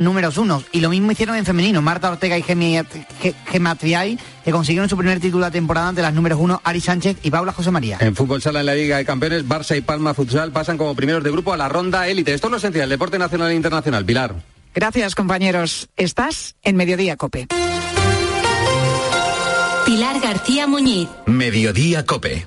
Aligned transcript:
números 0.00 0.36
uno. 0.38 0.64
Y 0.72 0.80
lo 0.80 0.90
mismo 0.90 1.12
hicieron 1.12 1.36
en 1.36 1.44
femenino. 1.44 1.80
Marta 1.82 2.10
Ortega 2.10 2.36
y 2.36 2.42
Gemma 2.42 3.74
Triay, 3.76 4.18
que 4.44 4.50
consiguieron 4.50 4.88
su 4.88 4.96
primer 4.96 5.20
título 5.20 5.44
de 5.44 5.52
temporada 5.52 5.88
ante 5.88 6.02
las 6.02 6.14
números 6.14 6.38
uno, 6.40 6.60
Ari 6.64 6.80
Sánchez 6.80 7.18
y 7.22 7.30
Paula 7.30 7.52
José 7.52 7.70
María. 7.70 7.98
En 8.00 8.16
fútbol 8.16 8.42
sala 8.42 8.60
en 8.60 8.66
la 8.66 8.74
Liga 8.74 8.96
de 8.96 9.04
Campeones, 9.04 9.46
Barça 9.46 9.76
y 9.76 9.80
Palma 9.82 10.14
Futsal 10.14 10.50
pasan 10.50 10.78
como 10.78 10.94
primeros 10.96 11.22
de 11.22 11.30
grupo 11.30 11.52
a 11.52 11.56
la 11.56 11.68
ronda 11.68 12.08
élite. 12.08 12.34
Esto 12.34 12.48
es 12.48 12.50
lo 12.50 12.56
esencial, 12.56 12.88
deporte 12.88 13.18
nacional 13.18 13.50
e 13.52 13.54
internacional. 13.54 14.04
Pilar. 14.04 14.34
Gracias, 14.74 15.14
compañeros. 15.14 15.88
Estás 15.96 16.56
en 16.62 16.76
Mediodía 16.76 17.16
Cope. 17.16 17.46
Pilar 19.84 20.20
García 20.20 20.66
Muñiz. 20.66 21.08
Mediodía 21.26 22.06
Cope. 22.06 22.46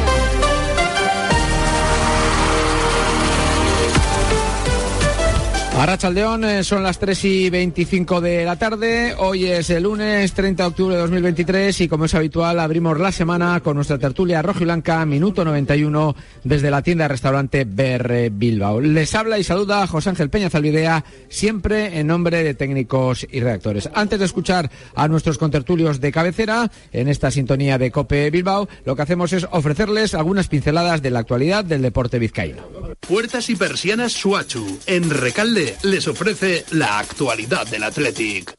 Arrachaldeón, 5.81 6.43
eh, 6.43 6.63
son 6.63 6.83
las 6.83 6.99
3 6.99 7.25
y 7.25 7.49
25 7.49 8.21
de 8.21 8.45
la 8.45 8.55
tarde. 8.55 9.15
Hoy 9.17 9.47
es 9.47 9.67
el 9.71 9.81
lunes 9.81 10.31
30 10.31 10.61
de 10.61 10.69
octubre 10.69 10.93
de 10.93 11.01
2023 11.01 11.81
y 11.81 11.87
como 11.87 12.05
es 12.05 12.13
habitual 12.13 12.59
abrimos 12.59 12.99
la 12.99 13.11
semana 13.11 13.59
con 13.61 13.77
nuestra 13.77 13.97
tertulia 13.97 14.43
rojo 14.43 14.59
y 14.59 14.65
blanca, 14.65 15.03
minuto 15.07 15.43
91 15.43 16.15
desde 16.43 16.69
la 16.69 16.83
tienda 16.83 17.07
restaurante 17.07 17.65
Ber 17.65 18.29
Bilbao. 18.29 18.79
Les 18.79 19.15
habla 19.15 19.39
y 19.39 19.43
saluda 19.43 19.87
José 19.87 20.11
Ángel 20.11 20.29
Peña 20.29 20.51
Zalvidea, 20.51 21.03
siempre 21.29 21.97
en 21.97 22.05
nombre 22.05 22.43
de 22.43 22.53
técnicos 22.53 23.25
y 23.31 23.39
redactores. 23.39 23.89
Antes 23.95 24.19
de 24.19 24.25
escuchar 24.25 24.69
a 24.93 25.07
nuestros 25.07 25.39
contertulios 25.39 25.99
de 25.99 26.11
cabecera 26.11 26.71
en 26.91 27.07
esta 27.07 27.31
sintonía 27.31 27.79
de 27.79 27.89
Cope 27.89 28.29
Bilbao, 28.29 28.69
lo 28.85 28.95
que 28.95 29.01
hacemos 29.01 29.33
es 29.33 29.47
ofrecerles 29.49 30.13
algunas 30.13 30.47
pinceladas 30.47 31.01
de 31.01 31.09
la 31.09 31.21
actualidad 31.21 31.65
del 31.65 31.81
deporte 31.81 32.19
vizcaíno. 32.19 32.61
Puertas 32.99 33.49
y 33.49 33.55
persianas 33.55 34.11
Suachu, 34.11 34.77
en 34.85 35.09
Recalde 35.09 35.70
les 35.83 36.07
ofrece 36.07 36.65
la 36.71 36.99
actualidad 36.99 37.67
del 37.67 37.83
Athletic. 37.83 38.53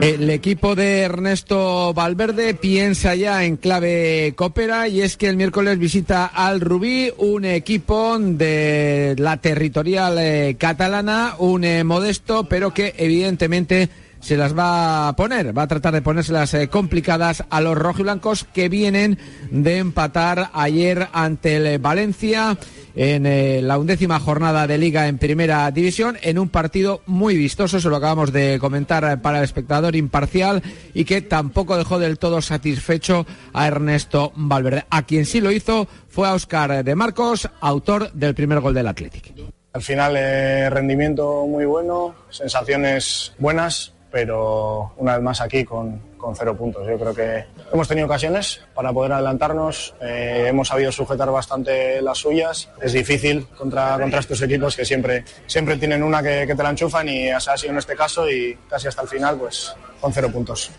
El 0.00 0.30
equipo 0.30 0.76
de 0.76 1.00
Ernesto 1.00 1.92
Valverde 1.92 2.54
piensa 2.54 3.16
ya 3.16 3.44
en 3.44 3.56
clave 3.56 4.32
cópera 4.36 4.86
y 4.86 5.02
es 5.02 5.16
que 5.16 5.26
el 5.26 5.36
miércoles 5.36 5.78
visita 5.78 6.24
al 6.24 6.60
Rubí, 6.60 7.12
un 7.18 7.44
equipo 7.44 8.16
de 8.18 9.16
la 9.18 9.38
territorial 9.38 10.16
eh, 10.18 10.56
catalana, 10.58 11.34
un 11.38 11.64
eh, 11.64 11.82
modesto, 11.82 12.44
pero 12.44 12.72
que 12.72 12.94
evidentemente 12.96 13.88
se 14.20 14.36
las 14.36 14.56
va 14.56 15.08
a 15.08 15.16
poner, 15.16 15.56
va 15.56 15.62
a 15.62 15.68
tratar 15.68 15.94
de 15.94 16.02
ponérselas 16.02 16.52
las 16.52 16.54
eh, 16.54 16.68
complicadas 16.68 17.44
a 17.50 17.60
los 17.60 17.76
rojiblancos 17.76 18.44
que 18.44 18.68
vienen 18.68 19.18
de 19.50 19.78
empatar 19.78 20.50
ayer 20.52 21.08
ante 21.12 21.56
el 21.56 21.78
Valencia 21.78 22.56
en 22.94 23.26
eh, 23.26 23.60
la 23.62 23.78
undécima 23.78 24.18
jornada 24.18 24.66
de 24.66 24.78
liga 24.78 25.08
en 25.08 25.18
primera 25.18 25.70
división 25.70 26.16
en 26.22 26.38
un 26.38 26.48
partido 26.48 27.02
muy 27.06 27.36
vistoso, 27.36 27.80
se 27.80 27.88
lo 27.88 27.96
acabamos 27.96 28.32
de 28.32 28.58
comentar 28.60 29.04
eh, 29.04 29.16
para 29.16 29.38
el 29.38 29.44
espectador 29.44 29.96
imparcial 29.96 30.62
y 30.94 31.04
que 31.04 31.22
tampoco 31.22 31.76
dejó 31.76 31.98
del 31.98 32.18
todo 32.18 32.42
satisfecho 32.42 33.26
a 33.52 33.66
Ernesto 33.66 34.32
Valverde. 34.34 34.84
A 34.90 35.02
quien 35.02 35.26
sí 35.26 35.40
lo 35.40 35.52
hizo 35.52 35.86
fue 36.08 36.28
a 36.28 36.34
Oscar 36.34 36.84
de 36.84 36.94
Marcos, 36.94 37.48
autor 37.60 38.12
del 38.12 38.34
primer 38.34 38.60
gol 38.60 38.74
del 38.74 38.88
Athletic. 38.88 39.32
Al 39.72 39.82
final, 39.82 40.14
rendimiento 40.72 41.46
muy 41.46 41.64
bueno, 41.64 42.14
sensaciones 42.30 43.32
buenas, 43.38 43.92
pero 44.20 44.94
una 44.96 45.14
vez 45.14 45.22
más 45.22 45.40
aquí 45.40 45.62
con, 45.62 46.00
con, 46.18 46.34
cero 46.34 46.56
puntos. 46.56 46.84
Yo 46.88 46.98
creo 46.98 47.14
que 47.14 47.44
hemos 47.72 47.86
tenido 47.86 48.08
ocasiones 48.08 48.60
para 48.74 48.92
poder 48.92 49.12
adelantarnos, 49.12 49.94
eh, 50.00 50.46
hemos 50.48 50.66
sabido 50.66 50.90
sujetar 50.90 51.30
bastante 51.30 52.02
las 52.02 52.18
suyas. 52.18 52.68
Es 52.82 52.94
difícil 52.94 53.46
contra, 53.56 53.96
contra 53.96 54.18
estos 54.18 54.42
equipos 54.42 54.74
que 54.74 54.84
siempre, 54.84 55.24
siempre 55.46 55.76
tienen 55.76 56.02
una 56.02 56.20
que, 56.20 56.52
te 56.52 56.62
la 56.64 56.70
enchufan 56.70 57.08
y 57.08 57.30
ha 57.30 57.38
sido 57.38 57.70
en 57.70 57.78
este 57.78 57.94
caso 57.94 58.28
y 58.28 58.58
casi 58.68 58.88
hasta 58.88 59.02
el 59.02 59.08
final 59.08 59.36
pues 59.38 59.72
con 60.00 60.12
cero 60.12 60.28
puntos. 60.32 60.72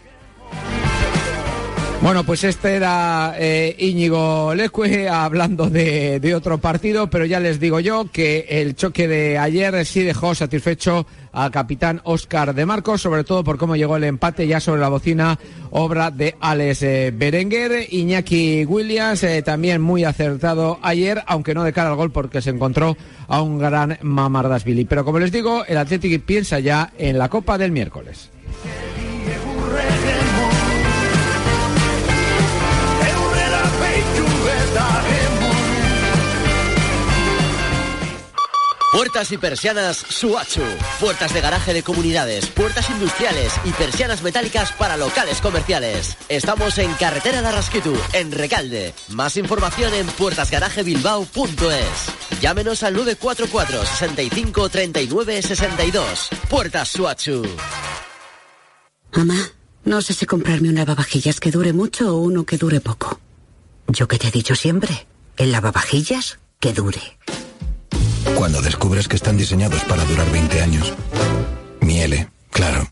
Bueno, 2.01 2.25
pues 2.25 2.44
este 2.44 2.75
era 2.75 3.35
eh, 3.38 3.73
Íñigo 3.77 4.53
Leque 4.53 5.07
hablando 5.07 5.69
de, 5.69 6.19
de, 6.19 6.35
otro 6.35 6.57
partido, 6.57 7.09
pero 7.09 7.25
ya 7.25 7.39
les 7.39 7.59
digo 7.59 7.79
yo 7.79 8.09
que 8.11 8.45
el 8.50 8.75
choque 8.75 9.07
de 9.07 9.38
ayer 9.38 9.85
sí 9.85 10.03
dejó 10.03 10.35
satisfecho 10.35 11.06
al 11.31 11.51
capitán 11.51 12.01
Oscar 12.03 12.53
de 12.53 12.66
Marcos, 12.66 13.01
sobre 13.01 13.23
todo 13.23 13.44
por 13.44 13.57
cómo 13.57 13.75
llegó 13.75 13.97
el 13.97 14.03
empate 14.03 14.47
ya 14.47 14.59
sobre 14.59 14.81
la 14.81 14.90
bocina, 14.90 15.40
obra 15.72 16.12
de 16.12 16.35
Alex 16.40 16.84
eh, 16.84 17.13
Berenguer. 17.16 17.88
Iñaki 17.94 18.66
Williams 18.66 19.23
eh, 19.23 19.41
también 19.41 19.81
muy 19.81 20.03
acertado 20.03 20.79
ayer, 20.81 21.23
aunque 21.28 21.53
no 21.53 21.63
de 21.63 21.73
cara 21.73 21.89
al 21.89 21.95
gol 21.95 22.12
porque 22.12 22.41
se 22.41 22.50
encontró 22.50 22.97
a 23.28 23.41
un 23.41 23.59
gran 23.59 23.97
Mamardasvili. 24.01 24.85
Pero 24.85 25.06
como 25.06 25.19
les 25.19 25.31
digo, 25.31 25.63
el 25.66 25.78
Atlético 25.78 26.23
piensa 26.25 26.59
ya 26.59 26.91
en 26.97 27.18
la 27.18 27.29
Copa 27.29 27.57
del 27.57 27.72
miércoles. 27.72 28.29
Puertas 38.99 39.31
y 39.31 39.37
persianas 39.37 39.95
Suachu. 39.95 40.59
Puertas 40.99 41.33
de 41.33 41.39
garaje 41.39 41.73
de 41.73 41.83
comunidades, 41.83 42.47
puertas 42.47 42.89
industriales 42.89 43.53
y 43.63 43.71
persianas 43.71 44.21
metálicas 44.21 44.73
para 44.73 44.97
locales 44.97 45.39
comerciales. 45.39 46.17
Estamos 46.27 46.77
en 46.79 46.93
Carretera 46.95 47.41
de 47.41 47.47
Arrasquitu, 47.47 47.95
en 48.11 48.33
Recalde. 48.33 48.93
Más 49.07 49.38
información 49.38 49.93
en 49.93 50.05
puertasgarajebilbao.es. 50.05 52.41
Llámenos 52.41 52.83
al 52.83 52.93
944 52.95 53.85
65 53.85 54.67
39 54.67 55.43
62. 55.43 56.29
Puertas 56.49 56.89
Suachu. 56.89 57.47
Mamá, 59.13 59.49
no 59.85 60.01
sé 60.01 60.13
si 60.13 60.25
comprarme 60.25 60.67
un 60.67 60.75
lavavajillas 60.75 61.39
que 61.39 61.51
dure 61.51 61.71
mucho 61.71 62.17
o 62.17 62.19
uno 62.19 62.45
que 62.45 62.57
dure 62.57 62.81
poco. 62.81 63.21
Yo 63.88 64.09
que 64.09 64.19
te 64.19 64.27
he 64.27 64.31
dicho 64.31 64.55
siempre, 64.55 65.07
el 65.38 65.53
lavavajillas 65.53 66.39
que 66.59 66.73
dure. 66.73 67.17
Cuando 68.38 68.62
descubres 68.62 69.07
que 69.07 69.16
están 69.16 69.38
diseñados 69.38 69.84
para 69.85 70.03
durar 70.06 70.29
20 70.31 70.62
años. 70.62 70.94
Miele, 71.81 72.29
claro. 72.51 72.88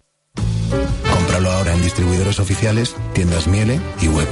Cómpralo 1.11 1.51
ahora 1.51 1.73
en 1.73 1.81
distribuidores 1.81 2.39
oficiales, 2.39 2.95
tiendas 3.13 3.47
Miele 3.47 3.79
y 4.01 4.07
web. 4.07 4.27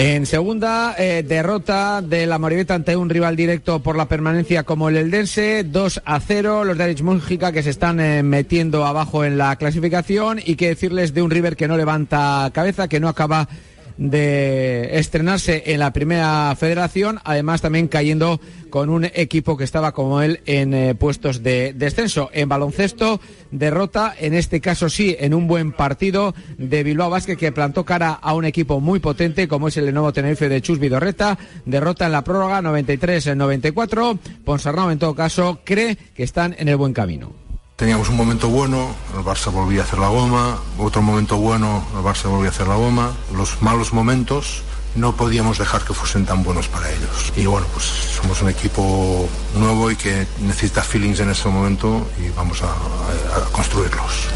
En 0.00 0.26
segunda, 0.26 0.94
eh, 0.96 1.24
derrota 1.26 2.02
de 2.02 2.24
la 2.26 2.38
Moribeta 2.38 2.76
ante 2.76 2.94
un 2.94 3.10
rival 3.10 3.34
directo 3.34 3.82
por 3.82 3.96
la 3.96 4.06
permanencia 4.06 4.62
como 4.62 4.88
el 4.88 4.96
Eldense, 4.96 5.64
2 5.64 6.02
a 6.04 6.20
0. 6.20 6.62
Los 6.62 6.78
de 6.78 6.84
Arich 6.84 7.02
Mújica 7.02 7.50
que 7.50 7.64
se 7.64 7.70
están 7.70 7.98
eh, 7.98 8.22
metiendo 8.22 8.86
abajo 8.86 9.24
en 9.24 9.38
la 9.38 9.56
clasificación 9.56 10.38
y 10.44 10.54
que 10.54 10.68
decirles 10.68 11.14
de 11.14 11.22
un 11.22 11.32
River 11.32 11.56
que 11.56 11.66
no 11.66 11.76
levanta 11.76 12.48
cabeza, 12.54 12.86
que 12.86 13.00
no 13.00 13.08
acaba 13.08 13.48
de 13.98 14.98
estrenarse 14.98 15.64
en 15.66 15.80
la 15.80 15.92
primera 15.92 16.54
federación, 16.56 17.20
además 17.24 17.60
también 17.60 17.88
cayendo 17.88 18.40
con 18.70 18.90
un 18.90 19.04
equipo 19.04 19.56
que 19.56 19.64
estaba 19.64 19.92
como 19.92 20.22
él 20.22 20.40
en 20.46 20.72
eh, 20.72 20.94
puestos 20.94 21.42
de 21.42 21.72
descenso. 21.74 22.30
En 22.32 22.48
baloncesto, 22.48 23.20
derrota, 23.50 24.14
en 24.18 24.34
este 24.34 24.60
caso 24.60 24.88
sí, 24.88 25.16
en 25.18 25.34
un 25.34 25.48
buen 25.48 25.72
partido 25.72 26.34
de 26.58 26.84
Bilbao 26.84 27.10
Vázquez 27.10 27.36
que 27.36 27.52
plantó 27.52 27.84
cara 27.84 28.12
a 28.12 28.34
un 28.34 28.44
equipo 28.44 28.80
muy 28.80 29.00
potente 29.00 29.48
como 29.48 29.68
es 29.68 29.76
el 29.76 29.92
nuevo 29.92 30.12
Tenerife 30.12 30.48
de 30.48 30.62
Chus 30.62 30.78
Vidorreta. 30.78 31.38
Derrota 31.64 32.06
en 32.06 32.12
la 32.12 32.22
prórroga 32.24 32.62
93-94. 32.62 34.18
Ponsarnau 34.44 34.90
en 34.90 34.98
todo 34.98 35.14
caso 35.14 35.60
cree 35.64 35.96
que 36.14 36.22
están 36.22 36.54
en 36.58 36.68
el 36.68 36.76
buen 36.76 36.92
camino. 36.92 37.47
Teníamos 37.78 38.08
un 38.08 38.16
momento 38.16 38.48
bueno, 38.48 38.92
el 39.16 39.22
Barça 39.22 39.52
volvía 39.52 39.82
a 39.82 39.84
hacer 39.84 40.00
la 40.00 40.08
goma, 40.08 40.58
otro 40.78 41.00
momento 41.00 41.36
bueno, 41.36 41.86
el 41.94 42.02
Barça 42.02 42.28
volvía 42.28 42.48
a 42.48 42.50
hacer 42.50 42.66
la 42.66 42.74
goma. 42.74 43.12
Los 43.32 43.62
malos 43.62 43.92
momentos 43.92 44.64
no 44.96 45.14
podíamos 45.14 45.58
dejar 45.58 45.84
que 45.84 45.94
fuesen 45.94 46.26
tan 46.26 46.42
buenos 46.42 46.66
para 46.66 46.90
ellos. 46.90 47.32
Y 47.36 47.46
bueno, 47.46 47.68
pues 47.72 47.84
somos 47.84 48.42
un 48.42 48.48
equipo 48.48 49.28
nuevo 49.54 49.92
y 49.92 49.94
que 49.94 50.26
necesita 50.40 50.82
feelings 50.82 51.20
en 51.20 51.30
ese 51.30 51.48
momento 51.48 52.04
y 52.18 52.30
vamos 52.30 52.62
a, 52.62 52.66
a, 52.66 53.46
a 53.46 53.52
construirlos. 53.52 54.26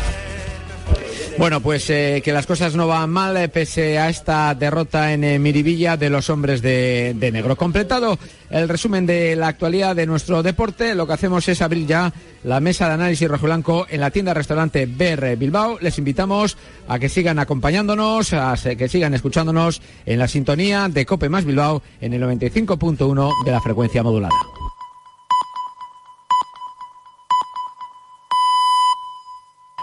Bueno, 1.39 1.61
pues 1.61 1.89
eh, 1.91 2.21
que 2.25 2.33
las 2.33 2.47
cosas 2.47 2.77
no 2.77 2.87
van 2.87 3.11
mal 3.11 3.37
eh, 3.37 3.49
pese 3.49 3.99
a 3.99 4.09
esta 4.09 4.55
derrota 4.55 5.13
en 5.13 5.25
eh, 5.25 5.39
Miribilla 5.39 5.97
de 5.97 6.11
los 6.11 6.31
hombres 6.31 6.63
de, 6.63 7.15
de, 7.17 7.33
negro. 7.33 7.57
Completado 7.57 8.19
el 8.51 8.69
resumen 8.69 9.07
de 9.07 9.35
la 9.35 9.49
actualidad 9.49 9.97
de 9.97 10.07
nuestro 10.07 10.43
deporte, 10.43 10.95
lo 10.95 11.07
que 11.07 11.15
hacemos 11.15 11.49
es 11.49 11.63
abrir 11.63 11.87
ya 11.87 12.13
la 12.45 12.61
mesa 12.61 12.87
de 12.87 12.95
análisis 12.95 13.29
rojo 13.29 13.47
blanco 13.47 13.87
en 13.89 14.01
la 14.01 14.11
tienda 14.11 14.35
restaurante 14.35 14.87
BR 14.87 15.37
Bilbao. 15.37 15.79
Les 15.81 15.99
invitamos 15.99 16.57
a 16.87 16.99
que 16.99 17.09
sigan 17.09 17.39
acompañándonos, 17.39 18.33
a 18.35 18.55
que 18.57 18.89
sigan 18.89 19.15
escuchándonos 19.15 19.81
en 20.07 20.19
la 20.19 20.29
sintonía 20.29 20.89
de 20.89 21.07
Cope 21.07 21.29
más 21.29 21.45
Bilbao 21.45 21.83
en 22.01 22.13
el 22.13 22.23
95.1 22.23 23.45
de 23.45 23.51
la 23.51 23.61
frecuencia 23.61 24.03
modulada. 24.03 24.62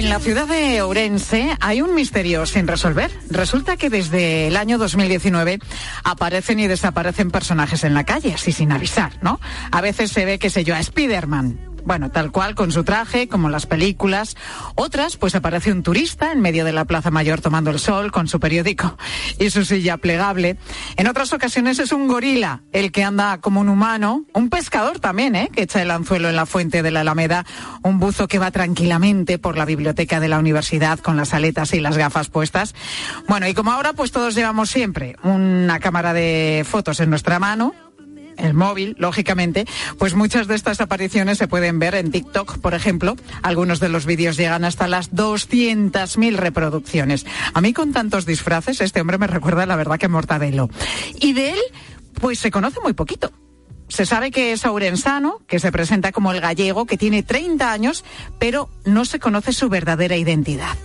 En 0.00 0.08
la 0.08 0.18
ciudad 0.18 0.46
de 0.46 0.80
Ourense 0.80 1.58
hay 1.60 1.82
un 1.82 1.94
misterio 1.94 2.46
sin 2.46 2.66
resolver. 2.66 3.10
Resulta 3.28 3.76
que 3.76 3.90
desde 3.90 4.46
el 4.46 4.56
año 4.56 4.78
2019 4.78 5.58
aparecen 6.04 6.58
y 6.58 6.66
desaparecen 6.66 7.30
personajes 7.30 7.84
en 7.84 7.92
la 7.92 8.04
calle, 8.04 8.32
así 8.32 8.50
sin 8.50 8.72
avisar, 8.72 9.12
¿no? 9.20 9.40
A 9.70 9.82
veces 9.82 10.10
se 10.10 10.24
ve, 10.24 10.38
qué 10.38 10.48
sé 10.48 10.64
yo, 10.64 10.74
a 10.74 10.82
Spiderman 10.82 11.69
bueno, 11.84 12.10
tal 12.10 12.30
cual, 12.30 12.54
con 12.54 12.72
su 12.72 12.84
traje, 12.84 13.28
como 13.28 13.48
las 13.48 13.66
películas. 13.66 14.36
Otras, 14.74 15.16
pues 15.16 15.34
aparece 15.34 15.72
un 15.72 15.82
turista 15.82 16.32
en 16.32 16.40
medio 16.40 16.64
de 16.64 16.72
la 16.72 16.84
Plaza 16.84 17.10
Mayor 17.10 17.40
tomando 17.40 17.70
el 17.70 17.78
sol 17.78 18.12
con 18.12 18.28
su 18.28 18.40
periódico 18.40 18.96
y 19.38 19.50
su 19.50 19.64
silla 19.64 19.96
plegable. 19.96 20.56
En 20.96 21.08
otras 21.08 21.32
ocasiones 21.32 21.78
es 21.78 21.92
un 21.92 22.08
gorila, 22.08 22.62
el 22.72 22.92
que 22.92 23.04
anda 23.04 23.38
como 23.38 23.60
un 23.60 23.68
humano. 23.68 24.24
Un 24.34 24.48
pescador 24.50 25.00
también, 25.00 25.36
¿eh? 25.36 25.50
Que 25.52 25.62
echa 25.62 25.82
el 25.82 25.90
anzuelo 25.90 26.28
en 26.28 26.36
la 26.36 26.46
fuente 26.46 26.82
de 26.82 26.90
la 26.90 27.00
Alameda. 27.00 27.44
Un 27.82 27.98
buzo 27.98 28.28
que 28.28 28.38
va 28.38 28.50
tranquilamente 28.50 29.38
por 29.38 29.56
la 29.56 29.64
biblioteca 29.64 30.20
de 30.20 30.28
la 30.28 30.38
universidad 30.38 30.98
con 30.98 31.16
las 31.16 31.34
aletas 31.34 31.74
y 31.74 31.80
las 31.80 31.96
gafas 31.96 32.28
puestas. 32.28 32.74
Bueno, 33.28 33.48
y 33.48 33.54
como 33.54 33.72
ahora, 33.72 33.92
pues 33.92 34.12
todos 34.12 34.34
llevamos 34.34 34.70
siempre 34.70 35.16
una 35.22 35.78
cámara 35.80 36.12
de 36.12 36.64
fotos 36.68 37.00
en 37.00 37.10
nuestra 37.10 37.38
mano 37.38 37.74
el 38.40 38.54
móvil, 38.54 38.96
lógicamente, 38.98 39.66
pues 39.98 40.14
muchas 40.14 40.46
de 40.48 40.54
estas 40.54 40.80
apariciones 40.80 41.38
se 41.38 41.48
pueden 41.48 41.78
ver 41.78 41.94
en 41.94 42.10
TikTok, 42.10 42.58
por 42.58 42.74
ejemplo. 42.74 43.16
Algunos 43.42 43.80
de 43.80 43.88
los 43.88 44.06
vídeos 44.06 44.36
llegan 44.36 44.64
hasta 44.64 44.88
las 44.88 45.12
200.000 45.12 46.36
reproducciones. 46.36 47.26
A 47.54 47.60
mí 47.60 47.72
con 47.72 47.92
tantos 47.92 48.26
disfraces, 48.26 48.80
este 48.80 49.00
hombre 49.00 49.18
me 49.18 49.26
recuerda 49.26 49.66
la 49.66 49.76
verdad 49.76 49.98
que 49.98 50.08
Mortadelo. 50.08 50.68
Y 51.20 51.32
de 51.32 51.52
él, 51.52 51.60
pues 52.14 52.38
se 52.38 52.50
conoce 52.50 52.80
muy 52.82 52.92
poquito. 52.92 53.32
Se 53.90 54.06
sabe 54.06 54.30
que 54.30 54.52
es 54.52 54.64
aurensano, 54.64 55.40
que 55.48 55.58
se 55.58 55.72
presenta 55.72 56.12
como 56.12 56.32
el 56.32 56.40
gallego, 56.40 56.86
que 56.86 56.96
tiene 56.96 57.22
30 57.22 57.72
años, 57.72 58.04
pero 58.38 58.70
no 58.84 59.04
se 59.04 59.18
conoce 59.18 59.52
su 59.52 59.68
verdadera 59.68 60.16
identidad. 60.16 60.76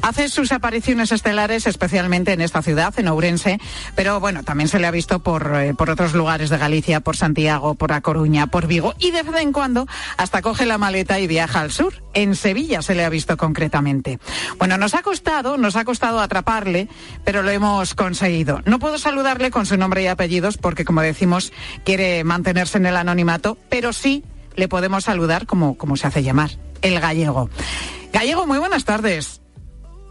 Hace 0.00 0.28
sus 0.28 0.52
apariciones 0.52 1.12
estelares 1.12 1.66
especialmente 1.66 2.32
en 2.32 2.40
esta 2.40 2.62
ciudad, 2.62 2.94
en 2.98 3.08
Ourense, 3.08 3.60
pero 3.96 4.20
bueno, 4.20 4.44
también 4.44 4.68
se 4.68 4.78
le 4.78 4.86
ha 4.86 4.92
visto 4.92 5.18
por, 5.18 5.52
eh, 5.56 5.74
por 5.74 5.90
otros 5.90 6.14
lugares 6.14 6.50
de 6.50 6.58
Galicia, 6.58 7.00
por 7.00 7.16
Santiago, 7.16 7.74
por 7.74 7.92
A 7.92 8.00
Coruña, 8.00 8.46
por 8.46 8.66
Vigo, 8.68 8.94
y 8.98 9.10
de 9.10 9.22
vez 9.22 9.42
en 9.42 9.52
cuando 9.52 9.86
hasta 10.16 10.40
coge 10.40 10.64
la 10.64 10.78
maleta 10.78 11.18
y 11.18 11.26
viaja 11.26 11.60
al 11.60 11.72
sur. 11.72 12.01
En 12.14 12.36
Sevilla 12.36 12.82
se 12.82 12.94
le 12.94 13.04
ha 13.04 13.08
visto 13.08 13.36
concretamente. 13.36 14.18
Bueno, 14.58 14.76
nos 14.78 14.94
ha 14.94 15.02
costado, 15.02 15.56
nos 15.56 15.76
ha 15.76 15.84
costado 15.84 16.20
atraparle, 16.20 16.88
pero 17.24 17.42
lo 17.42 17.50
hemos 17.50 17.94
conseguido. 17.94 18.60
No 18.64 18.78
puedo 18.78 18.98
saludarle 18.98 19.50
con 19.50 19.66
su 19.66 19.76
nombre 19.76 20.02
y 20.02 20.06
apellidos 20.06 20.58
porque, 20.58 20.84
como 20.84 21.00
decimos, 21.02 21.52
quiere 21.84 22.24
mantenerse 22.24 22.78
en 22.78 22.86
el 22.86 22.96
anonimato, 22.96 23.58
pero 23.68 23.92
sí 23.92 24.24
le 24.56 24.68
podemos 24.68 25.04
saludar 25.04 25.46
como, 25.46 25.76
como 25.76 25.96
se 25.96 26.06
hace 26.06 26.22
llamar, 26.22 26.50
el 26.82 27.00
gallego. 27.00 27.50
Gallego, 28.12 28.46
muy 28.46 28.58
buenas 28.58 28.84
tardes. 28.84 29.41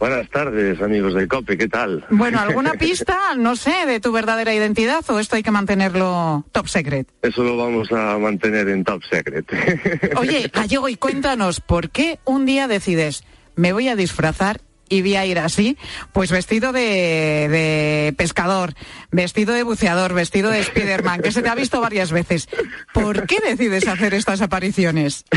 Buenas 0.02 0.32
tardes, 0.32 0.82
amigos 0.82 1.14
del 1.14 1.28
COPE, 1.28 1.60
¿qué 1.60 1.68
tal? 1.68 2.04
Bueno, 2.10 2.40
¿alguna 2.40 2.74
pista, 2.80 3.36
no 3.38 3.56
sé, 3.56 3.86
de 3.86 4.00
tu 4.00 4.12
verdadera 4.12 4.52
identidad 4.52 5.08
o 5.12 5.20
esto 5.20 5.36
hay 5.36 5.44
que 5.44 5.52
mantenerlo 5.52 6.44
top 6.52 6.68
secret? 6.68 7.08
Eso 7.22 7.44
lo 7.44 7.56
vamos 7.56 7.92
a 7.92 8.18
mantener 8.18 8.68
en 8.70 8.84
top 8.84 9.04
secret. 9.04 9.46
Oye, 10.18 10.50
Gallego, 10.52 10.90
y 10.90 10.96
cuéntanos, 10.96 11.62
¿por 11.62 11.92
qué 11.92 12.18
un 12.26 12.48
día 12.48 12.68
decides, 12.68 13.24
me 13.56 13.74
voy 13.74 13.90
a 13.90 13.96
disfrazar 13.96 14.62
y 14.92 15.02
voy 15.02 15.16
a 15.16 15.26
ir 15.26 15.40
así, 15.40 15.78
pues 16.12 16.32
vestido 16.32 16.74
de, 16.74 17.48
de, 17.50 18.14
pescador, 18.18 18.74
vestido 19.10 19.54
de 19.54 19.64
buceador, 19.64 20.14
vestido 20.14 20.52
de 20.52 20.62
Spiderman, 20.62 21.22
que 21.22 21.32
se 21.32 21.42
te 21.42 21.48
ha 21.48 21.56
visto 21.56 21.80
varias 21.80 22.12
veces. 22.12 22.50
¿Por 22.94 23.26
qué 23.26 23.38
decides 23.40 23.88
hacer 23.88 24.14
estas 24.14 24.42
apariciones? 24.42 25.26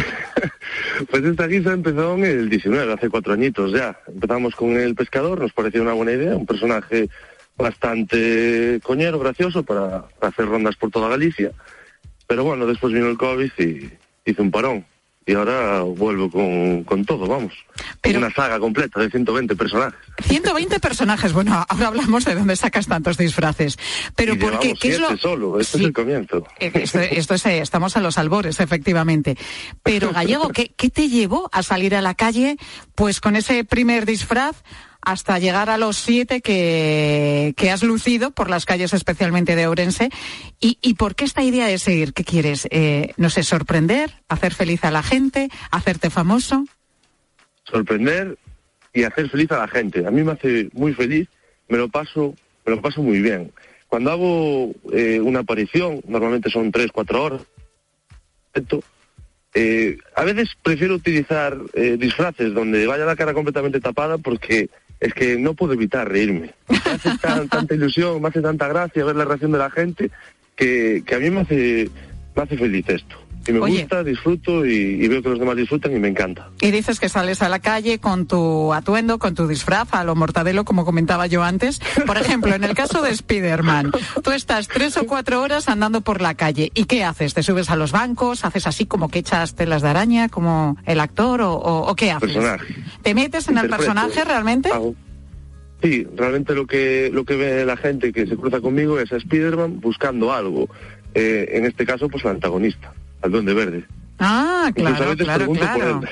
Pues 1.11 1.25
esta 1.25 1.47
guisa 1.47 1.73
empezó 1.73 2.15
en 2.15 2.25
el 2.25 2.49
19, 2.49 2.93
hace 2.93 3.09
cuatro 3.09 3.33
añitos 3.33 3.73
ya. 3.73 3.99
Empezamos 4.07 4.55
con 4.55 4.77
el 4.77 4.95
pescador, 4.95 5.41
nos 5.41 5.53
pareció 5.53 5.83
una 5.83 5.93
buena 5.93 6.13
idea, 6.13 6.37
un 6.37 6.47
personaje 6.47 7.09
bastante 7.57 8.81
coñero, 8.83 9.19
gracioso 9.19 9.63
para, 9.63 10.07
para 10.09 10.31
hacer 10.31 10.47
rondas 10.47 10.77
por 10.77 10.91
toda 10.91 11.09
Galicia. 11.09 11.53
Pero 12.27 12.45
bueno, 12.45 12.67
después 12.67 12.93
vino 12.93 13.09
el 13.09 13.19
COVID 13.19 13.51
y 13.59 13.91
hizo 14.25 14.43
un 14.43 14.51
parón 14.51 14.85
y 15.27 15.35
ahora 15.35 15.81
vuelvo 15.81 16.31
con, 16.31 16.85
con 16.85 17.05
todo, 17.05 17.27
vamos. 17.27 17.53
Una 18.05 18.31
saga 18.31 18.59
completa 18.59 19.01
de 19.01 19.11
120 19.11 19.57
personajes. 19.57 19.99
120 20.23 20.81
personajes, 20.81 21.33
bueno, 21.33 21.65
ahora 21.69 21.87
hablamos 21.89 22.25
de 22.25 22.35
dónde 22.35 22.57
sacas 22.57 22.87
tantos 22.87 23.17
disfraces. 23.17 23.79
Pero 24.15 24.35
y 24.35 24.39
¿por 24.39 24.59
qué? 24.59 24.75
¿Qué 24.75 24.91
es 24.91 25.01
lo...? 25.01 25.17
solo, 25.17 25.59
este 25.59 25.79
sí. 25.79 25.85
es 25.85 25.89
el 25.89 25.93
comienzo. 25.95 26.47
Esto, 26.59 27.01
esto 27.01 27.35
es, 27.35 27.47
estamos 27.47 27.97
a 27.97 28.01
los 28.01 28.19
albores, 28.19 28.61
efectivamente. 28.61 29.39
Pero 29.83 30.13
Gallego, 30.13 30.51
¿qué, 30.51 30.73
¿qué 30.77 30.91
te 30.91 31.09
llevó 31.09 31.49
a 31.53 31.63
salir 31.63 31.95
a 31.95 32.03
la 32.03 32.15
calle 32.15 32.57
pues 32.95 33.21
con 33.21 33.37
ese 33.37 33.65
primer 33.65 34.05
disfraz? 34.05 34.63
Hasta 35.05 35.39
llegar 35.39 35.71
a 35.71 35.79
los 35.79 35.97
siete 35.97 36.41
que, 36.41 37.55
que, 37.57 37.71
has 37.71 37.83
lucido 37.83 38.31
por 38.31 38.51
las 38.51 38.65
calles 38.65 38.93
especialmente 38.93 39.57
de 39.57 39.67
Ourense. 39.67 40.11
¿Y, 40.61 40.79
y 40.83 40.95
por 40.95 41.15
qué 41.15 41.25
esta 41.25 41.43
idea 41.43 41.67
de 41.67 41.79
seguir? 41.79 42.13
¿Qué 42.13 42.25
quieres? 42.25 42.67
Eh, 42.71 43.13
no 43.17 43.31
sé, 43.31 43.43
sorprender, 43.43 44.13
hacer 44.29 44.55
feliz 44.55 44.85
a 44.85 44.91
la 44.91 45.03
gente, 45.03 45.49
hacerte 45.71 46.11
famoso. 46.11 46.65
Sorprender 47.65 48.39
y 48.93 49.05
hacer 49.05 49.29
feliz 49.29 49.51
a 49.53 49.59
la 49.59 49.69
gente. 49.69 50.07
A 50.07 50.11
mí 50.11 50.23
me 50.23 50.33
hace 50.33 50.69
muy 50.73 50.95
feliz, 50.95 51.29
me 51.69 51.79
lo 51.79 51.89
paso, 51.89 52.35
me 52.65 52.75
lo 52.75 52.81
paso 52.81 53.03
muy 53.03 53.21
bien. 53.21 53.53
Cuando 53.89 54.11
hago 54.11 54.73
eh, 54.93 55.21
una 55.21 55.41
aparición, 55.41 56.01
normalmente 56.07 56.51
son 56.51 56.73
tres, 56.73 56.91
cuatro 56.93 57.23
horas, 57.23 57.43
eh, 59.55 59.99
a 60.17 60.25
veces 60.25 60.51
prefiero 60.63 60.95
utilizar 60.95 61.57
eh, 61.75 61.97
disfraces 61.99 62.55
donde 62.55 62.87
vaya 62.87 63.05
la 63.05 63.17
cara 63.17 63.35
completamente 63.35 63.81
tapada 63.81 64.19
porque 64.19 64.69
es 65.05 65.13
que 65.13 65.37
no 65.39 65.53
puedo 65.53 65.75
evitar 65.75 66.09
reírme. 66.09 66.55
Me 66.69 66.77
hace 66.77 67.19
tan, 67.23 67.47
tanta 67.49 67.75
ilusión, 67.75 68.23
me 68.23 68.29
hace 68.29 68.41
tanta 68.41 68.69
gracia 68.69 69.05
ver 69.05 69.17
la 69.17 69.27
reacción 69.27 69.53
de 69.53 69.59
la 69.59 69.71
gente 69.71 70.11
que, 70.57 71.03
que 71.07 71.15
a 71.15 71.19
mí 71.19 71.29
me 71.29 71.43
hace, 71.43 71.91
me 72.35 72.43
hace 72.43 72.57
feliz 72.57 72.89
esto. 72.89 73.17
Y 73.47 73.53
me 73.53 73.61
Oye. 73.61 73.81
gusta, 73.81 74.03
disfruto 74.03 74.65
y, 74.65 74.73
y, 74.73 75.09
veo 75.09 75.23
que 75.23 75.29
los 75.29 75.39
demás 75.39 75.57
disfrutan 75.57 75.95
y 75.95 75.99
me 75.99 76.09
encanta. 76.09 76.49
Y 76.61 76.71
dices 76.71 76.99
que 77.01 77.09
sales 77.09 77.43
a 77.43 77.49
la 77.49 77.59
calle 77.59 77.99
con 77.99 78.27
tu 78.27 78.73
atuendo, 78.73 79.19
con 79.19 79.35
tu 79.35 79.47
disfraz, 79.47 79.93
a 79.93 80.05
lo 80.05 80.15
mortadelo, 80.15 80.65
como 80.65 80.85
comentaba 80.85 81.27
yo 81.27 81.43
antes. 81.43 81.81
Por 82.07 82.17
ejemplo, 82.17 82.55
en 82.55 82.65
el 82.65 82.75
caso 82.75 83.03
de 83.03 83.11
Spider-Man, 83.11 83.93
tú 84.23 84.31
estás 84.31 84.69
tres 84.69 84.97
o 84.97 85.07
cuatro 85.07 85.43
horas 85.43 85.69
andando 85.69 86.01
por 86.01 86.21
la 86.21 86.35
calle. 86.35 86.71
¿Y 86.75 86.85
qué 86.87 87.05
haces? 87.05 87.35
¿Te 87.35 87.43
subes 87.43 87.71
a 87.71 87.77
los 87.77 87.93
bancos? 87.93 88.45
¿Haces 88.45 88.67
así 88.67 88.87
como 88.87 89.09
que 89.09 89.19
echas 89.21 89.55
telas 89.55 89.83
de 89.83 89.89
araña, 89.89 90.29
como 90.29 90.77
el 90.87 91.01
actor? 91.01 91.43
¿O, 91.43 91.53
o, 91.53 91.91
o 91.91 91.95
qué 91.95 92.11
haces? 92.11 92.33
Personaje. 92.33 92.75
¿Te 93.03 93.15
metes 93.15 93.49
en 93.49 93.59
el 93.59 93.69
personaje 93.69 94.25
realmente? 94.25 94.71
Hago. 94.71 94.95
Sí, 95.83 96.07
realmente 96.17 96.55
lo 96.55 96.67
que, 96.67 97.11
lo 97.13 97.27
que 97.27 97.37
ve 97.37 97.67
la 97.67 97.77
gente 97.77 98.11
que 98.11 98.27
se 98.27 98.37
cruza 98.37 98.63
conmigo 98.63 98.99
es 98.99 99.13
a 99.13 99.17
Spider-Man 99.17 99.81
buscando 99.81 100.33
algo. 100.33 100.69
Eh, 101.13 101.51
en 101.53 101.67
este 101.67 101.85
caso, 101.85 102.09
pues 102.09 102.25
el 102.25 102.31
antagonista, 102.31 102.93
al 103.25 103.33
Duende 103.33 103.55
Verde. 103.55 103.85
Ah, 104.19 104.71
claro, 104.75 105.17
claro, 105.17 105.51
claro. 105.53 106.01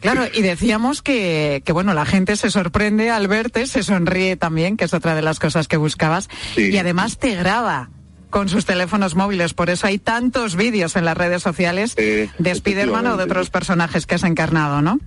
Claro, 0.00 0.24
y 0.34 0.42
decíamos 0.42 1.02
que, 1.02 1.62
que, 1.64 1.72
bueno, 1.72 1.94
la 1.94 2.04
gente 2.04 2.36
se 2.36 2.50
sorprende 2.50 3.10
al 3.10 3.28
verte, 3.28 3.66
se 3.66 3.82
sonríe 3.84 4.36
también, 4.36 4.76
que 4.76 4.84
es 4.84 4.94
otra 4.94 5.14
de 5.14 5.22
las 5.22 5.38
cosas 5.38 5.68
que 5.68 5.76
buscabas, 5.76 6.28
Sí. 6.54 6.70
y 6.70 6.78
además 6.78 7.18
te 7.18 7.34
graba 7.36 7.90
con 8.30 8.48
sus 8.48 8.64
teléfonos 8.66 9.14
móviles, 9.14 9.54
por 9.54 9.70
eso 9.70 9.86
hay 9.86 9.98
tantos 9.98 10.56
vídeos 10.56 10.96
en 10.96 11.04
las 11.04 11.16
redes 11.16 11.42
sociales 11.42 11.94
Eh, 11.96 12.28
de 12.38 12.54
Spiderman 12.54 13.06
o 13.06 13.16
de 13.16 13.24
otros 13.24 13.50
personajes 13.50 14.06
que 14.06 14.16
has 14.16 14.24
encarnado, 14.24 14.82
¿no? 14.82 14.98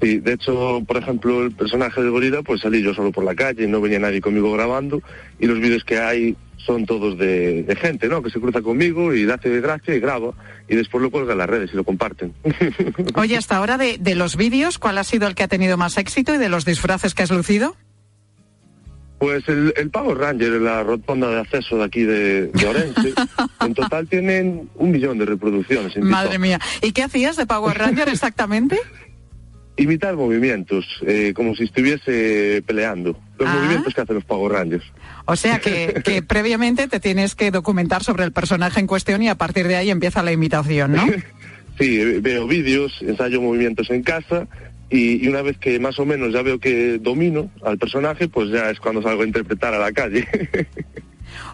Sí, 0.00 0.18
de 0.18 0.32
hecho, 0.32 0.82
por 0.86 0.96
ejemplo, 0.96 1.44
el 1.44 1.52
personaje 1.52 2.02
de 2.02 2.08
Gorila, 2.08 2.42
pues 2.42 2.62
salí 2.62 2.82
yo 2.82 2.94
solo 2.94 3.12
por 3.12 3.22
la 3.24 3.34
calle, 3.34 3.66
no 3.66 3.80
venía 3.80 3.98
nadie 3.98 4.20
conmigo 4.20 4.50
grabando, 4.52 5.02
y 5.38 5.46
los 5.46 5.60
vídeos 5.60 5.84
que 5.84 5.98
hay 5.98 6.36
son 6.56 6.86
todos 6.86 7.18
de, 7.18 7.62
de 7.64 7.76
gente, 7.76 8.08
¿no? 8.08 8.22
Que 8.22 8.30
se 8.30 8.40
cruza 8.40 8.62
conmigo 8.62 9.14
y 9.14 9.24
le 9.24 9.32
hace 9.34 9.60
gracia 9.60 9.94
y 9.94 10.00
graba, 10.00 10.32
y 10.68 10.76
después 10.76 11.02
lo 11.02 11.10
cuelga 11.10 11.32
en 11.32 11.38
las 11.38 11.50
redes 11.50 11.70
y 11.72 11.76
lo 11.76 11.84
comparten. 11.84 12.32
Oye, 13.14 13.36
hasta 13.36 13.56
ahora 13.56 13.76
de, 13.78 13.98
de 13.98 14.14
los 14.14 14.36
vídeos, 14.36 14.78
¿cuál 14.78 14.98
ha 14.98 15.04
sido 15.04 15.26
el 15.26 15.34
que 15.34 15.42
ha 15.42 15.48
tenido 15.48 15.76
más 15.76 15.98
éxito 15.98 16.34
y 16.34 16.38
de 16.38 16.48
los 16.48 16.64
disfraces 16.64 17.14
que 17.14 17.22
has 17.22 17.30
lucido? 17.30 17.76
Pues 19.18 19.46
el, 19.48 19.74
el 19.76 19.90
Power 19.90 20.16
Ranger, 20.16 20.52
la 20.62 20.82
rotonda 20.82 21.28
de 21.28 21.40
acceso 21.40 21.76
de 21.76 21.84
aquí 21.84 22.04
de, 22.04 22.46
de 22.46 22.66
Orense, 22.66 23.12
en 23.60 23.74
total 23.74 24.08
tienen 24.08 24.70
un 24.76 24.90
millón 24.90 25.18
de 25.18 25.26
reproducciones. 25.26 25.94
en 25.94 26.04
Madre 26.06 26.30
TikTok. 26.30 26.40
mía. 26.42 26.58
¿Y 26.80 26.92
qué 26.92 27.02
hacías 27.02 27.36
de 27.36 27.44
Power 27.44 27.76
Ranger 27.76 28.08
exactamente? 28.08 28.78
Imitar 29.82 30.14
movimientos, 30.14 30.84
eh, 31.06 31.32
como 31.34 31.54
si 31.54 31.64
estuviese 31.64 32.62
peleando. 32.66 33.18
los 33.38 33.48
Ah. 33.48 33.54
movimientos 33.54 33.94
que 33.94 34.02
hacen 34.02 34.16
los 34.16 34.24
Power 34.26 34.52
Rangers. 34.52 34.84
O 35.24 35.34
sea 35.34 35.58
que, 35.60 36.02
que 36.04 36.20
previamente 36.34 36.86
te 36.88 37.00
tienes 37.00 37.34
que 37.34 37.50
documentar 37.50 38.04
sobre 38.04 38.24
el 38.24 38.32
personaje 38.32 38.78
en 38.80 38.86
cuestión 38.86 39.22
y 39.22 39.28
a 39.30 39.36
partir 39.36 39.66
de 39.66 39.76
ahí 39.76 39.88
empieza 39.90 40.22
la 40.22 40.32
imitación, 40.32 40.92
¿no? 40.92 41.06
Sí, 41.78 41.98
eh, 41.98 42.18
veo 42.20 42.46
vídeos, 42.46 42.92
ensayo 43.00 43.40
movimientos 43.40 43.88
en 43.88 44.02
casa 44.02 44.46
y, 44.90 45.24
y 45.24 45.28
una 45.28 45.40
vez 45.40 45.56
que 45.56 45.80
más 45.80 45.98
o 45.98 46.04
menos 46.04 46.30
ya 46.34 46.42
veo 46.42 46.58
que 46.60 46.98
domino 46.98 47.50
al 47.64 47.78
personaje, 47.78 48.28
pues 48.28 48.50
ya 48.50 48.68
es 48.68 48.78
cuando 48.78 49.00
salgo 49.00 49.22
a 49.22 49.26
interpretar 49.26 49.72
a 49.72 49.78
la 49.78 49.90
calle. 49.92 50.28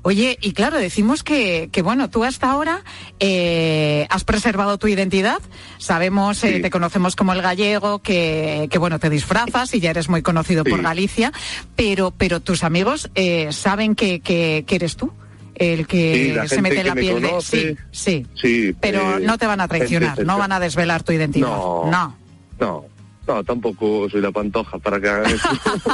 Oye, 0.02 0.38
y 0.40 0.52
claro, 0.52 0.78
decimos 0.78 1.23
que, 1.23 1.68
que 1.73 1.83
bueno, 1.83 2.11
tú 2.11 2.25
hasta 2.25 2.50
ahora 2.50 2.83
eh, 3.21 4.06
has 4.11 4.25
preservado 4.25 4.78
tu 4.78 4.88
identidad. 4.88 5.38
Sabemos, 5.78 6.42
eh, 6.45 6.61
te 6.61 6.71
conocemos 6.71 7.16
como 7.16 7.33
el 7.33 7.42
gallego, 7.42 8.00
que, 8.00 8.68
que 8.71 8.78
bueno, 8.78 8.99
te 8.99 9.11
disfrazas 9.11 9.75
y 9.75 9.80
ya 9.80 9.90
eres 9.90 10.09
muy 10.09 10.23
conocido 10.23 10.64
por 10.64 10.83
Galicia, 10.83 11.33
pero, 11.75 12.12
pero 12.16 12.40
tus 12.40 12.64
amigos 12.64 13.11
eh, 13.14 13.49
saben 13.52 13.95
que, 13.95 14.21
que, 14.21 14.64
que 14.66 14.75
eres 14.76 14.97
tú. 14.97 15.12
El 15.54 15.78
Sí, 15.80 15.85
que 15.87 16.33
la 16.37 16.49
se 16.49 16.61
mete 16.61 16.80
en 16.80 16.87
la 16.88 16.95
me 16.95 17.00
piel 17.00 17.23
de. 17.23 17.28
conoce, 17.30 17.76
Sí, 17.76 17.76
sí. 17.90 18.26
sí. 18.35 18.76
Pero 18.78 19.18
no 19.21 19.38
te 19.38 19.47
van 19.47 19.62
a 19.62 19.68
traicionar, 19.68 20.23
no 20.26 20.37
van 20.37 20.52
a 20.52 20.61
desvelar 20.61 21.02
tu 21.02 21.12
identidad. 21.12 21.49
No. 21.49 21.90
no. 21.90 22.16
No, 22.61 22.85
no, 23.26 23.42
tampoco 23.45 24.09
soy 24.11 24.21
la 24.21 24.30
pantoja 24.30 24.78
para 24.78 25.00
que 25.00 25.09
hagan 25.09 25.30
eso. 25.35 25.49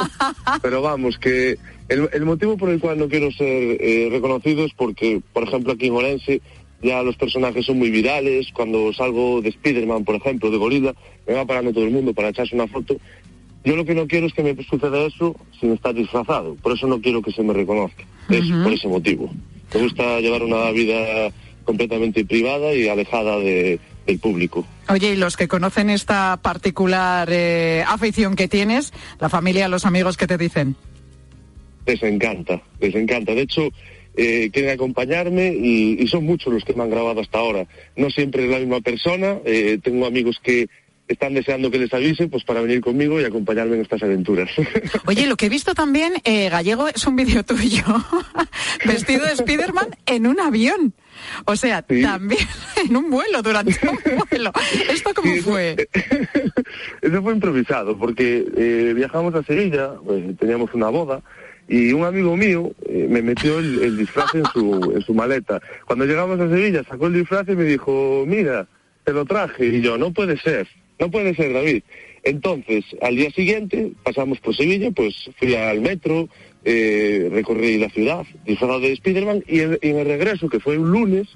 Pero 0.61 0.81
vamos, 0.81 1.17
que 1.17 1.57
el, 1.89 2.09
el 2.13 2.25
motivo 2.25 2.57
por 2.57 2.69
el 2.69 2.79
cual 2.79 2.99
no 2.99 3.07
quiero 3.07 3.31
ser 3.31 3.77
eh, 3.81 4.09
reconocido 4.11 4.63
es 4.65 4.73
porque, 4.73 5.21
por 5.33 5.43
ejemplo, 5.43 5.73
aquí 5.73 5.87
en 5.87 5.95
Orense 5.95 6.41
ya 6.81 7.01
los 7.01 7.15
personajes 7.15 7.65
son 7.65 7.79
muy 7.79 7.89
virales. 7.89 8.47
Cuando 8.53 8.91
salgo 8.93 9.41
de 9.41 9.49
Spider-Man, 9.49 10.03
por 10.03 10.15
ejemplo, 10.15 10.51
de 10.51 10.57
Gorila, 10.57 10.93
me 11.27 11.33
va 11.33 11.45
parando 11.45 11.71
todo 11.73 11.85
el 11.85 11.91
mundo 11.91 12.13
para 12.13 12.29
echarse 12.29 12.55
una 12.55 12.67
foto. 12.67 12.97
Yo 13.65 13.77
lo 13.77 13.85
que 13.85 13.95
no 13.95 14.05
quiero 14.07 14.27
es 14.27 14.33
que 14.33 14.43
me 14.43 14.53
suceda 14.63 15.05
eso 15.05 15.35
sin 15.59 15.71
estar 15.71 15.93
disfrazado. 15.93 16.55
Por 16.55 16.73
eso 16.73 16.85
no 16.87 16.99
quiero 16.99 17.21
que 17.21 17.31
se 17.31 17.41
me 17.41 17.53
reconozca. 17.53 18.03
Es 18.29 18.43
por 18.63 18.73
ese 18.73 18.87
motivo. 18.89 19.31
Me 19.73 19.81
gusta 19.81 20.19
llevar 20.19 20.43
una 20.43 20.69
vida 20.71 21.31
completamente 21.63 22.25
privada 22.25 22.73
y 22.73 22.89
alejada 22.89 23.39
de- 23.39 23.79
del 24.05 24.19
público. 24.19 24.65
Oye, 24.89 25.13
y 25.13 25.15
los 25.15 25.37
que 25.37 25.47
conocen 25.47 25.89
esta 25.89 26.37
particular 26.41 27.29
eh, 27.31 27.83
afición 27.87 28.35
que 28.35 28.47
tienes, 28.47 28.93
la 29.19 29.29
familia, 29.29 29.67
los 29.67 29.85
amigos, 29.85 30.17
¿qué 30.17 30.27
te 30.27 30.37
dicen? 30.37 30.75
Les 31.85 32.01
encanta, 32.03 32.61
les 32.79 32.95
encanta. 32.95 33.33
De 33.33 33.41
hecho, 33.41 33.69
eh, 34.15 34.49
quieren 34.51 34.71
acompañarme 34.71 35.53
y, 35.53 35.97
y 36.01 36.07
son 36.07 36.25
muchos 36.25 36.53
los 36.53 36.63
que 36.63 36.73
me 36.73 36.83
han 36.83 36.89
grabado 36.89 37.21
hasta 37.21 37.39
ahora. 37.39 37.65
No 37.95 38.09
siempre 38.09 38.45
es 38.45 38.49
la 38.51 38.59
misma 38.59 38.81
persona. 38.81 39.37
eh, 39.45 39.79
tengo 39.83 40.05
amigos 40.05 40.37
que 40.43 40.67
están 41.07 41.33
deseando 41.33 41.69
que 41.69 41.79
les 41.79 41.93
avise 41.93 42.27
pues 42.27 42.43
para 42.43 42.61
venir 42.61 42.81
conmigo 42.81 43.19
y 43.19 43.25
acompañarme 43.25 43.75
en 43.75 43.81
estas 43.81 44.03
aventuras. 44.03 44.49
Oye, 45.05 45.27
lo 45.27 45.35
que 45.35 45.47
he 45.47 45.49
visto 45.49 45.73
también, 45.73 46.13
eh, 46.23 46.49
Gallego, 46.49 46.87
es 46.87 47.05
un 47.05 47.15
vídeo 47.15 47.43
tuyo 47.43 47.83
vestido 48.85 49.25
de 49.25 49.35
Spiderman 49.35 49.95
en 50.05 50.27
un 50.27 50.39
avión. 50.39 50.93
O 51.45 51.55
sea, 51.55 51.81
también 51.81 52.47
en 52.83 52.95
un 52.95 53.09
vuelo, 53.09 53.41
durante 53.41 53.77
un 53.87 53.99
vuelo. 54.29 54.51
¿Esto 54.89 55.13
cómo 55.13 55.35
fue? 55.37 55.87
Eso 57.01 57.21
fue 57.21 57.33
improvisado 57.33 57.97
porque 57.97 58.45
eh, 58.55 58.93
viajamos 58.95 59.35
a 59.35 59.43
Sevilla, 59.43 59.91
eh, 60.09 60.35
teníamos 60.39 60.73
una 60.73 60.89
boda 60.89 61.21
y 61.67 61.93
un 61.93 62.03
amigo 62.03 62.35
mío 62.35 62.71
eh, 62.85 63.07
me 63.09 63.21
metió 63.21 63.59
el, 63.59 63.81
el 63.83 63.97
disfraz 63.97 64.33
en 64.35 64.45
su, 64.45 64.93
en 64.95 65.01
su 65.01 65.13
maleta. 65.13 65.61
Cuando 65.85 66.05
llegamos 66.05 66.39
a 66.39 66.49
Sevilla 66.49 66.83
sacó 66.83 67.07
el 67.07 67.13
disfraz 67.13 67.47
y 67.47 67.55
me 67.55 67.63
dijo, 67.63 68.25
mira, 68.27 68.67
te 69.03 69.13
lo 69.13 69.25
traje. 69.25 69.65
Y 69.67 69.81
yo, 69.81 69.97
no 69.97 70.11
puede 70.11 70.37
ser, 70.37 70.67
no 71.03 71.11
puede 71.11 71.35
ser, 71.35 71.51
David. 71.51 71.83
Entonces, 72.23 72.85
al 73.01 73.17
día 73.17 73.29
siguiente 73.31 73.91
pasamos 74.03 74.39
por 74.39 74.55
Sevilla, 74.55 74.89
pues 74.91 75.13
fui 75.37 75.53
al 75.53 75.81
metro, 75.81 76.29
eh, 76.63 77.29
recorrí 77.29 77.77
la 77.77 77.89
ciudad 77.89 78.25
disfrazado 78.45 78.79
de 78.79 78.95
Spiderman 78.95 79.43
y 79.45 79.59
en, 79.59 79.77
el 79.81 80.05
regreso, 80.05 80.47
que 80.47 80.61
fue 80.61 80.77
un 80.77 80.91
lunes, 80.91 81.27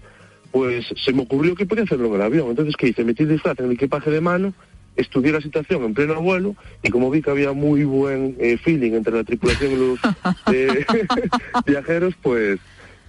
pues 0.52 0.86
se 0.96 1.12
me 1.12 1.24
ocurrió 1.24 1.54
que 1.56 1.66
podía 1.66 1.84
hacerlo 1.84 2.08
en 2.08 2.14
el 2.14 2.22
avión. 2.22 2.50
Entonces, 2.50 2.76
¿qué 2.78 2.88
hice? 2.88 3.04
Metí 3.04 3.24
el 3.24 3.30
disfraz 3.30 3.60
en 3.60 3.66
el 3.66 3.74
equipaje 3.74 4.10
de 4.10 4.22
mano, 4.22 4.54
estudié 4.96 5.34
la 5.34 5.42
situación 5.42 5.84
en 5.84 5.94
pleno 5.94 6.22
vuelo 6.22 6.56
y 6.82 6.90
como 6.90 7.12
vi 7.12 7.22
que 7.22 7.32
había 7.32 7.52
muy 7.52 7.84
buen 7.84 8.38
eh, 8.40 8.58
feeling 8.58 8.94
entre 8.94 9.16
la 9.16 9.26
tripulación 9.26 9.74
y 9.74 9.76
los 9.76 10.00
eh, 10.54 10.86
viajeros, 11.66 12.14
pues 12.22 12.58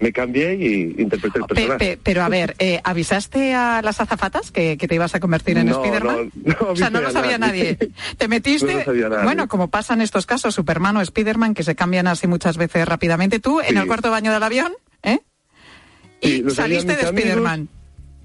me 0.01 0.13
cambié 0.13 0.55
y 0.55 0.95
interpreté 1.03 1.39
el 1.39 1.45
Pe- 1.45 1.55
personaje. 1.55 1.79
pe- 1.79 1.99
pero 2.03 2.23
a 2.23 2.29
ver, 2.29 2.55
eh, 2.59 2.81
¿avisaste 2.85 3.55
a 3.55 3.83
las 3.83 4.01
azafatas 4.01 4.51
que, 4.51 4.77
que 4.77 4.87
te 4.89 4.95
ibas 4.95 5.15
a 5.15 5.21
convertir 5.21 5.59
en 5.59 5.67
No, 5.67 5.75
Spiderman? 5.75 6.31
no, 6.35 6.55
no 6.61 6.71
o 6.73 6.77
sea, 6.77 6.91
no 6.91 7.01
lo 7.01 7.11
sabía 7.11 7.39
nadie. 7.39 7.77
nadie. 7.79 7.91
¿Te 8.17 8.29
metiste? 8.29 8.73
No 8.79 8.85
sabía 8.85 9.09
nadie. 9.09 9.25
Bueno, 9.25 9.49
como 9.49 9.69
pasa 9.69 9.95
en 9.95 10.01
estos 10.03 10.27
casos, 10.27 10.55
Superman 10.55 10.97
o 10.97 11.05
Spiderman, 11.05 11.55
que 11.55 11.63
se 11.63 11.75
cambian 11.75 12.07
así 12.07 12.27
muchas 12.27 12.57
veces 12.57 12.87
rápidamente. 12.87 13.41
Tú, 13.41 13.61
en 13.61 13.77
el 13.77 13.87
cuarto 13.87 14.11
baño 14.11 14.33
del 14.33 14.43
avión, 14.43 14.73
¿eh? 15.03 15.19
Sí, 16.23 16.39
sabían 16.51 16.55
Saliste 16.83 16.97
de. 16.97 17.07
Spiderman. 17.07 17.69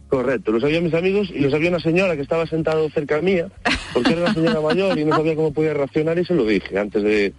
Correcto, 0.09 0.51
lo 0.51 0.59
sabían 0.59 0.83
mis 0.83 0.93
amigos 0.93 1.29
y 1.33 1.39
lo 1.39 1.49
sabía 1.49 1.69
una 1.69 1.79
señora 1.79 2.15
que 2.15 2.21
estaba 2.21 2.45
sentado 2.45 2.87
cerca 2.91 3.19
mía, 3.21 3.47
porque 3.93 4.11
era 4.13 4.21
una 4.25 4.33
señora 4.35 4.61
mayor 4.61 4.97
y 4.99 5.05
no 5.05 5.15
sabía 5.15 5.35
cómo 5.35 5.51
podía 5.51 5.73
reaccionar 5.73 6.19
y 6.19 6.25
se 6.25 6.35
lo 6.35 6.45
dije. 6.45 6.77
Antes 6.77 7.01
de, 7.01 7.33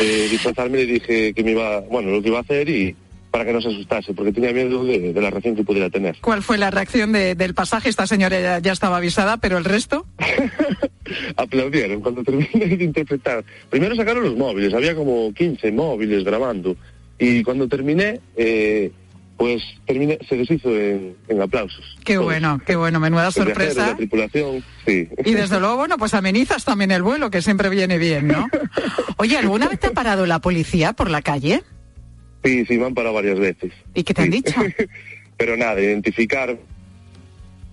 de 0.00 0.28
disfrazarme 0.28 0.78
le 0.78 0.86
dije 0.86 1.32
que 1.34 1.44
me 1.44 1.52
iba, 1.52 1.80
bueno, 1.82 2.10
lo 2.10 2.20
que 2.20 2.28
iba 2.28 2.38
a 2.38 2.40
hacer 2.40 2.68
y 2.68 2.96
para 3.36 3.44
que 3.44 3.52
no 3.52 3.60
se 3.60 3.68
asustase, 3.68 4.14
porque 4.14 4.32
tenía 4.32 4.50
miedo 4.50 4.82
de, 4.82 5.12
de 5.12 5.20
la 5.20 5.28
reacción 5.28 5.54
que 5.54 5.62
pudiera 5.62 5.90
tener. 5.90 6.16
¿Cuál 6.22 6.42
fue 6.42 6.56
la 6.56 6.70
reacción 6.70 7.12
de- 7.12 7.34
del 7.34 7.52
pasaje? 7.52 7.90
Esta 7.90 8.06
señora 8.06 8.40
ya, 8.40 8.58
ya 8.60 8.72
estaba 8.72 8.96
avisada, 8.96 9.36
pero 9.36 9.58
el 9.58 9.64
resto. 9.66 10.06
Aplaudieron 11.36 12.00
cuando 12.00 12.22
terminé 12.24 12.48
de 12.76 12.82
interpretar. 12.82 13.44
Primero 13.68 13.94
sacaron 13.94 14.24
los 14.24 14.36
móviles, 14.38 14.72
había 14.72 14.94
como 14.94 15.34
15 15.34 15.70
móviles 15.72 16.24
grabando 16.24 16.76
y 17.18 17.42
cuando 17.42 17.68
terminé, 17.68 18.20
eh, 18.38 18.90
pues 19.36 19.62
terminé, 19.86 20.18
se 20.26 20.36
deshizo 20.38 20.70
en, 20.74 21.14
en 21.28 21.42
aplausos. 21.42 21.84
Qué 22.06 22.16
bueno, 22.16 22.58
qué 22.64 22.74
bueno, 22.74 22.98
menuda 23.00 23.30
sorpresa. 23.32 23.88
La 23.88 23.96
tripulación, 23.96 24.64
sí. 24.86 25.10
Y 25.26 25.32
desde 25.34 25.60
luego, 25.60 25.76
bueno, 25.76 25.98
pues 25.98 26.14
amenizas 26.14 26.64
también 26.64 26.90
el 26.90 27.02
vuelo, 27.02 27.30
que 27.30 27.42
siempre 27.42 27.68
viene 27.68 27.98
bien, 27.98 28.28
¿no? 28.28 28.46
Oye, 29.18 29.36
¿alguna 29.36 29.68
vez 29.68 29.78
te 29.78 29.88
ha 29.88 29.92
parado 29.92 30.24
la 30.24 30.38
policía 30.38 30.94
por 30.94 31.10
la 31.10 31.20
calle? 31.20 31.62
Sí, 32.46 32.64
sí, 32.64 32.78
me 32.78 32.86
han 32.86 32.94
parado 32.94 33.14
varias 33.14 33.40
veces. 33.40 33.72
¿Y 33.92 34.04
qué 34.04 34.14
te 34.14 34.22
han 34.22 34.30
dicho? 34.30 34.54
Pero 35.36 35.56
nada, 35.56 35.80
identificar, 35.80 36.56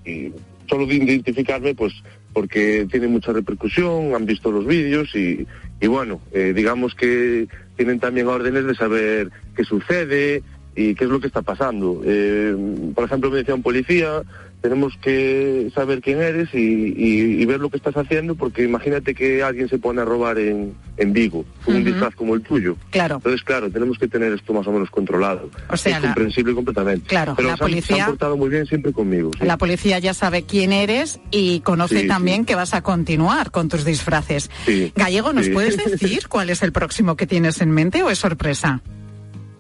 y 0.03 0.31
solo 0.67 0.87
de 0.87 0.95
identificarme, 0.95 1.75
pues 1.75 1.93
porque 2.33 2.87
tiene 2.89 3.07
mucha 3.07 3.31
repercusión, 3.31 4.15
han 4.15 4.25
visto 4.25 4.51
los 4.51 4.65
vídeos 4.65 5.15
y, 5.15 5.45
y 5.79 5.87
bueno, 5.87 6.19
eh, 6.31 6.53
digamos 6.55 6.95
que 6.95 7.47
tienen 7.77 7.99
también 7.99 8.27
órdenes 8.27 8.65
de 8.65 8.73
saber 8.73 9.29
qué 9.55 9.63
sucede 9.63 10.41
y 10.75 10.95
qué 10.95 11.03
es 11.03 11.09
lo 11.11 11.19
que 11.19 11.27
está 11.27 11.43
pasando. 11.43 12.01
Eh, 12.03 12.55
por 12.95 13.05
ejemplo, 13.05 13.29
me 13.29 13.37
decía 13.37 13.53
un 13.53 13.61
policía, 13.61 14.23
tenemos 14.63 14.93
que 15.01 15.69
saber 15.75 15.99
quién 16.01 16.21
eres 16.21 16.47
y, 16.53 16.57
y- 16.57 17.41
y 17.41 17.45
ver 17.45 17.59
lo 17.59 17.69
que 17.69 17.75
estás 17.75 17.95
haciendo, 17.97 18.33
porque 18.35 18.63
imagínate 18.63 19.13
que 19.13 19.43
alguien 19.43 19.67
se 19.67 19.77
pone 19.77 20.01
a 20.01 20.05
robar 20.05 20.39
en, 20.39 20.73
en 20.95 21.11
Vigo, 21.11 21.43
con 21.65 21.75
un 21.75 21.83
disfraz 21.83 22.15
como 22.15 22.33
el 22.33 22.41
tuyo. 22.41 22.77
Claro. 22.89 23.17
Entonces, 23.17 23.43
claro, 23.43 23.69
tenemos 23.69 23.99
que 23.99 24.07
tener 24.07 24.31
esto 24.31 24.53
más 24.53 24.65
o 24.65 24.71
menos 24.71 24.89
controlado. 24.89 25.49
O 25.69 25.75
sea, 25.75 25.97
es 25.97 26.01
la- 26.01 26.07
comprensible 26.07 26.53
completamente. 26.55 27.05
Claro, 27.07 27.33
Pero 27.35 27.49
la 27.49 27.57
se 27.57 27.63
han- 27.65 27.69
se 27.69 27.75
policía- 27.75 28.03
han 28.05 28.09
portado 28.11 28.37
muy 28.37 28.49
bien 28.49 28.65
siempre 28.65 28.93
conmigo. 28.93 29.31
sí. 29.37 29.45
La 29.45 29.57
policía 29.57 29.99
ya 29.99 30.13
sabe 30.13 30.43
quién 30.43 30.71
eres 30.71 31.19
y 31.29 31.59
conoce 31.59 31.99
Sí, 31.99 32.07
también 32.07 32.45
que 32.45 32.55
vas 32.55 32.73
a 32.73 32.81
continuar 32.81 33.51
con 33.51 33.67
tus 33.67 33.83
disfraces. 33.83 34.49
Gallego, 34.95 35.33
¿nos 35.33 35.49
puedes 35.49 35.75
decir 35.85 36.29
cuál 36.29 36.49
es 36.49 36.63
el 36.63 36.71
próximo 36.71 37.17
que 37.17 37.27
tienes 37.27 37.59
en 37.61 37.69
mente 37.71 38.01
o 38.01 38.09
es 38.09 38.17
sorpresa? 38.17 38.81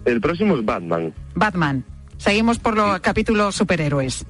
El 0.05 0.21
próximo 0.21 0.55
es 0.57 0.63
Batman. 0.63 1.13
Batman. 1.35 1.83
Seguimos 2.17 2.57
por 2.57 2.77
los 2.77 3.01
capítulos 3.01 3.53
superhéroes. 3.55 4.25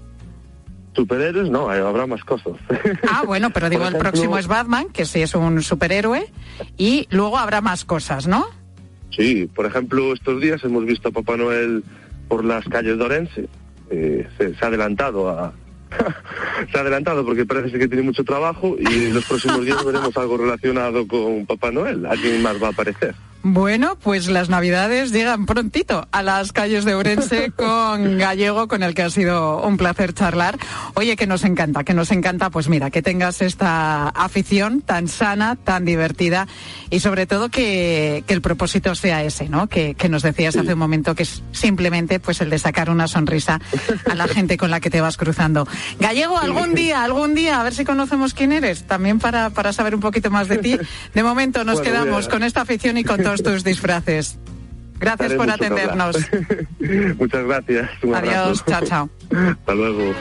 Superhéroes, 0.95 1.49
no, 1.49 1.73
eh, 1.73 1.79
habrá 1.79 2.05
más 2.07 2.23
cosas. 2.23 2.53
Ah, 3.09 3.23
bueno, 3.25 3.49
pero 3.51 3.69
digo, 3.69 3.87
el 3.87 3.97
próximo 3.97 4.37
es 4.37 4.47
Batman, 4.47 4.87
que 4.89 5.05
sí 5.05 5.21
es 5.21 5.35
un 5.35 5.61
superhéroe, 5.61 6.25
y 6.77 7.07
luego 7.09 7.37
habrá 7.37 7.61
más 7.61 7.85
cosas, 7.85 8.27
¿no? 8.27 8.45
Sí, 9.11 9.47
por 9.53 9.65
ejemplo, 9.65 10.13
estos 10.13 10.41
días 10.41 10.63
hemos 10.63 10.85
visto 10.85 11.09
a 11.09 11.11
Papá 11.11 11.37
Noel 11.37 11.83
por 12.27 12.43
las 12.43 12.65
calles 12.65 12.97
de 12.97 13.03
Orense. 13.03 13.49
Eh, 13.89 14.27
se, 14.37 14.55
se 14.55 14.65
ha 14.65 14.67
adelantado 14.67 15.29
a... 15.29 15.53
se 16.71 16.77
ha 16.77 16.81
adelantado 16.81 17.23
porque 17.23 17.45
parece 17.45 17.77
que 17.77 17.87
tiene 17.87 18.01
mucho 18.01 18.23
trabajo 18.23 18.75
y 18.79 18.85
en 18.85 19.13
los 19.13 19.25
próximos 19.25 19.63
días 19.63 19.83
veremos 19.85 20.17
algo 20.17 20.37
relacionado 20.37 21.07
con 21.07 21.45
Papá 21.45 21.71
Noel. 21.71 22.05
Alguien 22.05 22.41
más 22.41 22.61
va 22.61 22.67
a 22.67 22.71
aparecer. 22.71 23.13
Bueno, 23.45 23.97
pues 24.01 24.29
las 24.29 24.47
navidades 24.47 25.11
llegan 25.11 25.45
prontito 25.45 26.07
a 26.13 26.23
las 26.23 26.53
calles 26.53 26.85
de 26.85 26.93
Ourense 26.93 27.51
con 27.55 28.17
Gallego, 28.17 28.69
con 28.69 28.83
el 28.83 28.95
que 28.95 29.01
ha 29.01 29.09
sido 29.09 29.61
un 29.61 29.75
placer 29.75 30.13
charlar. 30.13 30.57
Oye, 30.93 31.17
que 31.17 31.27
nos 31.27 31.43
encanta, 31.43 31.83
que 31.83 31.93
nos 31.93 32.11
encanta, 32.11 32.49
pues 32.49 32.69
mira, 32.69 32.89
que 32.89 33.01
tengas 33.01 33.41
esta 33.41 34.07
afición 34.07 34.79
tan 34.79 35.09
sana, 35.09 35.57
tan 35.57 35.83
divertida 35.83 36.47
y 36.89 37.01
sobre 37.01 37.25
todo 37.25 37.49
que, 37.49 38.23
que 38.25 38.33
el 38.33 38.41
propósito 38.41 38.95
sea 38.95 39.23
ese, 39.23 39.49
¿no? 39.49 39.67
Que, 39.67 39.93
que 39.93 40.07
nos 40.07 40.23
decías 40.23 40.55
hace 40.55 40.71
un 40.71 40.79
momento 40.79 41.13
que 41.13 41.23
es 41.23 41.43
simplemente 41.51 42.21
pues 42.21 42.39
el 42.39 42.49
de 42.49 42.59
sacar 42.59 42.89
una 42.89 43.09
sonrisa 43.09 43.59
a 44.09 44.15
la 44.15 44.29
gente 44.29 44.55
con 44.55 44.71
la 44.71 44.79
que 44.79 44.89
te 44.89 45.01
vas 45.01 45.17
cruzando. 45.17 45.67
Gallego, 45.99 46.37
algún 46.37 46.75
día, 46.75 47.03
algún 47.03 47.35
día, 47.35 47.59
a 47.59 47.63
ver 47.63 47.73
si 47.73 47.83
conocemos 47.83 48.33
quién 48.33 48.53
eres, 48.53 48.83
también 48.83 49.19
para, 49.19 49.49
para 49.49 49.73
saber 49.73 49.95
un 49.95 50.01
poquito 50.01 50.31
más 50.31 50.47
de 50.47 50.59
ti. 50.59 50.79
De 51.13 51.23
momento 51.23 51.65
nos 51.65 51.81
Bueno, 51.81 51.91
quedamos 51.91 52.29
con 52.29 52.43
esta 52.43 52.61
afición 52.61 52.97
y 52.97 53.03
con 53.03 53.21
todo 53.21 53.32
todos 53.41 53.57
tus 53.57 53.63
disfraces. 53.63 54.37
Gracias 54.99 55.31
Haré 55.31 55.37
por 55.37 55.49
atendernos. 55.49 56.17
Muchas 57.17 57.45
gracias. 57.45 57.89
Un 58.03 58.15
Adiós, 58.15 58.61
abrazo. 58.61 58.63
chao, 58.67 58.81
chao. 58.85 59.09
Hasta 59.31 59.75
luego. 59.75 60.13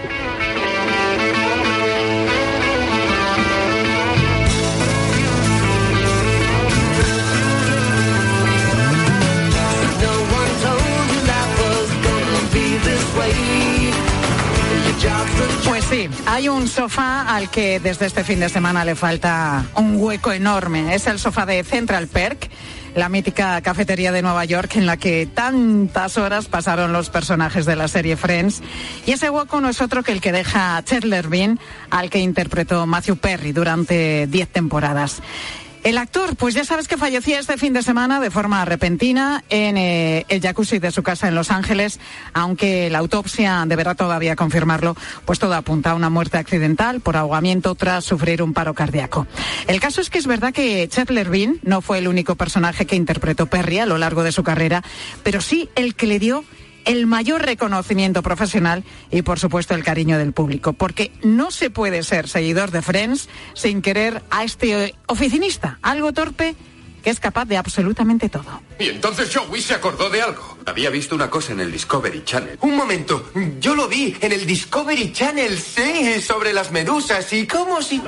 Pues 15.67 15.85
sí, 15.85 16.09
hay 16.27 16.49
un 16.49 16.69
sofá 16.69 17.23
al 17.35 17.51
que 17.51 17.81
desde 17.81 18.07
este 18.07 18.25
fin 18.25 18.41
de 18.41 18.49
semana 18.49 18.85
le 18.85 18.95
falta 18.95 19.65
un 19.77 19.97
hueco 19.97 20.33
enorme. 20.33 20.95
Es 20.95 21.07
el 21.07 21.19
sofá 21.19 21.47
de 21.47 21.65
Central 21.65 22.09
Perk, 22.09 22.49
la 22.95 23.09
mítica 23.09 23.61
cafetería 23.63 24.13
de 24.13 24.23
Nueva 24.23 24.45
York 24.45 24.77
en 24.77 24.87
la 24.87 24.97
que 24.97 25.27
tantas 25.27 26.19
horas 26.19 26.47
pasaron 26.47 26.93
los 26.93 27.11
personajes 27.11 27.67
de 27.67 27.77
la 27.77 27.89
serie 27.89 28.17
Friends. 28.17 28.63
Y 29.07 29.13
ese 29.13 29.31
hueco 29.31 29.61
no 29.61 29.69
es 29.69 29.81
otro 29.81 30.03
que 30.03 30.13
el 30.13 30.21
que 30.21 30.33
deja 30.33 30.83
Chandler 30.85 31.29
Bean, 31.29 31.59
al 31.91 32.11
que 32.11 32.19
interpretó 32.19 32.87
Matthew 32.87 33.17
Perry 33.17 33.53
durante 33.53 34.27
10 34.27 34.49
temporadas. 34.49 35.23
El 35.83 35.99
actor, 35.99 36.37
pues 36.37 36.55
ya 36.55 36.65
sabes 36.65 36.87
que 36.87 36.97
fallecía 36.97 37.41
este 37.41 37.59
fin 37.59 37.73
de 37.73 37.83
semana 37.83 38.21
de 38.21 38.31
forma 38.31 38.65
repentina 38.65 39.43
en 39.51 39.77
eh, 39.77 40.25
el 40.29 40.41
jacuzzi 40.41 40.79
de 40.79 40.93
su 40.93 41.03
casa 41.03 41.27
en 41.27 41.35
Los 41.35 41.51
Ángeles, 41.51 41.99
aunque 42.35 42.89
la 42.89 42.99
autopsia 42.99 43.65
deberá 43.67 43.97
todavía 43.97 44.37
confirmarlo, 44.37 44.97
pues 45.25 45.41
todo 45.41 45.55
apunta 45.55 45.91
a 45.91 45.95
una 45.97 46.09
muerte 46.09 46.39
accidental 46.39 47.01
por 47.01 47.17
ahogamiento 47.17 47.75
tras 47.75 48.05
sufrir 48.05 48.45
un 48.45 48.53
paro 48.53 48.75
cardíaco. 48.75 49.27
El 49.67 49.81
caso 49.81 50.01
es 50.01 50.09
que 50.09 50.19
es 50.19 50.29
verdad 50.29 50.53
que 50.53 50.89
Chandler 50.89 51.29
Bean 51.29 51.59
no 51.65 51.81
fue 51.81 51.99
el 51.99 52.07
único 52.07 52.37
personaje 52.37 52.87
que 52.87 52.95
interpretó 52.95 53.47
Perry 53.47 53.81
a 53.81 53.87
lo 53.87 53.99
largo 53.99 54.23
de 54.23 54.31
su 54.31 54.45
carrera, 54.45 54.85
pero 55.25 55.41
sí 55.41 55.69
el 55.75 55.97
que 55.97 56.07
le 56.07 56.21
dio 56.21 56.45
el 56.85 57.07
mayor 57.07 57.43
reconocimiento 57.43 58.23
profesional 58.23 58.85
y 59.11 59.23
por 59.23 59.39
supuesto 59.39 59.75
el 59.75 59.85
cariño 59.85 60.19
del 60.19 60.33
público, 60.33 60.73
porque 60.73 61.13
no 61.23 61.51
se 61.51 61.71
puede 61.71 62.03
ser 62.03 62.29
seguidor 62.29 62.71
de 62.71 62.83
Friends 62.83 63.29
sin 63.55 63.83
querer 63.83 64.23
a 64.31 64.45
este 64.45 64.95
oficinista, 65.07 65.79
algo 65.83 66.13
torpe 66.13 66.55
que 67.03 67.11
es 67.11 67.21
capaz 67.21 67.45
de 67.47 67.57
absolutamente 67.57 68.29
todo. 68.29 68.63
Y 68.79 68.89
entonces 68.89 69.35
Joey 69.35 69.61
se 69.61 69.75
acordó 69.75 70.09
de 70.09 70.23
algo. 70.23 70.59
Había 70.67 70.89
visto 70.89 71.15
una 71.15 71.29
cosa 71.29 71.53
en 71.53 71.61
el 71.61 71.73
Discovery 71.73 72.23
Channel. 72.25 72.59
Un 72.61 72.77
momento, 72.77 73.31
yo 73.59 73.75
lo 73.75 73.89
vi 73.89 74.17
en 74.21 74.33
el 74.33 74.47
Discovery 74.47 75.13
Channel, 75.13 75.59
sí, 75.59 76.21
sobre 76.23 76.53
las 76.53 76.71
medusas 76.71 77.33
y 77.33 77.47
cómo 77.47 77.83
si... 77.83 78.01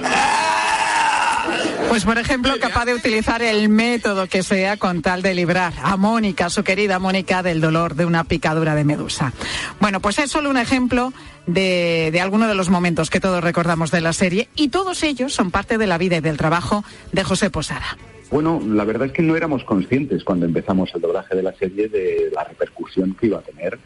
Pues 1.89 2.05
por 2.05 2.19
ejemplo, 2.19 2.55
capaz 2.61 2.87
de 2.87 2.95
utilizar 2.95 3.43
el 3.43 3.69
método 3.69 4.27
que 4.27 4.43
sea 4.43 4.77
con 4.77 5.03
tal 5.03 5.23
de 5.23 5.35
librar 5.35 5.73
a 5.83 5.97
Mónica, 5.97 6.51
su 6.51 6.65
querida 6.65 6.99
Mónica, 6.99 7.43
del 7.43 7.61
dolor 7.61 7.95
de 7.95 8.05
una 8.05 8.25
picadura 8.25 8.75
de 8.75 8.85
medusa. 8.85 9.33
Bueno, 9.81 10.01
pues 10.01 10.19
es 10.19 10.31
solo 10.31 10.51
un 10.51 10.57
ejemplo 10.57 11.13
de, 11.47 12.11
de 12.13 12.21
algunos 12.21 12.49
de 12.49 12.55
los 12.55 12.71
momentos 12.71 13.11
que 13.11 13.21
todos 13.21 13.45
recordamos 13.45 13.91
de 13.91 14.01
la 14.01 14.13
serie 14.13 14.49
y 14.57 14.69
todos 14.69 15.03
ellos 15.03 15.33
son 15.33 15.51
parte 15.51 15.79
de 15.79 15.87
la 15.87 15.99
vida 15.99 16.17
y 16.17 16.21
del 16.21 16.37
trabajo 16.37 16.85
de 17.13 17.23
José 17.23 17.51
Posada. 17.51 17.97
Bueno, 18.31 18.61
la 18.67 18.85
verdad 18.85 19.07
es 19.07 19.13
que 19.13 19.23
no 19.23 19.37
éramos 19.37 19.63
conscientes 19.63 20.25
cuando 20.25 20.47
empezamos 20.47 20.91
el 20.95 21.01
doblaje 21.01 21.37
de 21.37 21.43
la 21.43 21.55
serie 21.55 21.89
de 21.89 22.31
la 22.35 22.43
repercusión 22.45 23.15
que 23.15 23.27
iba 23.27 23.39
a 23.39 23.43
tener. 23.43 23.79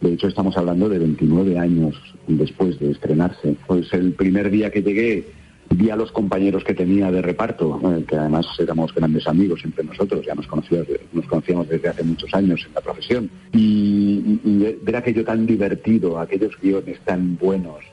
De 0.00 0.12
hecho, 0.12 0.28
estamos 0.28 0.56
hablando 0.56 0.88
de 0.88 1.00
29 1.00 1.58
años 1.58 1.96
después 2.28 2.78
de 2.78 2.92
estrenarse. 2.92 3.56
Pues 3.66 3.92
el 3.92 4.12
primer 4.12 4.50
día 4.50 4.70
que 4.70 4.82
llegué 4.82 5.26
vi 5.70 5.90
a 5.90 5.96
los 5.96 6.12
compañeros 6.12 6.64
que 6.64 6.74
tenía 6.74 7.10
de 7.10 7.22
reparto, 7.22 7.80
eh, 7.84 8.04
que 8.06 8.16
además 8.16 8.46
éramos 8.58 8.94
grandes 8.94 9.26
amigos 9.26 9.60
entre 9.64 9.84
nosotros, 9.84 10.24
ya 10.24 10.34
nos 10.34 10.46
conocíamos, 10.46 10.88
nos 11.12 11.26
conocíamos 11.26 11.68
desde 11.68 11.88
hace 11.88 12.04
muchos 12.04 12.32
años 12.34 12.64
en 12.66 12.74
la 12.74 12.80
profesión, 12.80 13.30
y, 13.52 14.76
ver 14.82 14.96
aquello 14.96 15.24
tan 15.24 15.46
divertido, 15.46 16.18
aquellos 16.18 16.58
guiones 16.60 16.98
tan 17.04 17.36
buenos, 17.36 17.84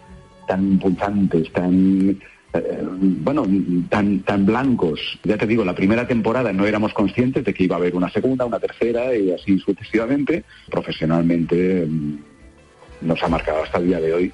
tan 0.47 0.79
punzantes, 0.79 1.51
tan 1.51 2.17
eh, 2.53 2.81
bueno, 2.81 3.45
tan, 3.89 4.19
tan 4.19 4.45
blancos. 4.45 5.19
Ya 5.23 5.37
te 5.37 5.47
digo, 5.47 5.65
la 5.65 5.75
primera 5.75 6.07
temporada 6.07 6.53
no 6.53 6.65
éramos 6.65 6.93
conscientes 6.93 7.43
de 7.43 7.53
que 7.53 7.65
iba 7.65 7.75
a 7.75 7.79
haber 7.79 7.95
una 7.95 8.09
segunda, 8.09 8.45
una 8.45 8.59
tercera 8.59 9.15
y 9.15 9.31
así 9.31 9.59
sucesivamente. 9.59 10.43
Profesionalmente 10.69 11.85
mm, 11.85 12.17
nos 13.01 13.21
ha 13.23 13.27
marcado 13.27 13.63
hasta 13.63 13.79
el 13.79 13.87
día 13.87 13.99
de 13.99 14.13
hoy. 14.13 14.33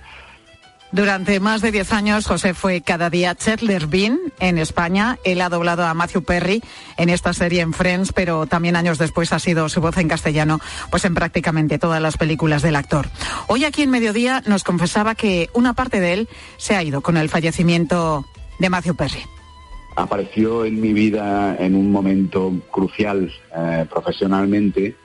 Durante 0.91 1.39
más 1.39 1.61
de 1.61 1.71
10 1.71 1.93
años, 1.93 2.27
José 2.27 2.53
fue 2.53 2.81
cada 2.81 3.09
día 3.09 3.33
Chandler 3.33 3.87
Bean 3.87 4.19
en 4.41 4.57
España. 4.57 5.17
Él 5.23 5.39
ha 5.39 5.47
doblado 5.47 5.85
a 5.85 5.93
Matthew 5.93 6.23
Perry 6.23 6.61
en 6.97 7.07
esta 7.07 7.31
serie 7.31 7.61
en 7.61 7.71
Friends, 7.71 8.11
pero 8.11 8.45
también 8.45 8.75
años 8.75 8.97
después 8.97 9.31
ha 9.31 9.39
sido 9.39 9.69
su 9.69 9.79
voz 9.79 9.97
en 9.97 10.09
castellano, 10.09 10.59
pues 10.89 11.05
en 11.05 11.13
prácticamente 11.13 11.79
todas 11.79 12.01
las 12.01 12.17
películas 12.17 12.61
del 12.61 12.75
actor. 12.75 13.07
Hoy 13.47 13.63
aquí 13.63 13.83
en 13.83 13.89
Mediodía 13.89 14.43
nos 14.45 14.65
confesaba 14.65 15.15
que 15.15 15.49
una 15.53 15.73
parte 15.73 16.01
de 16.01 16.11
él 16.11 16.29
se 16.57 16.75
ha 16.75 16.83
ido 16.83 16.99
con 16.99 17.15
el 17.15 17.29
fallecimiento 17.29 18.25
de 18.59 18.69
Matthew 18.69 18.95
Perry. 18.95 19.23
Apareció 19.95 20.65
en 20.65 20.81
mi 20.81 20.91
vida 20.91 21.55
en 21.57 21.75
un 21.75 21.89
momento 21.89 22.51
crucial 22.69 23.31
eh, 23.55 23.85
profesionalmente 23.89 24.97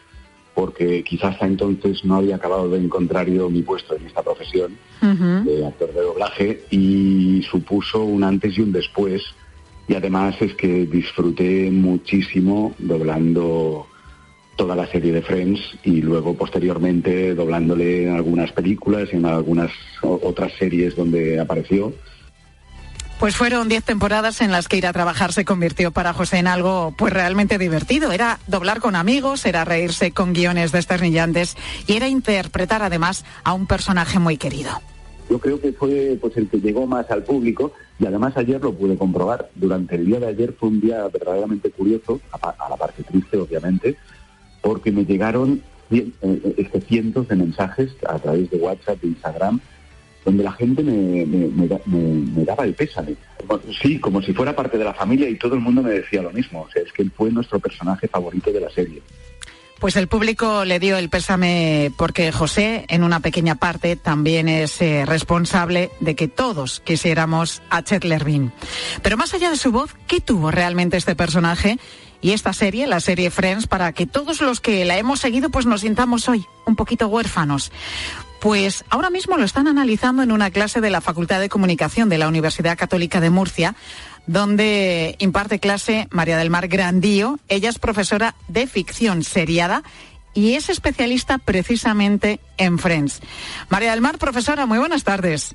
porque 0.57 1.05
quizás 1.05 1.35
hasta 1.35 1.47
entonces 1.47 2.03
no 2.03 2.17
había 2.17 2.37
acabado 2.37 2.71
de 2.71 2.79
encontrar 2.79 3.29
yo 3.29 3.51
mi 3.51 3.61
puesto 3.61 3.95
en 3.95 4.07
esta 4.07 4.23
profesión 4.23 4.73
de 5.03 5.67
actor 5.67 5.93
de 5.93 6.01
doblaje 6.01 6.63
y 6.71 7.43
supuso 7.43 8.03
un 8.03 8.25
antes 8.25 8.57
y 8.57 8.63
un 8.63 8.73
después. 8.73 9.23
Y 9.87 9.95
además 9.95 10.35
es 10.41 10.55
que 10.55 10.87
disfruté 10.87 11.71
muchísimo 11.71 12.75
doblando 12.79 13.87
toda 14.57 14.75
la 14.75 14.87
serie 14.87 15.13
de 15.13 15.21
Friends 15.21 15.61
y 15.85 16.01
luego 16.01 16.33
posteriormente 16.33 17.35
doblándole 17.35 18.05
en 18.05 18.17
algunas 18.17 18.51
películas 18.53 19.11
y 19.13 19.17
en 19.17 19.27
algunas 19.27 19.71
otras 20.01 20.55
series 20.55 20.97
donde 20.97 21.39
apareció. 21.39 21.93
Pues 23.19 23.35
fueron 23.35 23.69
10 23.69 23.83
temporadas 23.83 24.43
en 24.43 24.53
las 24.53 24.69
que 24.69 24.77
ir 24.77 24.87
a 24.87 24.93
trabajar 24.93 25.33
se 25.33 25.47
convirtió 25.47 25.91
para 25.91 26.13
José 26.13 26.37
en 26.37 26.47
algo 26.47 26.95
pues 26.99 27.15
realmente 27.15 27.57
divertido. 27.57 28.13
Era 28.13 28.39
doblar 28.47 28.81
con 28.81 28.95
amigos, 28.95 29.47
era 29.47 29.65
reírse 29.65 30.13
con 30.13 30.35
guiones 30.35 30.71
desternillantes 30.71 31.57
y 31.87 31.97
era 31.97 32.09
interpretar 32.09 32.83
además 32.83 33.25
a 33.43 33.55
un 33.55 33.67
personaje 33.67 34.19
muy 34.19 34.37
querido. 34.37 34.71
Yo 35.31 35.39
creo 35.39 35.59
que 35.61 35.73
fue 35.73 36.19
pues 36.21 36.37
el 36.37 36.49
que 36.49 36.61
llegó 36.61 36.87
más 36.87 37.11
al 37.11 37.25
público 37.25 37.73
y 37.99 38.07
además 38.07 38.37
ayer 38.37 38.61
lo 38.61 38.75
pude 38.75 38.99
comprobar. 38.99 39.49
Durante 39.55 39.97
el 39.97 40.05
día 40.05 40.21
de 40.21 40.27
ayer 40.27 40.53
fue 40.53 40.69
un 40.69 40.81
día 40.83 41.09
verdaderamente 41.09 41.71
curioso, 41.71 42.21
a, 42.33 42.69
la 42.69 42.77
parte 42.77 43.03
triste 43.03 43.39
obviamente, 43.39 43.97
porque 44.61 44.93
me 44.93 45.07
llegaron 45.07 45.63
eh, 45.91 46.11
cientos 46.87 47.29
de 47.29 47.37
mensajes 47.37 47.93
a 48.07 48.19
través 48.19 48.51
de 48.51 48.59
WhatsApp, 48.59 49.01
de 49.01 49.09
Instagram, 49.09 49.61
donde 50.27 50.45
la 50.45 50.53
gente 50.53 50.83
me, 50.83 51.25
me- 51.25 51.47
me 51.47 51.67
da- 51.69 51.81
me- 51.87 51.97
me 52.37 52.45
daba 52.45 52.65
el 52.65 52.75
pésame. 52.75 53.15
Sí, 53.81 53.99
como 53.99 54.21
si 54.21 54.35
fuera 54.35 54.55
parte 54.55 54.77
de 54.77 54.85
la 54.85 54.93
familia 54.93 55.29
y 55.31 55.37
todo 55.37 55.55
el 55.55 55.61
mundo 55.61 55.83
me 55.83 55.91
decía 55.93 56.21
lo 56.21 56.33
mismo. 56.33 56.63
O 56.63 56.71
sea, 56.71 56.83
es 56.83 56.93
que 56.93 57.01
él 57.03 57.13
fue 57.17 57.31
nuestro 57.31 57.59
personaje 57.61 58.09
favorito 58.09 58.53
de 58.53 58.61
la 58.61 58.69
serie. 58.71 59.01
Pues 59.79 59.95
el 59.97 60.09
público 60.09 60.65
le 60.65 60.79
dio 60.81 60.97
el 60.97 61.11
pésame 61.11 61.93
porque 61.99 62.33
José, 62.33 62.87
en 62.89 63.05
una 63.05 63.21
pequeña 63.21 63.57
parte, 63.57 63.95
también 63.95 64.49
es 64.49 64.81
eh, 64.81 65.05
responsable 65.05 65.91
de 66.01 66.15
que 66.17 66.29
todos 66.29 66.81
quisiéramos 66.81 67.61
a 67.69 67.83
Chetler 67.85 68.25
Bean. 68.25 68.53
Pero 69.03 69.19
más 69.19 69.35
allá 69.35 69.51
de 69.51 69.57
su 69.59 69.71
voz, 69.73 69.95
¿qué 70.07 70.21
tuvo 70.23 70.51
realmente 70.51 70.97
este 70.97 71.15
personaje 71.15 71.79
y 72.23 72.31
esta 72.33 72.55
serie, 72.55 72.87
la 72.87 73.01
serie 73.01 73.31
Friends, 73.31 73.67
para 73.67 73.93
que 73.93 74.07
todos 74.07 74.41
los 74.41 74.63
que 74.63 74.87
la 74.87 74.97
hemos 74.97 75.21
seguido 75.21 75.51
pues 75.51 75.67
nos 75.67 75.83
sintamos 75.83 76.27
hoy 76.31 76.47
un 76.65 76.75
poquito 76.75 77.07
huérfanos? 77.09 77.71
Pues 78.41 78.85
ahora 78.91 79.11
mismo 79.11 79.37
lo 79.37 79.45
están 79.45 79.67
analizando 79.67 80.23
en 80.23 80.31
una 80.31 80.51
clase 80.51 80.81
de 80.81 80.91
la 80.91 81.01
Facultad 81.01 81.41
de 81.41 81.49
Comunicación 81.49 82.09
de 82.09 82.19
la 82.19 82.29
Universidad 82.29 82.79
Católica 82.79 83.21
de 83.21 83.31
Murcia, 83.31 83.75
donde 84.27 85.17
imparte 85.19 85.59
clase 85.59 86.07
María 86.11 86.37
del 86.37 86.51
Mar 86.51 86.69
Grandío. 86.69 87.39
Ella 87.49 87.71
es 87.71 87.79
profesora 87.79 88.35
de 88.49 88.67
ficción 88.67 89.23
seriada 89.23 89.83
y 90.35 90.55
es 90.55 90.69
especialista 90.69 91.39
precisamente 91.39 92.41
en 92.59 92.79
Friends. 92.79 93.21
María 93.71 93.93
del 93.93 94.03
Mar, 94.03 94.19
profesora, 94.19 94.67
muy 94.67 94.79
buenas 94.79 95.03
tardes. 95.03 95.55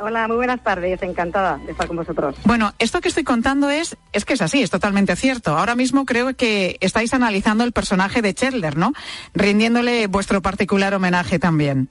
Hola, 0.00 0.26
muy 0.26 0.36
buenas 0.36 0.62
tardes, 0.64 1.02
encantada 1.02 1.58
de 1.58 1.72
estar 1.72 1.86
con 1.86 1.96
vosotros. 1.96 2.34
Bueno, 2.44 2.72
esto 2.78 3.02
que 3.02 3.08
estoy 3.08 3.22
contando 3.22 3.68
es, 3.68 3.96
es 4.12 4.24
que 4.24 4.32
es 4.32 4.40
así, 4.40 4.62
es 4.62 4.70
totalmente 4.70 5.14
cierto. 5.14 5.56
Ahora 5.56 5.74
mismo 5.74 6.06
creo 6.06 6.34
que 6.34 6.78
estáis 6.80 7.12
analizando 7.12 7.64
el 7.64 7.72
personaje 7.72 8.22
de 8.22 8.32
Chandler, 8.32 8.78
¿no? 8.78 8.94
Rindiéndole 9.34 10.06
vuestro 10.06 10.40
particular 10.40 10.94
homenaje 10.94 11.38
también. 11.38 11.90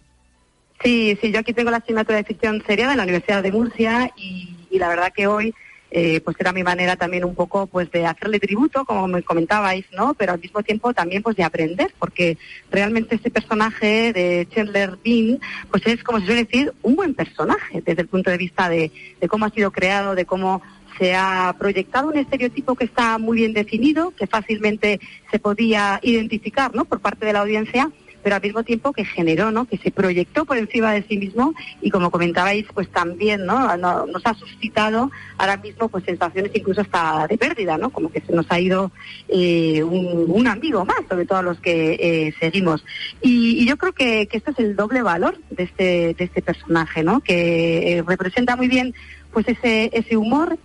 Sí, 0.83 1.17
sí, 1.21 1.31
yo 1.31 1.39
aquí 1.39 1.53
tengo 1.53 1.71
la 1.71 1.77
asignatura 1.77 2.17
de 2.17 2.23
ficción 2.23 2.63
seriada 2.65 2.93
en 2.93 2.97
la 2.97 3.03
Universidad 3.03 3.43
de 3.43 3.51
Murcia 3.51 4.11
y, 4.15 4.55
y 4.69 4.79
la 4.79 4.87
verdad 4.87 5.11
que 5.13 5.27
hoy 5.27 5.53
eh, 5.91 6.21
pues 6.21 6.37
era 6.39 6.53
mi 6.53 6.61
manera 6.61 6.95
también 6.95 7.25
un 7.25 7.33
poco 7.33 7.65
pues 7.65 7.89
de 7.91 8.05
hacerle 8.05 8.39
tributo, 8.39 8.85
como 8.85 9.07
me 9.07 9.23
comentabais, 9.23 9.85
¿no? 9.91 10.13
Pero 10.13 10.33
al 10.33 10.39
mismo 10.39 10.61
tiempo 10.61 10.93
también 10.93 11.23
pues 11.23 11.35
de 11.35 11.43
aprender, 11.43 11.91
porque 11.97 12.37
realmente 12.69 13.15
este 13.15 13.31
personaje 13.31 14.13
de 14.13 14.47
Chandler 14.53 14.97
Bean 15.03 15.39
pues 15.71 15.85
es, 15.87 16.03
como 16.03 16.19
se 16.19 16.27
suele 16.27 16.43
decir, 16.43 16.73
un 16.83 16.95
buen 16.95 17.15
personaje 17.15 17.81
desde 17.83 18.03
el 18.03 18.07
punto 18.07 18.29
de 18.29 18.37
vista 18.37 18.69
de, 18.69 18.91
de 19.19 19.27
cómo 19.27 19.45
ha 19.45 19.49
sido 19.49 19.71
creado, 19.71 20.13
de 20.13 20.25
cómo 20.25 20.61
se 20.99 21.15
ha 21.15 21.55
proyectado 21.57 22.09
un 22.09 22.17
estereotipo 22.17 22.75
que 22.75 22.85
está 22.85 23.17
muy 23.17 23.37
bien 23.37 23.53
definido, 23.53 24.11
que 24.11 24.27
fácilmente 24.27 24.99
se 25.31 25.39
podía 25.39 25.99
identificar 26.03 26.75
¿no? 26.75 26.85
por 26.85 26.99
parte 26.99 27.25
de 27.25 27.33
la 27.33 27.39
audiencia, 27.39 27.89
pero 28.23 28.35
al 28.35 28.41
mismo 28.41 28.63
tiempo 28.63 28.91
que 28.93 29.05
generó, 29.05 29.51
¿no? 29.51 29.65
que 29.65 29.77
se 29.77 29.91
proyectó 29.91 30.45
por 30.45 30.57
encima 30.57 30.91
de 30.93 31.03
sí 31.03 31.17
mismo 31.17 31.53
y 31.81 31.89
como 31.89 32.11
comentabais, 32.11 32.65
pues 32.73 32.89
también 32.89 33.45
¿no? 33.45 33.75
No- 33.77 34.05
nos 34.05 34.21
ha 34.25 34.33
suscitado 34.33 35.11
ahora 35.37 35.57
mismo 35.57 35.87
pues 35.89 36.03
sensaciones 36.03 36.51
incluso 36.53 36.81
hasta 36.81 37.27
de 37.27 37.37
pérdida, 37.37 37.77
¿no? 37.77 37.89
como 37.89 38.11
que 38.11 38.21
se 38.21 38.33
nos 38.33 38.45
ha 38.51 38.59
ido 38.59 38.91
eh, 39.27 39.83
un, 39.83 40.25
un 40.27 40.47
amigo 40.47 40.85
más, 40.85 40.97
sobre 41.09 41.25
todo 41.25 41.39
a 41.39 41.43
los 41.43 41.59
que 41.59 41.93
eh, 41.99 42.33
seguimos. 42.39 42.83
Y, 43.21 43.61
y 43.63 43.65
yo 43.67 43.77
creo 43.77 43.93
que, 43.93 44.27
que 44.27 44.37
este 44.37 44.51
es 44.51 44.59
el 44.59 44.75
doble 44.75 45.01
valor 45.01 45.37
de 45.49 45.63
este, 45.63 46.13
de 46.13 46.23
este 46.25 46.41
personaje, 46.41 47.03
¿no? 47.03 47.21
que 47.21 47.97
eh, 47.99 48.03
representa 48.05 48.55
muy 48.55 48.67
bien 48.67 48.93
pues 49.31 49.47
ese, 49.47 49.89
ese 49.93 50.17
humor. 50.17 50.57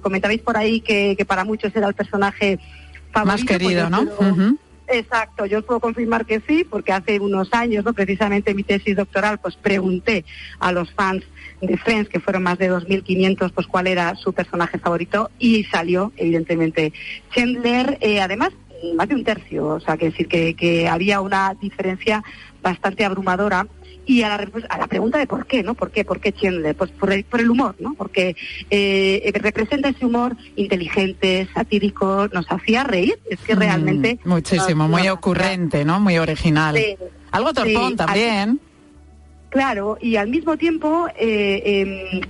Comentabais 0.00 0.40
por 0.40 0.56
ahí 0.56 0.80
que, 0.80 1.14
que 1.18 1.24
para 1.24 1.44
muchos 1.44 1.74
era 1.74 1.88
el 1.88 1.94
personaje 1.94 2.58
favorito. 3.10 3.24
Más 3.36 3.44
querido, 3.44 3.88
pues 3.88 3.90
¿no? 3.90 4.16
creo- 4.16 4.30
Ujú. 4.32 4.58
Exacto, 4.86 5.46
yo 5.46 5.58
os 5.58 5.64
puedo 5.64 5.80
confirmar 5.80 6.26
que 6.26 6.40
sí, 6.46 6.64
porque 6.64 6.92
hace 6.92 7.18
unos 7.18 7.48
años, 7.52 7.84
¿no? 7.84 7.94
precisamente 7.94 8.50
en 8.50 8.56
mi 8.56 8.62
tesis 8.62 8.96
doctoral, 8.96 9.38
pues 9.38 9.56
pregunté 9.56 10.24
a 10.58 10.72
los 10.72 10.92
fans 10.92 11.24
de 11.60 11.76
Friends, 11.78 12.10
que 12.10 12.20
fueron 12.20 12.42
más 12.42 12.58
de 12.58 12.70
2.500, 12.70 13.52
pues 13.52 13.66
cuál 13.66 13.86
era 13.86 14.14
su 14.16 14.32
personaje 14.32 14.78
favorito 14.78 15.30
y 15.38 15.64
salió, 15.64 16.12
evidentemente, 16.16 16.92
Chandler, 17.34 17.96
eh, 18.00 18.20
además, 18.20 18.50
más 18.94 19.08
de 19.08 19.14
un 19.14 19.24
tercio, 19.24 19.66
o 19.66 19.80
sea, 19.80 19.96
que 19.96 20.06
decir 20.06 20.28
que 20.28 20.88
había 20.88 21.22
una 21.22 21.54
diferencia 21.54 22.22
bastante 22.64 23.04
abrumadora. 23.04 23.66
Y 24.06 24.22
a 24.22 24.28
la, 24.28 24.48
a 24.68 24.78
la 24.78 24.86
pregunta 24.86 25.18
de 25.18 25.26
por 25.26 25.46
qué, 25.46 25.62
¿no? 25.62 25.74
¿Por 25.74 25.90
qué? 25.90 26.04
¿Por 26.04 26.20
qué 26.20 26.32
Chandler? 26.32 26.74
Pues 26.76 26.90
por 26.90 27.10
el, 27.12 27.24
por 27.24 27.40
el 27.40 27.50
humor, 27.50 27.74
¿no? 27.78 27.94
Porque 27.94 28.36
eh, 28.70 29.32
representa 29.34 29.88
ese 29.88 30.04
humor 30.04 30.36
inteligente, 30.56 31.48
satírico, 31.54 32.28
nos 32.32 32.44
hacía 32.50 32.84
reír. 32.84 33.18
Es 33.30 33.40
que 33.40 33.54
realmente... 33.54 34.18
Mm, 34.24 34.28
muchísimo, 34.28 34.82
nos- 34.84 34.90
muy 34.90 35.02
nos- 35.04 35.16
ocurrente, 35.16 35.84
¿no? 35.86 36.00
Muy 36.00 36.18
original. 36.18 36.76
Sí. 36.76 36.96
Algo 37.30 37.52
torpón 37.54 37.90
Sí, 37.92 37.96
también. 37.96 38.60
Claro, 39.48 39.96
y 40.00 40.16
al 40.16 40.28
mismo 40.28 40.56
tiempo 40.56 41.06
eh, 41.18 41.62
em, 42.12 42.20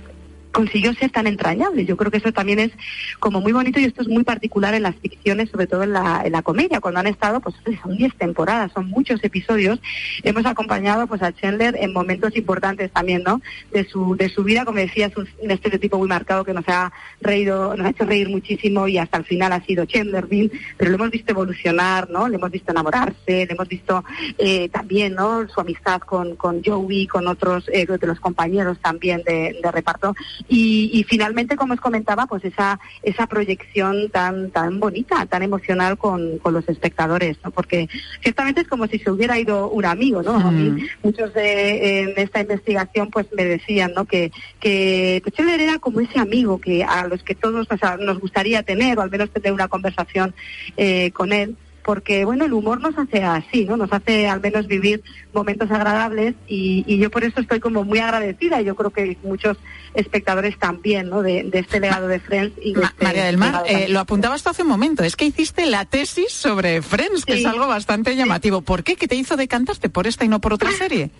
consiguió 0.55 0.93
ser 0.93 1.11
tan 1.11 1.27
entrañable. 1.27 1.83
Yo 1.85 1.97
creo 1.97 2.09
que 2.09 2.17
eso 2.17 2.31
también 2.31 2.59
es 2.59 2.71
como 3.19 3.41
muy 3.41 3.51
bonito 3.51 3.77
y 3.77 3.83
esto 3.83 4.01
es 4.01 4.07
muy 4.07 4.23
particular 4.23 4.73
en 4.73 4.83
las 4.83 4.95
ficciones, 4.95 5.49
sobre 5.49 5.67
todo 5.67 5.83
en 5.83 5.91
la, 5.91 6.41
comedia, 6.43 6.79
cuando 6.79 7.01
han 7.01 7.07
estado, 7.07 7.41
pues 7.41 7.55
son 7.83 7.97
10 7.97 8.15
temporadas, 8.15 8.71
son 8.71 8.87
muchos 8.87 9.21
episodios. 9.21 9.81
Hemos 10.23 10.45
acompañado 10.45 11.07
pues 11.07 11.21
a 11.21 11.33
Chandler 11.33 11.75
en 11.77 11.91
momentos 11.91 12.37
importantes 12.37 12.89
también, 12.89 13.23
¿no? 13.23 13.41
De 13.73 13.83
su, 13.83 14.15
de 14.15 14.29
su 14.29 14.45
vida, 14.45 14.63
como 14.63 14.77
decía, 14.77 15.07
es 15.07 15.17
un, 15.17 15.27
un 15.41 15.51
estereotipo 15.51 15.97
muy 15.97 16.07
marcado 16.07 16.45
que 16.45 16.53
nos 16.53 16.67
ha 16.69 16.93
reído, 17.19 17.75
nos 17.75 17.87
ha 17.87 17.89
hecho 17.89 18.05
reír 18.05 18.29
muchísimo 18.29 18.87
y 18.87 18.97
hasta 18.97 19.17
el 19.17 19.25
final 19.25 19.51
ha 19.51 19.61
sido 19.65 19.83
Chandlerville, 19.85 20.51
pero 20.77 20.89
lo 20.89 20.95
hemos 20.95 21.11
visto 21.11 21.33
evolucionar, 21.33 22.09
¿no? 22.09 22.29
Le 22.29 22.37
hemos 22.37 22.51
visto 22.51 22.71
enamorarse, 22.71 23.45
le 23.45 23.47
hemos 23.49 23.67
visto 23.67 24.05
eh, 24.37 24.69
también, 24.69 25.15
¿no? 25.15 25.49
Su 25.49 25.59
amistad 25.59 25.99
con, 25.99 26.37
con 26.37 26.63
Joey, 26.63 27.07
con 27.07 27.27
otros 27.27 27.65
de 27.65 28.07
los 28.07 28.21
compañeros 28.21 28.77
también 28.79 29.21
de 29.25 29.69
reparto 29.73 30.15
y, 30.47 30.89
y 30.93 31.03
finalmente, 31.03 31.55
como 31.55 31.73
os 31.73 31.81
comentaba, 31.81 32.25
pues 32.25 32.43
esa 32.45 32.79
esa 33.03 33.27
proyección 33.27 34.09
tan 34.09 34.51
tan 34.51 34.79
bonita, 34.79 35.25
tan 35.25 35.43
emocional 35.43 35.97
con, 35.97 36.39
con 36.39 36.53
los 36.53 36.67
espectadores, 36.69 37.37
¿no? 37.43 37.51
Porque 37.51 37.89
ciertamente 38.21 38.61
es 38.61 38.67
como 38.67 38.87
si 38.87 38.99
se 38.99 39.11
hubiera 39.11 39.39
ido 39.39 39.69
un 39.69 39.85
amigo, 39.85 40.21
¿no? 40.21 40.35
A 40.35 40.51
mí, 40.51 40.87
muchos 41.03 41.33
de, 41.33 42.01
en 42.01 42.13
esta 42.17 42.41
investigación 42.41 43.09
pues 43.09 43.27
me 43.35 43.45
decían, 43.45 43.93
¿no? 43.95 44.05
Que 44.05 44.31
que 44.59 45.21
era 45.37 45.79
como 45.79 45.99
ese 45.99 46.19
amigo 46.19 46.59
que 46.59 46.83
a 46.83 47.07
los 47.07 47.23
que 47.23 47.35
todos 47.35 47.67
nos 47.99 48.19
gustaría 48.19 48.63
tener 48.63 48.97
o 48.97 49.01
al 49.01 49.11
menos 49.11 49.29
tener 49.31 49.51
una 49.51 49.67
conversación 49.67 50.33
eh, 50.77 51.11
con 51.11 51.33
él 51.33 51.55
porque 51.85 52.25
bueno 52.25 52.45
el 52.45 52.53
humor 52.53 52.81
nos 52.81 52.97
hace 52.97 53.23
así 53.23 53.65
no 53.65 53.77
nos 53.77 53.93
hace 53.93 54.27
al 54.27 54.41
menos 54.41 54.67
vivir 54.67 55.03
momentos 55.33 55.69
agradables 55.69 56.33
y, 56.47 56.83
y 56.87 56.97
yo 56.97 57.11
por 57.11 57.23
eso 57.23 57.39
estoy 57.39 57.59
como 57.59 57.83
muy 57.83 57.99
agradecida 57.99 58.59
y 58.61 58.65
yo 58.65 58.75
creo 58.75 58.89
que 58.89 59.17
muchos 59.23 59.57
espectadores 59.93 60.57
también 60.57 61.09
no 61.09 61.21
de, 61.21 61.43
de 61.43 61.59
este 61.59 61.79
legado 61.79 62.07
de 62.07 62.19
Friends 62.19 62.53
y 62.61 62.73
de 62.73 62.83
este 62.83 63.03
María 63.03 63.25
del 63.25 63.37
Mar, 63.37 63.63
eh, 63.67 63.87
lo 63.89 63.99
apuntabas 63.99 64.43
tú 64.43 64.49
hace 64.49 64.63
un 64.63 64.69
momento, 64.69 65.03
es 65.03 65.15
que 65.15 65.25
hiciste 65.25 65.65
la 65.65 65.85
tesis 65.85 66.31
sobre 66.31 66.81
Friends, 66.81 67.25
que 67.25 67.33
es 67.39 67.45
algo 67.45 67.67
bastante 67.67 68.15
llamativo. 68.15 68.61
¿Por 68.61 68.83
qué? 68.83 68.95
¿Qué 68.95 69.07
te 69.07 69.15
hizo 69.15 69.37
decantarte 69.37 69.89
por 69.89 70.07
esta 70.07 70.25
y 70.25 70.27
no 70.27 70.41
por 70.41 70.53
otra 70.53 70.71
serie? 70.77 71.11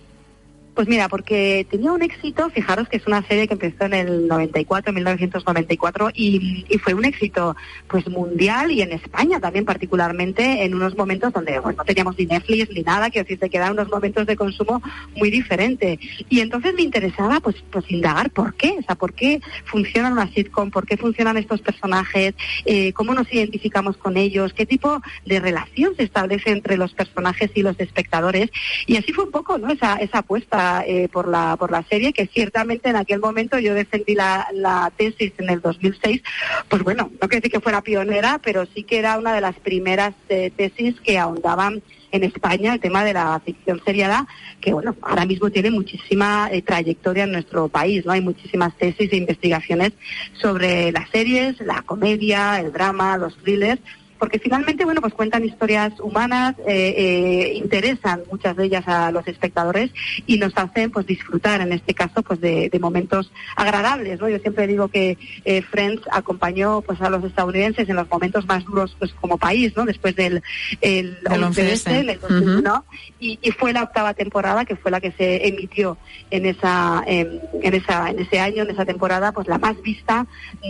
Pues 0.75 0.89
mira, 0.89 1.07
porque 1.07 1.65
tenía 1.71 1.93
un 1.93 2.01
éxito, 2.01 2.49
fijaros 2.49 2.89
que 2.89 2.97
es 2.97 3.07
una 3.07 3.25
serie 3.25 3.47
que 3.47 3.53
empezó 3.53 3.85
en 3.85 3.93
el 3.93 4.27
94, 4.27 4.91
1994, 4.91 6.09
y, 6.13 6.65
fue 6.83 6.93
un 6.93 7.05
éxito 7.05 7.55
pues 7.87 8.07
mundial 8.09 8.69
y 8.69 8.81
en 8.81 8.91
España 8.91 9.39
también 9.39 9.63
particularmente 9.65 10.65
en 10.65 10.75
unos 10.75 10.95
momentos 10.95 11.31
donde 11.31 11.59
pues, 11.61 11.75
no 11.77 11.85
teníamos 11.85 12.19
ni 12.19 12.25
Netflix 12.25 12.69
ni 12.71 12.81
nada, 12.81 13.09
que 13.09 13.23
decir, 13.23 13.39
te 13.39 13.49
quedaban 13.49 13.73
unos 13.73 13.89
momentos 13.89 14.27
de 14.27 14.35
consumo 14.35 14.83
muy 15.15 15.31
diferente. 15.31 15.97
Y 16.29 16.41
entonces 16.41 16.73
me 16.75 16.81
interesaba 16.81 17.39
pues, 17.39 17.55
pues 17.71 17.89
indagar 17.89 18.29
por 18.29 18.53
qué, 18.55 18.75
o 18.77 18.83
sea, 18.83 18.95
por 18.95 19.13
qué 19.13 19.39
funcionan 19.63 20.11
una 20.11 20.27
sitcom, 20.27 20.69
por 20.71 20.85
qué 20.85 20.97
funcionan 20.97 21.37
estos 21.37 21.61
personajes, 21.61 22.35
eh, 22.65 22.91
cómo 22.91 23.13
nos 23.13 23.31
identificamos 23.33 23.95
con 23.95 24.17
ellos, 24.17 24.53
qué 24.53 24.65
tipo 24.65 25.01
de 25.25 25.39
relación 25.39 25.95
se 25.95 26.03
establece 26.03 26.51
entre 26.51 26.75
los 26.75 26.93
personajes 26.93 27.49
y 27.55 27.61
los 27.61 27.79
espectadores. 27.79 28.51
Y 28.85 28.97
así 28.97 29.13
fue 29.13 29.23
un 29.23 29.31
poco 29.31 29.57
¿no? 29.57 29.71
esa, 29.71 29.95
esa 29.95 30.19
apuesta 30.19 30.64
eh, 30.87 31.09
por, 31.11 31.27
la, 31.27 31.55
por 31.57 31.71
la 31.71 31.83
serie, 31.83 32.13
que 32.13 32.27
ciertamente 32.27 32.89
en 32.89 32.95
aquel 32.95 33.19
momento 33.19 33.59
yo 33.59 33.73
defendí 33.73 34.15
la, 34.15 34.91
tesis 34.97 35.33
en 35.37 35.49
el 35.49 35.61
2006. 35.61 36.21
Pues 36.69 36.83
bueno, 36.83 37.11
no 37.21 37.27
quiero 37.27 37.41
decir 37.41 37.51
que 37.51 37.59
fuera 37.59 37.81
pionera, 37.81 38.39
pero 38.43 38.65
sí 38.73 38.83
que 38.83 38.99
era 38.99 39.17
una 39.17 39.33
de 39.33 39.41
las 39.41 39.55
primeras 39.55 40.13
eh, 40.29 40.51
tesis 40.55 40.99
que 41.01 41.17
ahondaban 41.17 41.81
en 42.11 42.23
España 42.23 42.73
el 42.73 42.79
tema 42.79 43.03
de 43.03 43.13
la 43.13 43.39
ficción 43.43 43.81
seriada, 43.83 44.27
que 44.61 44.73
bueno, 44.73 44.95
ahora 45.01 45.25
mismo 45.25 45.49
tiene 45.49 45.69
muchísima 45.71 46.49
eh, 46.51 46.61
trayectoria 46.61 47.25
en 47.25 47.33
nuestro 47.33 47.67
país, 47.67 48.05
¿no? 48.05 48.13
Hay 48.13 48.21
muchísimas 48.21 48.75
tesis 48.77 49.11
e 49.11 49.17
investigaciones 49.17 49.91
sobre 50.33 50.91
las 50.91 51.09
series, 51.09 51.59
la 51.61 51.81
comedia, 51.81 52.59
el 52.59 52.71
drama, 52.71 53.17
los 53.17 53.35
thrillers, 53.37 53.81
porque 54.17 54.39
finalmente, 54.39 54.85
bueno, 54.85 55.01
pues 55.01 55.13
cuentan 55.13 55.43
historias 55.43 55.99
humanas, 55.99 56.55
eh, 56.67 56.93
eh, 56.97 57.53
interesan 57.55 58.23
muchas 58.31 58.55
de 58.55 58.65
ellas 58.65 58.87
a 58.87 59.11
los 59.11 59.27
espectadores 59.27 59.91
y 60.25 60.37
nos 60.37 60.57
hacen 60.57 60.91
pues 60.91 61.05
disfrutar, 61.05 61.61
en 61.61 61.73
este 61.73 61.93
caso, 61.93 62.21
pues 62.23 62.39
de, 62.41 62.69
de 62.69 62.79
momentos 62.79 63.31
agradables, 63.55 64.19
¿no? 64.19 64.29
Yo 64.29 64.39
siempre 64.39 64.67
digo 64.67 64.87
que 64.87 65.17
eh, 65.43 65.61
Friends 65.61 66.01
acompañó 66.11 66.81
pues 66.81 67.01
a 67.01 67.09
los 67.09 67.23
estadounidenses 67.23 67.89
en 67.89 67.95
los 67.95 68.09
momentos 68.09 68.45
más 68.45 68.63
duros 68.65 68.95
pues 68.97 69.13
como 69.13 69.37
país, 69.37 69.75
¿no? 69.75 69.85
Después 69.85 70.15
del 70.15 70.41
el 70.81 71.17
Del 71.21 71.43
11S, 71.43 71.85
11S. 71.85 71.91
en 71.91 72.09
el 72.09 72.19
2001, 72.19 72.85
y, 73.19 73.39
y 73.41 73.51
fue 73.51 73.73
la 73.73 73.83
octava 73.83 74.13
temporada 74.13 74.65
que 74.65 74.75
fue 74.75 74.91
la 74.91 75.01
que 75.01 75.11
se 75.11 75.47
emitió 75.47 75.97
en 76.31 76.45
esa, 76.45 77.03
en 77.05 77.41
esa, 77.61 78.09
en 78.09 78.19
ese 78.19 78.39
año, 78.39 78.63
en 78.63 78.71
esa 78.71 78.85
temporada, 78.85 79.31
pues 79.31 79.47
la 79.47 79.57
más 79.57 79.81
vista 79.81 80.27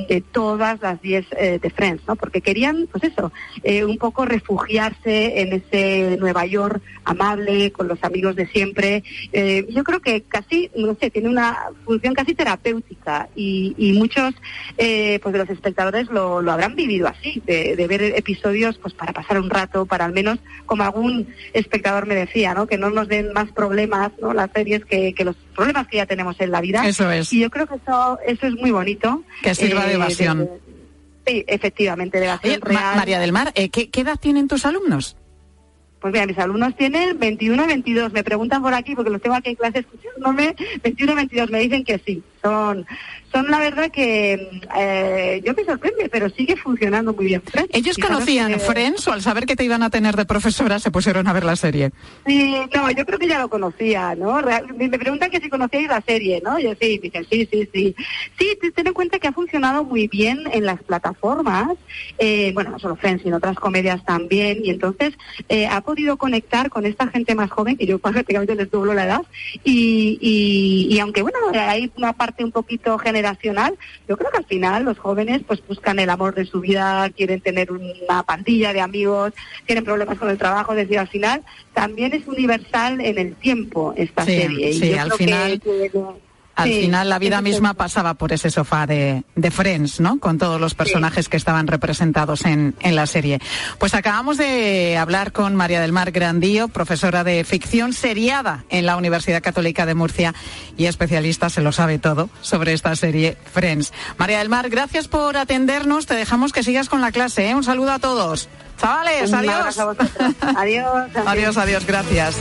de 0.09 0.21
todas 0.21 0.81
las 0.81 1.01
10 1.01 1.25
eh, 1.37 1.59
de 1.61 1.69
Friends, 1.69 2.03
¿no? 2.07 2.15
Porque 2.15 2.41
querían, 2.41 2.87
pues 2.91 3.03
eso, 3.03 3.31
eh, 3.63 3.83
un 3.85 3.97
poco 3.97 4.25
refugiarse 4.25 5.41
en 5.41 5.53
ese 5.53 6.17
Nueva 6.19 6.45
York 6.45 6.81
amable, 7.03 7.71
con 7.71 7.87
los 7.87 8.03
amigos 8.03 8.35
de 8.35 8.47
siempre. 8.47 9.03
Eh, 9.31 9.65
yo 9.69 9.83
creo 9.83 9.99
que 10.01 10.21
casi, 10.23 10.71
no 10.75 10.95
sé, 10.99 11.09
tiene 11.11 11.29
una 11.29 11.57
función 11.85 12.13
casi 12.15 12.33
terapéutica 12.33 13.29
y, 13.35 13.75
y 13.77 13.93
muchos 13.93 14.33
eh, 14.77 15.19
pues 15.21 15.33
de 15.33 15.39
los 15.39 15.49
espectadores 15.49 16.07
lo, 16.09 16.41
lo 16.41 16.51
habrán 16.51 16.75
vivido 16.75 17.07
así, 17.07 17.41
de, 17.45 17.75
de 17.75 17.87
ver 17.87 18.01
episodios 18.03 18.77
pues 18.79 18.93
para 18.93 19.13
pasar 19.13 19.39
un 19.39 19.49
rato, 19.49 19.85
para 19.85 20.05
al 20.05 20.13
menos, 20.13 20.39
como 20.65 20.83
algún 20.83 21.27
espectador 21.53 22.07
me 22.07 22.15
decía, 22.15 22.53
¿no? 22.53 22.65
que 22.67 22.77
no 22.77 22.89
nos 22.89 23.07
den 23.07 23.33
más 23.33 23.51
problemas, 23.51 24.11
¿no? 24.21 24.33
las 24.33 24.49
series, 24.51 24.83
que, 24.85 25.13
que 25.13 25.23
los 25.25 25.35
problemas 25.55 25.87
que 25.87 25.97
ya 25.97 26.05
tenemos 26.05 26.35
en 26.39 26.51
la 26.51 26.61
vida. 26.61 26.87
Eso 26.87 27.09
es. 27.11 27.31
Y 27.33 27.39
yo 27.41 27.49
creo 27.49 27.67
que 27.67 27.75
eso, 27.75 28.17
eso 28.25 28.47
es 28.47 28.53
muy 28.55 28.71
bonito. 28.71 29.23
Que 29.43 29.53
sirva 29.53 29.85
de 29.85 29.93
evasión. 29.93 30.39
de- 30.39 30.74
sí, 31.25 31.43
efectivamente, 31.47 32.19
de 32.19 32.29
Oye, 32.29 32.59
real. 32.61 32.95
María 32.95 33.19
del 33.19 33.31
Mar, 33.31 33.51
eh, 33.55 33.69
¿qué, 33.69 33.89
qué 33.89 34.01
edad 34.01 34.17
tienen 34.19 34.47
tus 34.47 34.65
alumnos? 34.65 35.17
Pues 35.99 36.13
mira, 36.13 36.27
mis 36.27 36.37
alumnos 36.37 36.75
tienen 36.75 37.17
21 37.17 37.63
y 37.63 37.67
22. 37.67 38.13
Me 38.13 38.23
preguntan 38.23 38.61
por 38.61 38.73
aquí, 38.73 38.95
porque 38.95 39.09
los 39.09 39.21
tengo 39.21 39.35
aquí 39.35 39.49
en 39.49 39.55
clase 39.55 39.79
escuchándome, 39.79 40.55
21 40.83 41.11
y 41.11 41.15
22. 41.15 41.49
Me 41.49 41.59
dicen 41.59 41.83
que 41.83 41.97
sí. 41.97 42.21
Son, 42.49 42.85
son 43.33 43.49
la 43.49 43.57
verdad 43.59 43.89
que 43.91 44.61
eh, 44.77 45.41
yo 45.43 45.53
me 45.55 45.65
sorprende, 45.65 46.07
pero 46.09 46.29
sigue 46.29 46.55
funcionando 46.55 47.11
muy 47.11 47.25
bien. 47.25 47.41
Friends. 47.41 47.71
¿Ellos 47.73 47.97
conocían 47.97 48.51
que- 48.53 48.59
Friends 48.59 49.07
o 49.07 49.13
al 49.13 49.23
saber 49.23 49.47
que 49.47 49.55
te 49.55 49.63
iban 49.63 49.81
a 49.81 49.89
tener 49.89 50.15
de 50.15 50.25
profesora 50.25 50.77
se 50.77 50.91
pusieron 50.91 51.27
a 51.27 51.33
ver 51.33 51.43
la 51.43 51.55
serie? 51.55 51.89
Sí, 52.27 52.55
no, 52.75 52.91
yo 52.91 53.03
creo 53.03 53.17
que 53.17 53.27
ya 53.27 53.39
lo 53.39 53.49
conocía, 53.49 54.13
¿no? 54.13 54.39
Real- 54.41 54.67
me 54.77 54.89
preguntan 54.99 55.31
que 55.31 55.39
si 55.39 55.49
conocíais 55.49 55.87
la 55.87 56.01
serie, 56.01 56.39
¿no? 56.45 56.59
Yo 56.59 56.73
sí, 56.79 56.99
dicen, 57.01 57.25
sí, 57.31 57.49
sí, 57.51 57.67
sí. 57.73 57.95
Sí, 58.37 58.57
te- 58.61 58.71
ten 58.71 58.85
en 58.87 58.93
cuenta 58.93 59.17
que 59.17 59.27
ha 59.27 59.33
funcionado 59.33 59.83
muy 59.83 60.07
bien 60.07 60.41
en 60.53 60.65
las 60.65 60.83
plataformas, 60.83 61.69
eh, 62.19 62.51
bueno, 62.53 62.69
no 62.69 62.77
solo 62.79 62.95
Friends, 62.95 63.23
sino 63.23 63.37
otras 63.37 63.57
comedias 63.57 64.05
también, 64.05 64.59
y 64.63 64.69
entonces 64.69 65.13
eh, 65.49 65.65
ha 65.65 65.81
podido 65.81 66.17
conectar 66.17 66.69
con 66.69 66.85
esta 66.85 67.07
gente 67.07 67.33
más 67.33 67.49
joven, 67.49 67.75
que 67.75 67.87
yo 67.87 67.97
prácticamente 67.99 68.53
les 68.53 68.69
doblo 68.69 68.93
la 68.93 69.05
edad, 69.05 69.21
y, 69.63 70.19
y, 70.21 70.93
y 70.95 70.99
aunque, 70.99 71.23
bueno, 71.23 71.37
hay 71.53 71.91
una 71.95 72.13
parte 72.13 72.34
un 72.43 72.51
poquito 72.51 72.97
generacional, 72.97 73.77
yo 74.07 74.17
creo 74.17 74.31
que 74.31 74.37
al 74.37 74.45
final 74.45 74.83
los 74.83 74.97
jóvenes 74.99 75.41
pues 75.47 75.65
buscan 75.67 75.99
el 75.99 76.09
amor 76.09 76.35
de 76.35 76.45
su 76.45 76.59
vida, 76.61 77.09
quieren 77.15 77.41
tener 77.41 77.71
una 77.71 78.23
pandilla 78.23 78.73
de 78.73 78.81
amigos, 78.81 79.33
tienen 79.65 79.83
problemas 79.85 80.17
con 80.17 80.29
el 80.29 80.37
trabajo, 80.37 80.73
es 80.73 80.77
decir, 80.79 80.99
al 80.99 81.07
final 81.07 81.43
también 81.73 82.13
es 82.13 82.27
universal 82.27 82.99
en 83.01 83.17
el 83.17 83.35
tiempo 83.35 83.93
esta 83.95 84.25
Sí, 84.25 84.35
serie. 84.41 84.69
Y 84.71 84.73
sí, 84.79 84.89
yo 84.89 85.01
al 85.01 85.07
creo 85.07 85.17
que- 85.17 85.23
final- 85.25 85.61
que- 85.61 85.91
Al 86.55 86.69
sí, 86.69 86.81
final 86.81 87.09
la 87.09 87.19
vida 87.19 87.41
misma 87.41 87.73
pasaba 87.73 88.13
por 88.13 88.31
ese 88.31 88.49
sofá 88.49 88.87
de, 88.87 89.23
de 89.35 89.51
Friends, 89.51 89.99
¿no? 89.99 90.19
Con 90.19 90.37
todos 90.37 90.59
los 90.59 90.73
personajes 90.73 91.27
que 91.27 91.37
estaban 91.37 91.67
representados 91.67 92.45
en, 92.45 92.75
en 92.79 92.95
la 92.95 93.07
serie. 93.07 93.39
Pues 93.77 93.93
acabamos 93.93 94.37
de 94.37 94.97
hablar 94.97 95.33
con 95.33 95.55
María 95.55 95.81
del 95.81 95.91
Mar 95.91 96.11
Grandío, 96.11 96.69
profesora 96.69 97.23
de 97.23 97.43
ficción 97.43 97.91
seriada 97.93 98.63
en 98.69 98.85
la 98.85 98.95
Universidad 98.95 99.43
Católica 99.43 99.85
de 99.85 99.95
Murcia 99.95 100.33
y 100.77 100.85
especialista, 100.85 101.49
se 101.49 101.61
lo 101.61 101.71
sabe 101.71 101.99
todo, 101.99 102.29
sobre 102.41 102.73
esta 102.73 102.95
serie 102.95 103.37
Friends. 103.51 103.91
María 104.17 104.39
del 104.39 104.49
Mar, 104.49 104.69
gracias 104.69 105.07
por 105.07 105.37
atendernos. 105.37 106.05
Te 106.05 106.15
dejamos 106.15 106.53
que 106.53 106.63
sigas 106.63 106.89
con 106.89 107.01
la 107.01 107.11
clase. 107.11 107.49
¿eh? 107.49 107.55
Un 107.55 107.63
saludo 107.63 107.91
a 107.91 107.99
todos. 107.99 108.47
Chavales, 108.79 109.31
adiós. 109.33 109.77
Adiós. 110.57 111.09
Adiós, 111.25 111.57
adiós, 111.57 111.85
gracias. 111.85 112.35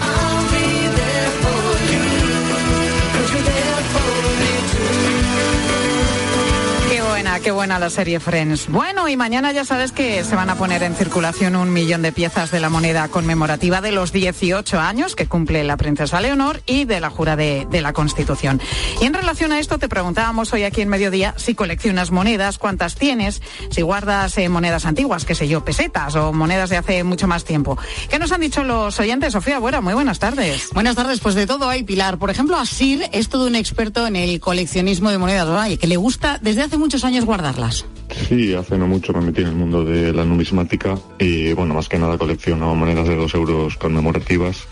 Qué 7.40 7.50
buena 7.50 7.78
la 7.78 7.90
serie 7.90 8.20
Friends. 8.20 8.68
Bueno, 8.68 9.08
y 9.08 9.16
mañana 9.16 9.50
ya 9.52 9.64
sabes 9.64 9.92
que 9.92 10.22
se 10.24 10.36
van 10.36 10.50
a 10.50 10.56
poner 10.56 10.82
en 10.82 10.94
circulación 10.94 11.56
un 11.56 11.72
millón 11.72 12.02
de 12.02 12.12
piezas 12.12 12.50
de 12.50 12.60
la 12.60 12.68
moneda 12.68 13.08
conmemorativa 13.08 13.80
de 13.80 13.92
los 13.92 14.12
18 14.12 14.78
años 14.78 15.16
que 15.16 15.26
cumple 15.26 15.64
la 15.64 15.76
princesa 15.76 16.20
Leonor 16.20 16.62
y 16.66 16.84
de 16.84 17.00
la 17.00 17.10
jura 17.10 17.34
de, 17.36 17.66
la 17.70 17.92
Constitución. 17.92 18.60
Y 19.00 19.06
en 19.06 19.14
relación 19.14 19.52
a 19.52 19.58
esto 19.58 19.78
te 19.78 19.88
preguntábamos 19.88 20.52
hoy 20.52 20.64
aquí 20.64 20.80
en 20.80 20.88
Mediodía 20.88 21.34
si 21.36 21.54
coleccionas 21.54 22.10
monedas, 22.10 22.58
cuántas 22.58 22.94
tienes, 22.94 23.42
si 23.70 23.82
guardas 23.82 24.38
eh, 24.38 24.48
monedas 24.48 24.84
antiguas, 24.84 25.24
qué 25.24 25.34
sé 25.34 25.48
yo, 25.48 25.64
pesetas 25.64 26.14
o 26.14 26.32
monedas 26.32 26.70
de 26.70 26.76
hace 26.76 27.04
mucho 27.04 27.26
más 27.26 27.44
tiempo. 27.44 27.76
¿Qué 28.08 28.18
nos 28.18 28.32
han 28.32 28.42
dicho 28.42 28.64
los 28.64 28.98
oyentes? 29.00 29.32
Sofía 29.32 29.58
Buera, 29.58 29.80
muy 29.80 29.94
buenas 29.94 30.18
tardes. 30.18 30.68
Buenas 30.72 30.94
tardes, 30.94 31.20
pues 31.20 31.34
de 31.34 31.46
todo 31.46 31.68
hay, 31.68 31.82
Pilar. 31.82 32.18
Por 32.18 32.30
ejemplo, 32.30 32.56
Asir 32.56 33.08
es 33.12 33.28
todo 33.28 33.46
un 33.46 33.56
experto 33.56 34.06
en 34.06 34.16
el 34.16 34.40
coleccionismo 34.40 35.10
de 35.10 35.18
monedas, 35.18 35.48
¿verdad? 35.48 35.78
que 35.78 35.86
le 35.86 35.96
gusta 35.96 36.38
desde 36.40 36.62
hace 36.62 36.78
muchos 36.78 37.04
años 37.04 37.23
guardarlas. 37.24 37.86
Sí, 38.28 38.54
hace 38.54 38.78
no 38.78 38.86
mucho 38.86 39.12
me 39.12 39.20
metí 39.20 39.42
en 39.42 39.48
el 39.48 39.54
mundo 39.54 39.84
de 39.84 40.12
la 40.12 40.24
numismática 40.24 40.98
y 41.18 41.52
bueno, 41.52 41.74
más 41.74 41.88
que 41.88 41.98
nada 41.98 42.18
colecciono 42.18 42.74
monedas 42.74 43.08
de 43.08 43.16
dos 43.16 43.34
euros 43.34 43.76
conmemorativas 43.76 44.66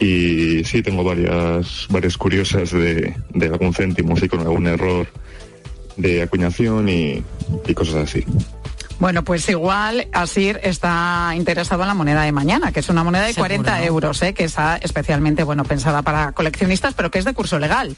y 0.00 0.64
sí 0.64 0.82
tengo 0.82 1.04
varias, 1.04 1.86
varias 1.90 2.16
curiosas 2.16 2.70
de, 2.70 3.14
algún 3.42 3.74
céntimo, 3.74 4.16
sí 4.16 4.28
con 4.28 4.40
algún 4.40 4.66
error 4.66 5.06
de 5.96 6.22
acuñación 6.22 6.88
y 6.88 7.22
cosas 7.74 7.96
así. 7.96 8.24
Bueno, 8.98 9.22
pues 9.22 9.48
igual 9.48 10.08
Asir 10.12 10.58
está 10.64 11.32
interesado 11.36 11.82
en 11.82 11.88
la 11.88 11.94
moneda 11.94 12.22
de 12.22 12.32
mañana, 12.32 12.72
que 12.72 12.80
es 12.80 12.88
una 12.88 13.04
moneda 13.04 13.24
de 13.24 13.32
Seguro. 13.32 13.48
40 13.48 13.84
euros, 13.84 14.22
¿eh? 14.22 14.34
que 14.34 14.42
está 14.42 14.76
especialmente 14.76 15.44
bueno 15.44 15.64
pensada 15.64 16.02
para 16.02 16.32
coleccionistas, 16.32 16.94
pero 16.94 17.10
que 17.10 17.20
es 17.20 17.24
de 17.24 17.32
curso 17.32 17.60
legal. 17.60 17.96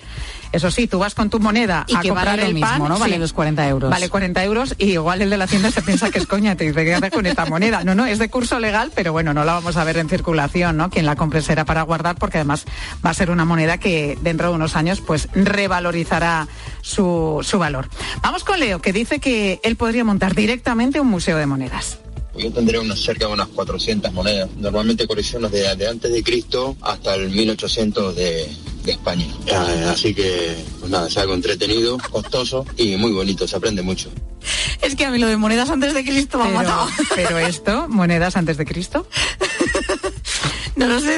Eso 0.52 0.70
sí, 0.70 0.86
tú 0.86 0.98
vas 0.98 1.14
con 1.14 1.30
tu 1.30 1.40
moneda 1.40 1.84
Y 1.86 1.94
a 1.94 2.00
que 2.00 2.08
comprar 2.08 2.26
vale 2.26 2.42
lo 2.42 2.48
el 2.48 2.54
mismo, 2.54 2.68
pan, 2.68 2.88
¿no? 2.88 2.98
Vale 2.98 3.14
sí. 3.14 3.20
los 3.20 3.32
40 3.32 3.68
euros. 3.68 3.90
Vale 3.90 4.08
40 4.08 4.44
euros 4.44 4.74
y 4.76 4.92
igual 4.92 5.22
el 5.22 5.30
de 5.30 5.38
la 5.38 5.46
tienda 5.46 5.70
se 5.70 5.80
piensa 5.80 6.10
que 6.10 6.18
es 6.18 6.26
coña, 6.26 6.54
te 6.56 6.64
dice, 6.64 6.84
¿qué 6.84 6.94
haces 6.94 7.10
con 7.10 7.24
esta 7.24 7.46
moneda? 7.46 7.82
No, 7.84 7.94
no, 7.94 8.04
es 8.04 8.18
de 8.18 8.28
curso 8.28 8.60
legal, 8.60 8.92
pero 8.94 9.12
bueno, 9.12 9.32
no 9.32 9.44
la 9.44 9.54
vamos 9.54 9.76
a 9.78 9.84
ver 9.84 9.96
en 9.96 10.08
circulación, 10.08 10.76
¿no? 10.76 10.90
Quien 10.90 11.06
la 11.06 11.16
compre 11.16 11.40
será 11.40 11.64
para 11.64 11.82
guardar 11.82 12.16
porque 12.16 12.38
además 12.38 12.66
va 13.04 13.10
a 13.10 13.14
ser 13.14 13.30
una 13.30 13.46
moneda 13.46 13.78
que 13.78 14.18
dentro 14.20 14.48
de 14.48 14.54
unos 14.54 14.76
años 14.76 15.00
pues 15.00 15.28
revalorizará 15.32 16.46
su, 16.82 17.40
su 17.42 17.58
valor. 17.58 17.88
Vamos 18.20 18.44
con 18.44 18.60
Leo, 18.60 18.80
que 18.80 18.92
dice 18.92 19.18
que 19.18 19.60
él 19.62 19.76
podría 19.76 20.04
montar 20.04 20.34
directamente 20.34 20.89
un 20.98 21.08
museo 21.08 21.36
de 21.36 21.46
monedas. 21.46 21.98
Yo 22.36 22.50
tendría 22.52 22.80
unos 22.80 23.02
cerca 23.02 23.26
de 23.26 23.32
unas 23.34 23.48
400 23.48 24.12
monedas. 24.12 24.48
Normalmente 24.56 25.06
colecciono 25.06 25.48
de, 25.48 25.76
de 25.76 25.86
antes 25.88 26.10
de 26.10 26.22
Cristo 26.22 26.76
hasta 26.80 27.14
el 27.16 27.28
1800 27.28 28.16
de, 28.16 28.48
de 28.84 28.92
España. 28.92 29.26
Eh, 29.46 29.84
así 29.88 30.14
que, 30.14 30.56
pues 30.78 30.90
nada, 30.90 31.08
es 31.08 31.16
algo 31.18 31.34
entretenido, 31.34 31.98
costoso 32.10 32.64
y 32.78 32.96
muy 32.96 33.12
bonito, 33.12 33.46
se 33.46 33.56
aprende 33.56 33.82
mucho. 33.82 34.10
Es 34.80 34.94
que 34.94 35.04
a 35.04 35.10
mí 35.10 35.18
lo 35.18 35.26
de 35.26 35.36
monedas 35.36 35.68
antes 35.68 35.92
de 35.92 36.02
Cristo 36.02 36.38
me 36.38 36.44
ha 36.44 36.46
Pero, 36.46 36.58
matado. 36.62 36.88
pero 37.14 37.38
esto, 37.38 37.88
monedas 37.88 38.36
antes 38.36 38.56
de 38.56 38.64
Cristo. 38.64 39.06
No 40.76 40.86
lo 40.86 40.98
sé. 41.00 41.16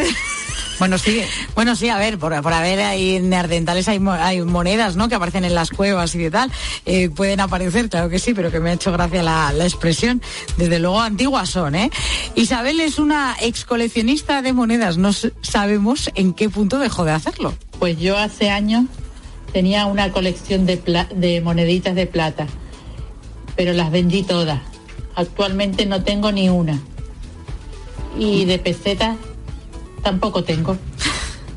Bueno, 0.78 0.98
sí. 0.98 1.22
Bueno, 1.54 1.76
sí, 1.76 1.88
a 1.88 1.96
ver, 1.98 2.18
por, 2.18 2.40
por 2.42 2.52
haber 2.52 2.80
ahí 2.80 3.16
en 3.16 3.32
Ardentales 3.32 3.86
hay, 3.88 4.00
hay 4.20 4.40
monedas, 4.42 4.96
¿no? 4.96 5.08
Que 5.08 5.14
aparecen 5.14 5.44
en 5.44 5.54
las 5.54 5.70
cuevas 5.70 6.14
y 6.14 6.18
de 6.18 6.30
tal. 6.30 6.50
Eh, 6.86 7.08
pueden 7.10 7.40
aparecer, 7.40 7.88
claro 7.88 8.08
que 8.08 8.18
sí, 8.18 8.34
pero 8.34 8.50
que 8.50 8.58
me 8.58 8.70
ha 8.70 8.72
hecho 8.72 8.90
gracia 8.90 9.22
la, 9.22 9.52
la 9.52 9.64
expresión. 9.64 10.20
Desde 10.56 10.78
luego 10.78 11.00
antiguas 11.00 11.50
son, 11.50 11.74
¿eh? 11.74 11.90
Isabel 12.34 12.80
es 12.80 12.98
una 12.98 13.36
ex 13.40 13.64
coleccionista 13.64 14.42
de 14.42 14.52
monedas. 14.52 14.96
No 14.98 15.10
sabemos 15.12 16.10
en 16.14 16.32
qué 16.32 16.48
punto 16.48 16.78
dejó 16.78 17.04
de 17.04 17.12
hacerlo. 17.12 17.54
Pues 17.78 17.98
yo 17.98 18.16
hace 18.18 18.50
años 18.50 18.84
tenía 19.52 19.86
una 19.86 20.10
colección 20.12 20.66
de, 20.66 20.78
pla- 20.78 21.08
de 21.14 21.40
moneditas 21.42 21.94
de 21.94 22.06
plata, 22.06 22.46
pero 23.54 23.72
las 23.72 23.90
vendí 23.90 24.22
todas. 24.22 24.60
Actualmente 25.14 25.86
no 25.86 26.02
tengo 26.02 26.32
ni 26.32 26.48
una. 26.48 26.80
Y 28.18 28.44
de 28.46 28.58
pesetas 28.58 29.16
tampoco 30.02 30.44
tengo. 30.44 30.76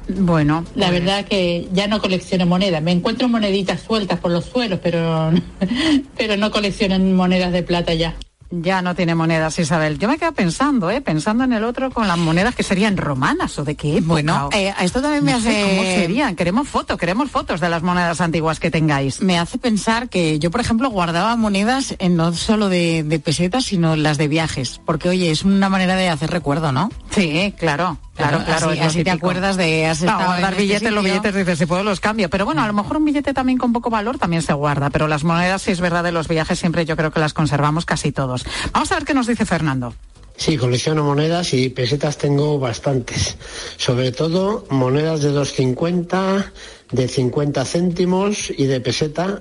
Bueno, 0.08 0.64
La 0.76 0.88
pues- 0.90 1.00
verdad 1.00 1.26
que 1.26 1.68
ya 1.74 1.88
no 1.88 2.00
colecciono 2.00 2.46
monedas. 2.46 2.82
Me 2.82 2.92
encuentro 2.92 3.28
moneditas 3.28 3.82
sueltas 3.82 4.20
por 4.20 4.32
los 4.32 4.46
suelos, 4.46 4.80
pero, 4.84 5.32
pero 6.18 6.38
no 6.38 6.52
colecciono 6.52 7.00
monedas 7.00 7.52
de 7.52 7.64
plata 7.64 7.94
ya. 7.94 8.16
Ya 8.52 8.84
no 8.84 8.94
tiene 8.94 9.16
monedas, 9.16 9.58
Isabel. 9.58 9.98
Yo 9.98 10.08
me 10.08 10.20
quedo 10.20 10.32
pensando, 10.32 10.92
¿eh? 10.92 11.02
Pensando 11.02 11.44
en 11.44 11.52
el 11.52 11.64
otro 11.64 11.90
con 11.90 12.08
las 12.08 12.18
monedas 12.20 12.54
que 12.54 12.62
serían 12.62 12.96
romanas 12.96 13.58
o 13.58 13.64
de 13.66 13.76
qué 13.76 13.94
época. 13.98 14.06
Bueno, 14.08 14.50
eh, 14.54 14.72
esto 14.82 15.02
también 15.02 15.26
me 15.26 15.32
No 15.32 15.40
sé 15.42 15.50
hace- 15.50 15.70
¿Cómo 15.76 15.82
serían? 15.82 16.36
Queremos 16.36 16.68
fotos, 16.68 16.98
queremos 17.00 17.32
fotos 17.32 17.60
de 17.60 17.70
las 17.70 17.82
monedas 17.82 18.22
antiguas 18.22 18.60
que 18.60 18.70
tengáis. 18.70 19.20
Me 19.20 19.40
hace 19.40 19.58
pensar 19.58 20.10
que 20.10 20.38
yo, 20.38 20.52
por 20.52 20.62
ejemplo, 20.62 20.90
guardaba 20.92 21.36
monedas 21.36 21.96
en 21.98 22.16
no 22.16 22.34
solo 22.34 22.70
de, 22.70 23.02
de 23.04 23.20
pesetas, 23.20 23.66
sino 23.66 23.96
las 23.96 24.20
de 24.20 24.28
viajes. 24.28 24.80
Porque, 24.86 25.10
oye, 25.10 25.32
es 25.32 25.44
una 25.44 25.68
manera 25.68 25.96
de 25.96 26.10
hacer 26.10 26.30
recuerdo, 26.30 26.72
¿no? 26.72 26.92
Sí, 27.10 27.52
claro. 27.58 27.98
Claro, 28.16 28.44
claro, 28.46 28.70
así, 28.70 28.80
así 28.80 29.04
te 29.04 29.12
acuerdas 29.12 29.58
de 29.58 29.86
has 29.86 30.00
estado 30.00 30.26
guardar 30.26 30.54
en 30.54 30.60
este 30.60 30.62
billetes, 30.62 30.92
los 30.94 31.04
billetes 31.04 31.36
dices, 31.36 31.60
si 31.60 31.66
puedo 31.66 31.84
los 31.84 32.00
cambio. 32.00 32.30
Pero 32.30 32.46
bueno, 32.46 32.62
a 32.62 32.68
lo 32.68 32.74
mejor 32.74 32.98
un 32.98 33.06
billete 33.06 33.34
también 33.34 33.58
con 33.58 33.74
poco 33.74 33.90
valor 33.90 34.18
también 34.18 34.42
se 34.42 34.54
guarda. 34.54 34.90
Pero 34.90 35.08
las 35.08 35.26
monedas, 35.26 35.64
si 35.64 35.72
es 35.72 35.82
verdad, 35.82 36.04
de 36.04 36.14
los 36.14 36.30
viajes 36.30 36.58
siempre 36.58 36.86
yo 36.86 36.96
creo 36.96 37.12
que 37.12 37.20
las 37.20 37.34
conservamos 37.34 37.86
casi 37.86 38.14
todos. 38.14 38.46
Vamos 38.72 38.92
a 38.92 38.96
ver 38.96 39.06
qué 39.06 39.14
nos 39.14 39.28
dice 39.28 39.46
Fernando. 39.46 39.94
Sí, 40.38 40.58
colecciono 40.58 41.04
monedas 41.04 41.54
y 41.54 41.70
pesetas 41.70 42.18
tengo 42.18 42.60
bastantes. 42.60 43.38
Sobre 43.78 44.12
todo 44.12 44.66
monedas 44.70 45.22
de 45.22 45.32
2,50, 45.32 46.52
de 46.92 47.08
50 47.08 47.66
céntimos 47.66 48.52
y 48.56 48.66
de 48.66 48.82
peseta 48.82 49.40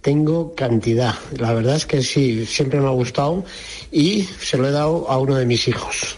tengo 0.00 0.54
cantidad. 0.54 1.14
La 1.38 1.52
verdad 1.52 1.76
es 1.76 1.86
que 1.86 2.02
sí, 2.02 2.46
siempre 2.46 2.80
me 2.80 2.86
ha 2.86 2.90
gustado 2.90 3.44
y 3.90 4.22
se 4.22 4.56
lo 4.56 4.68
he 4.68 4.70
dado 4.70 5.10
a 5.10 5.18
uno 5.18 5.36
de 5.36 5.46
mis 5.46 5.66
hijos. 5.68 6.16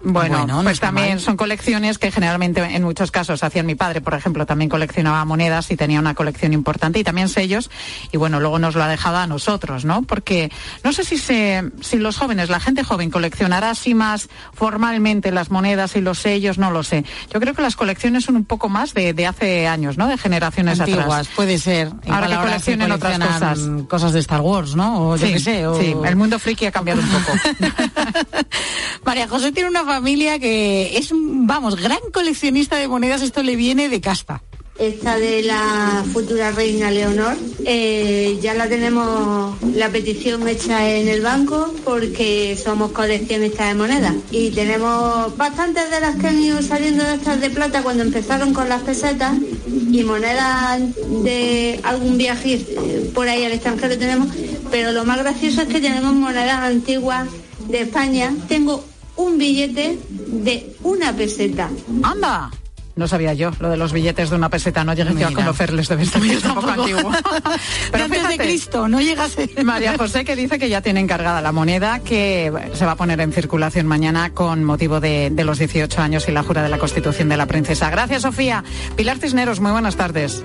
Bueno, 0.00 0.38
Bueno, 0.38 0.58
no 0.58 0.62
pues 0.62 0.78
también 0.78 1.08
mal. 1.08 1.20
son 1.20 1.36
colecciones 1.36 1.98
que 1.98 2.12
generalmente 2.12 2.60
en 2.62 2.82
muchos 2.84 3.10
casos 3.10 3.42
hacían 3.42 3.66
mi 3.66 3.74
padre, 3.74 4.00
por 4.00 4.14
ejemplo, 4.14 4.46
también 4.46 4.68
coleccionaba 4.68 5.24
monedas 5.24 5.70
y 5.72 5.76
tenía 5.76 5.98
una 5.98 6.14
colección 6.14 6.52
importante 6.52 7.00
y 7.00 7.04
también 7.04 7.28
sellos 7.28 7.68
y 8.12 8.16
bueno, 8.16 8.38
luego 8.38 8.58
nos 8.60 8.76
lo 8.76 8.82
ha 8.84 8.88
dejado 8.88 9.16
a 9.16 9.26
nosotros, 9.26 9.84
¿no? 9.84 10.02
Porque 10.02 10.52
no 10.84 10.92
sé 10.92 11.02
si 11.04 11.18
se, 11.18 11.64
si 11.80 11.96
los 11.98 12.16
jóvenes, 12.16 12.48
la 12.48 12.60
gente 12.60 12.84
joven 12.84 13.10
coleccionará 13.10 13.70
así 13.70 13.94
más 13.94 14.28
formalmente 14.54 15.32
las 15.32 15.50
monedas 15.50 15.96
y 15.96 16.00
los 16.00 16.18
sellos, 16.20 16.58
no 16.58 16.70
lo 16.70 16.84
sé. 16.84 17.04
Yo 17.32 17.40
creo 17.40 17.54
que 17.54 17.62
las 17.62 17.74
colecciones 17.74 18.24
son 18.24 18.36
un 18.36 18.44
poco 18.44 18.68
más 18.68 18.94
de, 18.94 19.12
de 19.14 19.26
hace 19.26 19.66
años, 19.66 19.98
¿no? 19.98 20.06
De 20.06 20.16
generaciones 20.16 20.78
Antiguas, 20.80 21.06
atrás. 21.06 21.28
puede 21.34 21.58
ser. 21.58 21.88
Ahora 22.08 22.28
que 22.28 22.34
ahora 22.34 22.58
se 22.60 22.76
coleccionen 22.76 22.92
otras 22.92 23.18
cosas. 23.18 23.58
Cosas 23.88 24.12
de 24.12 24.20
Star 24.20 24.40
Wars, 24.42 24.76
¿no? 24.76 25.08
O 25.08 25.16
yo 25.16 25.26
Sí, 25.26 25.32
qué 25.34 25.38
sé. 25.40 25.66
o- 25.66 25.78
sí, 25.78 25.94
el 26.04 26.14
mundo 26.16 26.38
friki 26.38 26.66
ha 26.66 26.70
cambiado 26.72 27.00
un 27.02 27.08
poco. 27.08 27.32
María 29.04 29.26
José 29.28 29.52
tiene 29.52 29.68
una 29.68 29.82
familia 29.88 30.38
que 30.38 30.96
es, 30.96 31.10
vamos, 31.12 31.74
gran 31.76 31.98
coleccionista 32.12 32.76
de 32.76 32.86
monedas. 32.86 33.22
Esto 33.22 33.42
le 33.42 33.56
viene 33.56 33.88
de 33.88 34.00
casta. 34.00 34.42
Esta 34.78 35.18
de 35.18 35.42
la 35.42 36.04
futura 36.12 36.52
reina 36.52 36.92
Leonor, 36.92 37.36
eh, 37.64 38.38
ya 38.40 38.54
la 38.54 38.68
tenemos 38.68 39.60
la 39.74 39.88
petición 39.88 40.46
hecha 40.46 40.88
en 40.88 41.08
el 41.08 41.20
banco 41.20 41.74
porque 41.84 42.56
somos 42.56 42.92
coleccionistas 42.92 43.70
de 43.70 43.74
monedas 43.74 44.14
y 44.30 44.50
tenemos 44.50 45.36
bastantes 45.36 45.90
de 45.90 45.98
las 45.98 46.14
que 46.14 46.28
han 46.28 46.40
ido 46.40 46.62
saliendo 46.62 47.02
de 47.02 47.14
estas 47.14 47.40
de 47.40 47.50
plata 47.50 47.82
cuando 47.82 48.04
empezaron 48.04 48.54
con 48.54 48.68
las 48.68 48.82
pesetas 48.82 49.34
y 49.66 50.04
monedas 50.04 50.80
de 51.24 51.80
algún 51.82 52.16
viaje 52.16 52.54
eh, 52.54 53.10
por 53.12 53.28
ahí 53.28 53.44
al 53.44 53.52
extranjero 53.52 53.98
tenemos, 53.98 54.28
pero 54.70 54.92
lo 54.92 55.04
más 55.04 55.18
gracioso 55.18 55.62
es 55.62 55.68
que 55.68 55.80
tenemos 55.80 56.14
monedas 56.14 56.60
antiguas 56.60 57.26
de 57.66 57.80
España. 57.80 58.32
Tengo 58.46 58.84
un 59.18 59.36
billete 59.36 59.98
de 60.08 60.74
una 60.82 61.12
peseta. 61.12 61.68
¡Anda! 62.02 62.50
No 62.96 63.06
sabía 63.06 63.32
yo 63.32 63.52
lo 63.60 63.70
de 63.70 63.76
los 63.76 63.92
billetes 63.92 64.30
de 64.30 64.34
una 64.34 64.48
peseta. 64.48 64.82
No 64.82 64.92
llegué 64.92 65.14
yo 65.14 65.28
a 65.28 65.32
conocerles, 65.32 65.88
debe 65.88 66.02
estar 66.02 66.20
un 66.22 66.54
poco 66.54 66.68
antiguo. 66.68 67.12
Pero 67.92 68.04
antes 68.04 68.28
de 68.28 68.38
Cristo, 68.38 68.88
no 68.88 69.00
llegas 69.00 69.36
a 69.38 69.62
María 69.62 69.96
José 69.96 70.24
que 70.24 70.34
dice 70.34 70.58
que 70.58 70.68
ya 70.68 70.82
tiene 70.82 70.98
encargada 70.98 71.40
la 71.40 71.52
moneda 71.52 72.00
que 72.00 72.52
se 72.72 72.84
va 72.84 72.92
a 72.92 72.96
poner 72.96 73.20
en 73.20 73.32
circulación 73.32 73.86
mañana 73.86 74.34
con 74.34 74.64
motivo 74.64 74.98
de, 74.98 75.30
de 75.30 75.44
los 75.44 75.58
18 75.58 76.00
años 76.00 76.28
y 76.28 76.32
la 76.32 76.42
jura 76.42 76.64
de 76.64 76.70
la 76.70 76.78
Constitución 76.78 77.28
de 77.28 77.36
la 77.36 77.46
Princesa. 77.46 77.88
Gracias, 77.88 78.22
Sofía. 78.22 78.64
Pilar 78.96 79.18
Cisneros, 79.18 79.60
muy 79.60 79.70
buenas 79.70 79.94
tardes. 79.94 80.42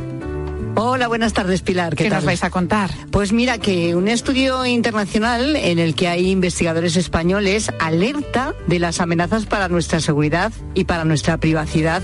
Hola, 0.75 1.07
buenas 1.07 1.33
tardes, 1.33 1.61
Pilar. 1.61 1.95
¿Qué, 1.95 2.09
nos 2.09 2.25
vais 2.25 2.43
a 2.43 2.49
contar? 2.49 2.89
Pues 3.11 3.31
mira 3.31 3.59
que 3.59 3.95
un 3.95 4.07
estudio 4.07 4.65
internacional 4.65 5.55
en 5.55 5.77
el 5.77 5.93
que 5.93 6.07
hay 6.07 6.31
investigadores 6.31 6.95
españoles 6.95 7.71
alerta 7.79 8.55
de 8.65 8.79
las 8.79 8.99
amenazas 8.99 9.45
para 9.45 9.69
nuestra 9.69 9.99
seguridad 9.99 10.51
y 10.73 10.85
para 10.85 11.05
nuestra 11.05 11.37
privacidad, 11.37 12.01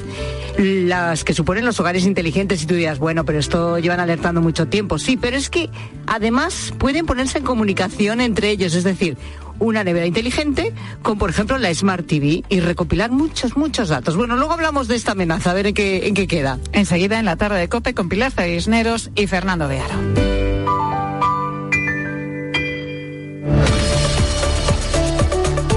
las 0.59 1.23
que 1.23 1.33
suponen 1.33 1.65
los 1.65 1.79
hogares 1.79 2.05
inteligentes. 2.05 2.61
Y 2.61 2.67
tú 2.67 2.75
dirás, 2.75 2.99
bueno, 2.99 3.25
pero 3.25 3.39
esto 3.39 3.79
llevan 3.79 3.99
alertando 3.99 4.39
mucho 4.39 4.67
tiempo. 4.67 4.99
Sí, 4.99 5.17
pero 5.17 5.35
es 5.35 5.49
que 5.49 5.71
además 6.05 6.71
pueden 6.77 7.07
ponerse 7.07 7.39
en 7.39 7.45
comunicación 7.45 8.21
entre 8.21 8.51
ellos, 8.51 8.75
es 8.75 8.83
decir, 8.83 9.17
una 9.59 9.83
nevera 9.83 10.05
inteligente 10.05 10.73
con, 11.01 11.17
por 11.17 11.29
ejemplo, 11.29 11.57
la 11.57 11.73
Smart 11.73 12.05
TV 12.05 12.43
y 12.49 12.59
recopilar 12.59 13.11
muchos, 13.11 13.55
muchos 13.57 13.89
datos. 13.89 14.15
Bueno, 14.15 14.35
luego 14.35 14.53
hablamos 14.53 14.87
de 14.87 14.95
esta 14.95 15.11
amenaza, 15.13 15.51
a 15.51 15.53
ver 15.53 15.67
en 15.67 15.73
qué, 15.73 16.07
en 16.07 16.13
qué 16.13 16.27
queda. 16.27 16.59
Enseguida 16.71 17.19
en 17.19 17.25
la 17.25 17.35
tarde 17.35 17.59
de 17.59 17.69
COPE 17.69 17.93
con 17.93 18.09
Pilar 18.09 18.31
Cisneros 18.31 19.11
y 19.15 19.27
Fernando 19.27 19.67
de 19.67 19.79
Aro. 19.79 19.95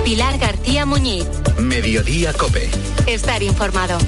Pilar 0.04 0.38
García 0.38 0.84
Muñiz. 0.84 1.26
Mediodía 1.58 2.32
Cope. 2.34 2.68
Estar 3.06 3.42
informado. 3.42 3.98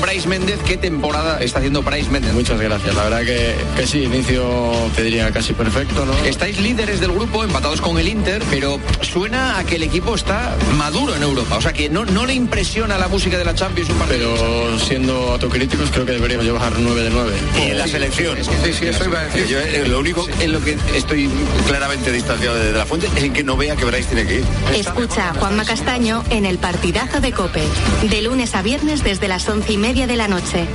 Con 0.00 0.08
Bryce 0.08 0.28
Méndez, 0.28 0.58
¿qué 0.66 0.76
temporada 0.76 1.40
está 1.40 1.58
haciendo 1.58 1.82
Bryce 1.82 2.10
Méndez? 2.10 2.32
Muchas 2.32 2.58
gracias, 2.58 2.94
la 2.94 3.04
verdad 3.04 3.20
que, 3.20 3.54
que 3.76 3.86
sí, 3.86 4.04
inicio 4.04 4.72
te 4.96 5.02
diría 5.02 5.30
casi 5.30 5.52
perfecto, 5.52 6.06
¿no? 6.06 6.14
Estáis 6.24 6.58
líderes 6.58 7.00
del 7.00 7.12
grupo, 7.12 7.44
empatados 7.44 7.80
con 7.82 7.98
el 7.98 8.08
Inter, 8.08 8.42
pero 8.48 8.80
suena 9.02 9.58
a 9.58 9.64
que 9.64 9.76
el 9.76 9.82
equipo 9.82 10.14
está 10.14 10.56
maduro 10.78 11.14
en 11.14 11.22
Europa, 11.22 11.56
o 11.56 11.60
sea 11.60 11.74
que 11.74 11.90
no, 11.90 12.06
no 12.06 12.24
le 12.24 12.32
impresiona 12.32 12.96
la 12.96 13.08
música 13.08 13.36
de 13.36 13.44
la 13.44 13.54
Champions 13.54 13.90
un 13.90 13.98
partido. 13.98 14.34
Pero 14.34 14.78
siendo 14.78 15.32
autocríticos 15.32 15.90
creo 15.90 16.06
que 16.06 16.12
deberíamos 16.12 16.46
llevar 16.46 16.72
9 16.78 17.02
de 17.02 17.10
9. 17.10 17.32
Y 17.58 17.70
en 17.70 17.78
la 17.78 17.86
selección. 17.86 18.38
Sí, 18.42 18.72
sí, 18.72 18.86
eso 18.86 19.04
iba 19.04 19.20
a 19.20 19.24
decir. 19.24 19.46
Yo, 19.48 19.58
eh, 19.58 19.86
lo 19.86 19.98
único 19.98 20.26
en 20.40 20.52
lo 20.52 20.62
que 20.62 20.78
estoy 20.94 21.28
claramente 21.66 22.10
distanciado 22.10 22.56
de, 22.56 22.72
de 22.72 22.78
la 22.78 22.86
fuente 22.86 23.08
es 23.16 23.24
en 23.24 23.32
que 23.34 23.42
no 23.42 23.56
vea 23.56 23.76
que 23.76 23.84
Bryce 23.84 24.14
tiene 24.14 24.26
que 24.26 24.36
ir. 24.36 24.44
Escucha 24.74 25.30
a 25.30 25.34
Juanma 25.34 25.64
Castaño 25.64 26.24
en 26.30 26.46
el 26.46 26.58
partidazo 26.58 27.20
de 27.20 27.32
Cope. 27.32 27.64
De 28.08 28.22
lunes 28.22 28.54
a 28.54 28.62
viernes 28.62 29.04
desde 29.04 29.28
las 29.28 29.46
once 29.46 29.74
y 29.74 29.76
media 29.76 29.89
de 29.94 30.16
la 30.16 30.28
noche. 30.28 30.66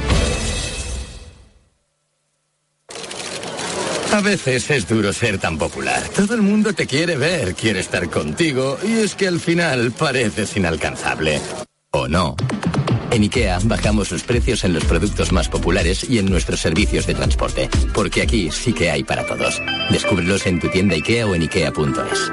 A 4.11 4.21
veces 4.21 4.69
es 4.69 4.87
duro 4.87 5.13
ser 5.13 5.39
tan 5.39 5.57
popular. 5.57 6.03
Todo 6.15 6.35
el 6.35 6.41
mundo 6.41 6.73
te 6.73 6.85
quiere 6.85 7.15
ver, 7.15 7.55
quiere 7.55 7.79
estar 7.79 8.09
contigo 8.09 8.77
y 8.83 8.93
es 8.93 9.15
que 9.15 9.27
al 9.27 9.39
final 9.39 9.91
pareces 9.91 10.55
inalcanzable. 10.57 11.39
¿O 11.91 12.07
no? 12.07 12.35
En 13.11 13.21
IKEA 13.21 13.59
bajamos 13.63 14.11
los 14.11 14.23
precios 14.23 14.65
en 14.65 14.73
los 14.73 14.83
productos 14.83 15.31
más 15.31 15.47
populares 15.47 16.09
y 16.09 16.19
en 16.19 16.25
nuestros 16.25 16.59
servicios 16.59 17.07
de 17.07 17.15
transporte. 17.15 17.69
Porque 17.93 18.21
aquí 18.21 18.51
sí 18.51 18.73
que 18.73 18.91
hay 18.91 19.03
para 19.05 19.25
todos. 19.25 19.61
Descúbrelos 19.91 20.45
en 20.45 20.59
tu 20.59 20.67
tienda 20.67 20.95
IKEA 20.95 21.25
o 21.25 21.35
en 21.35 21.43
IKEA.es. 21.43 22.31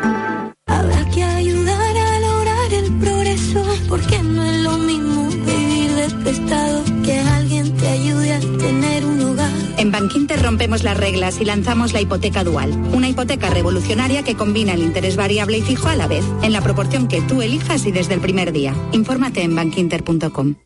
Bankinter 10.13 10.43
rompemos 10.43 10.83
las 10.83 10.95
reglas 10.95 11.41
y 11.41 11.47
lanzamos 11.47 11.95
la 11.95 12.03
hipoteca 12.03 12.45
dual, 12.45 12.71
una 12.93 13.09
hipoteca 13.09 13.49
revolucionaria 13.49 14.23
que 14.23 14.37
combina 14.37 14.75
el 14.75 14.83
interés 14.83 15.17
variable 15.17 15.57
y 15.57 15.63
fijo 15.63 15.89
a 15.89 15.97
la 15.97 16.07
vez, 16.07 16.23
en 16.43 16.53
la 16.53 16.61
proporción 16.61 17.09
que 17.09 17.23
tú 17.23 17.41
elijas 17.41 17.87
y 17.87 17.93
desde 17.93 18.13
el 18.13 18.21
primer 18.21 18.53
día. 18.53 18.75
Infórmate 18.93 19.41
en 19.41 19.57
bankinter.com. 19.57 20.57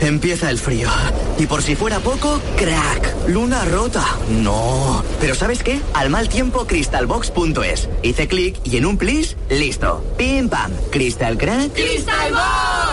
Empieza 0.00 0.48
el 0.48 0.56
frío. 0.56 0.88
Y 1.38 1.44
por 1.44 1.62
si 1.62 1.76
fuera 1.76 2.00
poco, 2.00 2.40
crack, 2.56 3.28
luna 3.28 3.66
rota. 3.66 4.06
No. 4.42 5.04
Pero 5.20 5.34
¿sabes 5.34 5.62
qué? 5.62 5.82
Al 5.92 6.08
mal 6.08 6.30
tiempo, 6.30 6.66
crystalbox.es. 6.66 7.90
Hice 8.02 8.28
clic 8.28 8.56
y 8.64 8.78
en 8.78 8.86
un 8.86 8.96
plis, 8.96 9.36
listo. 9.50 10.02
Pim 10.16 10.48
pam. 10.48 10.72
Crystal 10.90 11.36
crack. 11.36 11.74
¡Crystal 11.74 12.32
Box! 12.32 12.87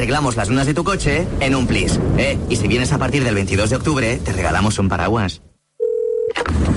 Arreglamos 0.00 0.34
las 0.34 0.48
lunas 0.48 0.66
de 0.66 0.72
tu 0.72 0.82
coche 0.82 1.26
en 1.40 1.54
un 1.54 1.66
plis. 1.66 2.00
Eh, 2.16 2.38
y 2.48 2.56
si 2.56 2.66
vienes 2.68 2.90
a 2.90 2.96
partir 2.96 3.22
del 3.22 3.34
22 3.34 3.68
de 3.68 3.76
octubre, 3.76 4.16
te 4.24 4.32
regalamos 4.32 4.78
un 4.78 4.88
paraguas. 4.88 5.42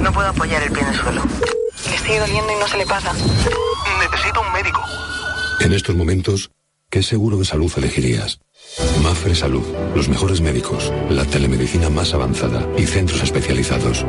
No 0.01 0.11
puedo 0.11 0.27
apoyar 0.27 0.61
el 0.61 0.73
pie 0.73 0.81
en 0.81 0.89
el 0.89 0.95
suelo. 0.95 1.21
Le 1.89 1.97
sigue 1.99 2.19
doliendo 2.19 2.51
y 2.51 2.59
no 2.59 2.67
se 2.67 2.77
le 2.77 2.85
pasa. 2.85 3.13
Necesito 3.13 4.41
un 4.41 4.51
médico. 4.51 4.81
En 5.61 5.71
estos 5.71 5.95
momentos, 5.95 6.51
¿qué 6.89 7.01
seguro 7.01 7.37
de 7.37 7.45
salud 7.45 7.71
elegirías? 7.77 8.41
Mafre 9.01 9.35
Salud, 9.35 9.63
los 9.95 10.09
mejores 10.09 10.41
médicos, 10.41 10.91
la 11.09 11.23
telemedicina 11.23 11.89
más 11.89 12.13
avanzada 12.13 12.67
y 12.77 12.85
centros 12.85 13.23
especializados. 13.23 14.05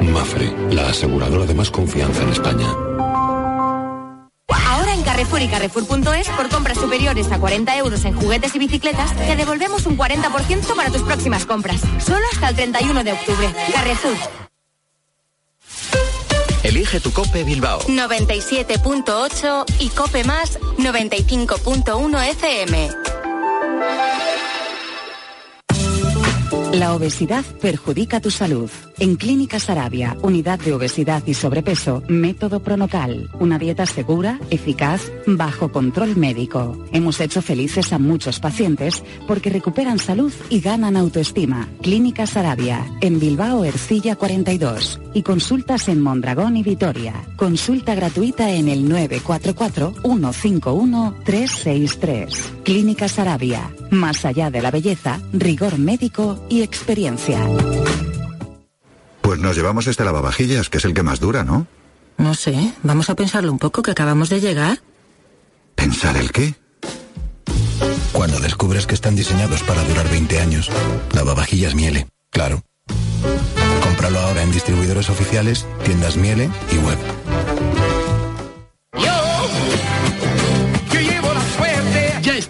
Mafre, 0.00 0.54
la 0.70 0.90
aseguradora 0.90 1.44
de 1.44 1.54
más 1.54 1.72
confianza 1.72 2.22
en 2.22 2.28
España. 2.28 2.72
Carrefour 5.14 5.42
y 5.42 5.46
Carrefour.es, 5.46 6.28
por 6.30 6.48
compras 6.48 6.76
superiores 6.76 7.30
a 7.30 7.38
40 7.38 7.76
euros 7.76 8.04
en 8.04 8.16
juguetes 8.16 8.52
y 8.56 8.58
bicicletas, 8.58 9.14
te 9.16 9.36
devolvemos 9.36 9.86
un 9.86 9.96
40% 9.96 10.74
para 10.74 10.90
tus 10.90 11.02
próximas 11.02 11.46
compras. 11.46 11.82
Solo 12.04 12.24
hasta 12.32 12.48
el 12.48 12.56
31 12.56 13.04
de 13.04 13.12
octubre. 13.12 13.48
Carrefour. 13.72 14.16
Elige 16.64 16.98
tu 16.98 17.12
Cope 17.12 17.44
Bilbao. 17.44 17.78
97.8 17.82 19.64
y 19.78 19.90
Cope 19.90 20.24
Más 20.24 20.58
95.1 20.78 22.30
FM. 22.30 22.90
La 26.74 26.92
obesidad 26.92 27.44
perjudica 27.60 28.20
tu 28.20 28.32
salud. 28.32 28.68
En 28.98 29.14
Clínicas 29.14 29.70
Arabia, 29.70 30.16
unidad 30.22 30.58
de 30.58 30.72
obesidad 30.72 31.22
y 31.24 31.34
sobrepeso, 31.34 32.02
método 32.08 32.60
Pronocal, 32.64 33.30
una 33.38 33.60
dieta 33.60 33.86
segura, 33.86 34.40
eficaz, 34.50 35.12
bajo 35.24 35.70
control 35.70 36.16
médico. 36.16 36.84
Hemos 36.92 37.20
hecho 37.20 37.42
felices 37.42 37.92
a 37.92 38.00
muchos 38.00 38.40
pacientes 38.40 39.04
porque 39.28 39.50
recuperan 39.50 40.00
salud 40.00 40.32
y 40.50 40.60
ganan 40.60 40.96
autoestima. 40.96 41.68
Clínicas 41.80 42.36
Arabia, 42.36 42.84
en 43.00 43.20
Bilbao 43.20 43.64
Ercilla 43.64 44.16
42 44.16 45.00
y 45.14 45.22
consultas 45.22 45.88
en 45.88 46.00
Mondragón 46.00 46.56
y 46.56 46.64
Vitoria. 46.64 47.14
Consulta 47.36 47.94
gratuita 47.94 48.50
en 48.50 48.68
el 48.68 48.88
944 48.88 49.94
151 50.02 51.14
363. 51.24 52.52
Clínicas 52.64 53.18
Arabia, 53.20 53.70
más 53.90 54.24
allá 54.24 54.50
de 54.50 54.60
la 54.60 54.72
belleza, 54.72 55.20
rigor 55.32 55.78
médico 55.78 56.44
y 56.48 56.63
experiencia. 56.64 57.40
Pues 59.22 59.40
nos 59.40 59.56
llevamos 59.56 59.86
este 59.86 60.04
lavavajillas, 60.04 60.68
que 60.68 60.78
es 60.78 60.84
el 60.84 60.94
que 60.94 61.02
más 61.02 61.20
dura, 61.20 61.44
¿no? 61.44 61.66
No 62.18 62.34
sé, 62.34 62.72
vamos 62.82 63.10
a 63.10 63.14
pensarlo 63.14 63.50
un 63.50 63.58
poco 63.58 63.82
que 63.82 63.90
acabamos 63.90 64.28
de 64.28 64.40
llegar. 64.40 64.80
¿Pensar 65.74 66.16
el 66.16 66.30
qué? 66.30 66.54
Cuando 68.12 68.38
descubres 68.38 68.86
que 68.86 68.94
están 68.94 69.16
diseñados 69.16 69.62
para 69.62 69.82
durar 69.84 70.08
20 70.08 70.40
años, 70.40 70.70
lavavajillas 71.12 71.74
Miele, 71.74 72.06
claro. 72.30 72.62
Cómpralo 73.82 74.20
ahora 74.20 74.42
en 74.42 74.52
distribuidores 74.52 75.10
oficiales, 75.10 75.66
tiendas 75.84 76.16
Miele 76.16 76.48
y 76.72 76.76
web. 76.78 76.98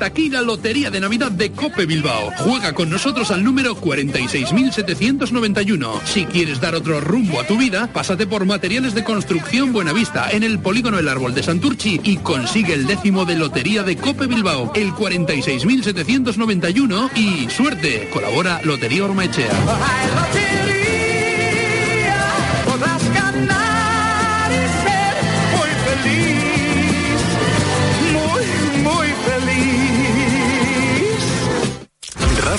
Aquí 0.04 0.28
la 0.28 0.42
Lotería 0.42 0.90
de 0.90 1.00
Navidad 1.00 1.30
de 1.30 1.52
Cope 1.52 1.86
Bilbao. 1.86 2.30
Juega 2.36 2.74
con 2.74 2.90
nosotros 2.90 3.30
al 3.30 3.42
número 3.42 3.74
46.791. 3.74 6.02
Si 6.04 6.26
quieres 6.26 6.60
dar 6.60 6.74
otro 6.74 7.00
rumbo 7.00 7.40
a 7.40 7.46
tu 7.46 7.56
vida, 7.56 7.88
pásate 7.90 8.26
por 8.26 8.44
Materiales 8.44 8.94
de 8.94 9.02
Construcción 9.02 9.72
Buenavista 9.72 10.28
en 10.30 10.42
el 10.42 10.58
Polígono 10.58 10.98
El 10.98 11.08
Árbol 11.08 11.32
de 11.32 11.42
Santurchi 11.42 12.02
y 12.04 12.18
consigue 12.18 12.74
el 12.74 12.86
décimo 12.86 13.24
de 13.24 13.36
Lotería 13.36 13.82
de 13.82 13.96
Cope 13.96 14.26
Bilbao, 14.26 14.72
el 14.74 14.92
46.791 14.92 17.10
y 17.16 17.48
suerte. 17.48 18.10
Colabora 18.12 18.60
Lotería 18.62 19.06
Ormaechea. 19.06 19.52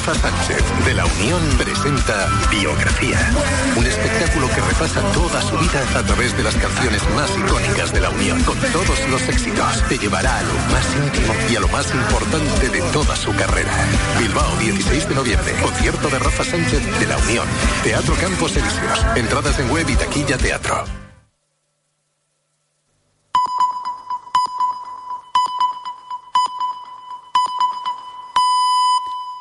Rafa 0.06 0.30
Sánchez, 0.30 0.62
de 0.86 0.93
la 0.93 1.06
La 1.06 1.06
Unión 1.06 1.41
presenta 1.58 2.30
Biografía, 2.51 3.18
un 3.76 3.86
espectáculo 3.88 4.47
que 4.49 4.62
repasa 4.62 5.01
toda 5.14 5.41
su 5.41 5.58
vida 5.58 5.82
a 5.95 6.03
través 6.03 6.38
de 6.38 6.43
las 6.43 6.56
canciones 6.56 7.01
más 7.16 7.32
icónicas 7.36 7.91
de 7.91 8.01
La 8.01 8.10
Unión, 8.12 8.39
con 8.43 8.56
todos 8.72 9.10
los 9.10 9.22
éxitos. 9.28 9.84
Te 9.88 9.97
llevará 9.97 10.38
a 10.38 10.43
lo 10.43 10.53
más 10.72 10.95
íntimo 10.95 11.34
y 11.51 11.56
a 11.56 11.60
lo 11.60 11.68
más 11.70 11.91
importante 11.93 12.70
de 12.70 12.82
toda 12.91 13.16
su 13.16 13.36
carrera. 13.36 13.72
Bilbao, 14.20 14.56
16 14.58 15.10
de 15.10 15.16
noviembre, 15.16 15.53
concierto 15.62 16.08
de 16.08 16.20
Rafa 16.20 16.43
Sánchez 16.43 16.99
de 16.99 17.08
La 17.08 17.18
Unión. 17.18 17.47
Teatro 17.84 18.16
Campos 18.16 18.56
Elíseos. 18.56 19.06
Entradas 19.16 19.58
en 19.60 19.72
web 19.72 19.89
y 19.89 19.95
taquilla 19.95 20.38
teatro. 20.38 21.05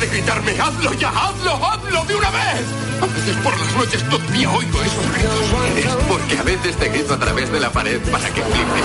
De 0.00 0.06
gritarme, 0.06 0.52
hazlo 0.52 0.94
ya, 0.94 1.10
hazlo, 1.10 1.54
hazlo 1.66 2.04
de 2.06 2.14
una 2.14 2.30
vez. 2.30 2.64
A 3.02 3.06
veces 3.06 3.36
por 3.44 3.58
las 3.58 3.76
noches 3.76 4.02
todavía 4.08 4.50
oigo 4.50 4.82
esos 4.82 5.12
gritos. 5.12 5.76
Es 5.76 6.04
porque 6.08 6.38
a 6.38 6.42
veces 6.42 6.76
te 6.76 6.88
grito 6.88 7.14
a 7.14 7.18
través 7.18 7.52
de 7.52 7.60
la 7.60 7.70
pared 7.70 8.00
para 8.10 8.26
que 8.28 8.42
flipes. 8.42 8.84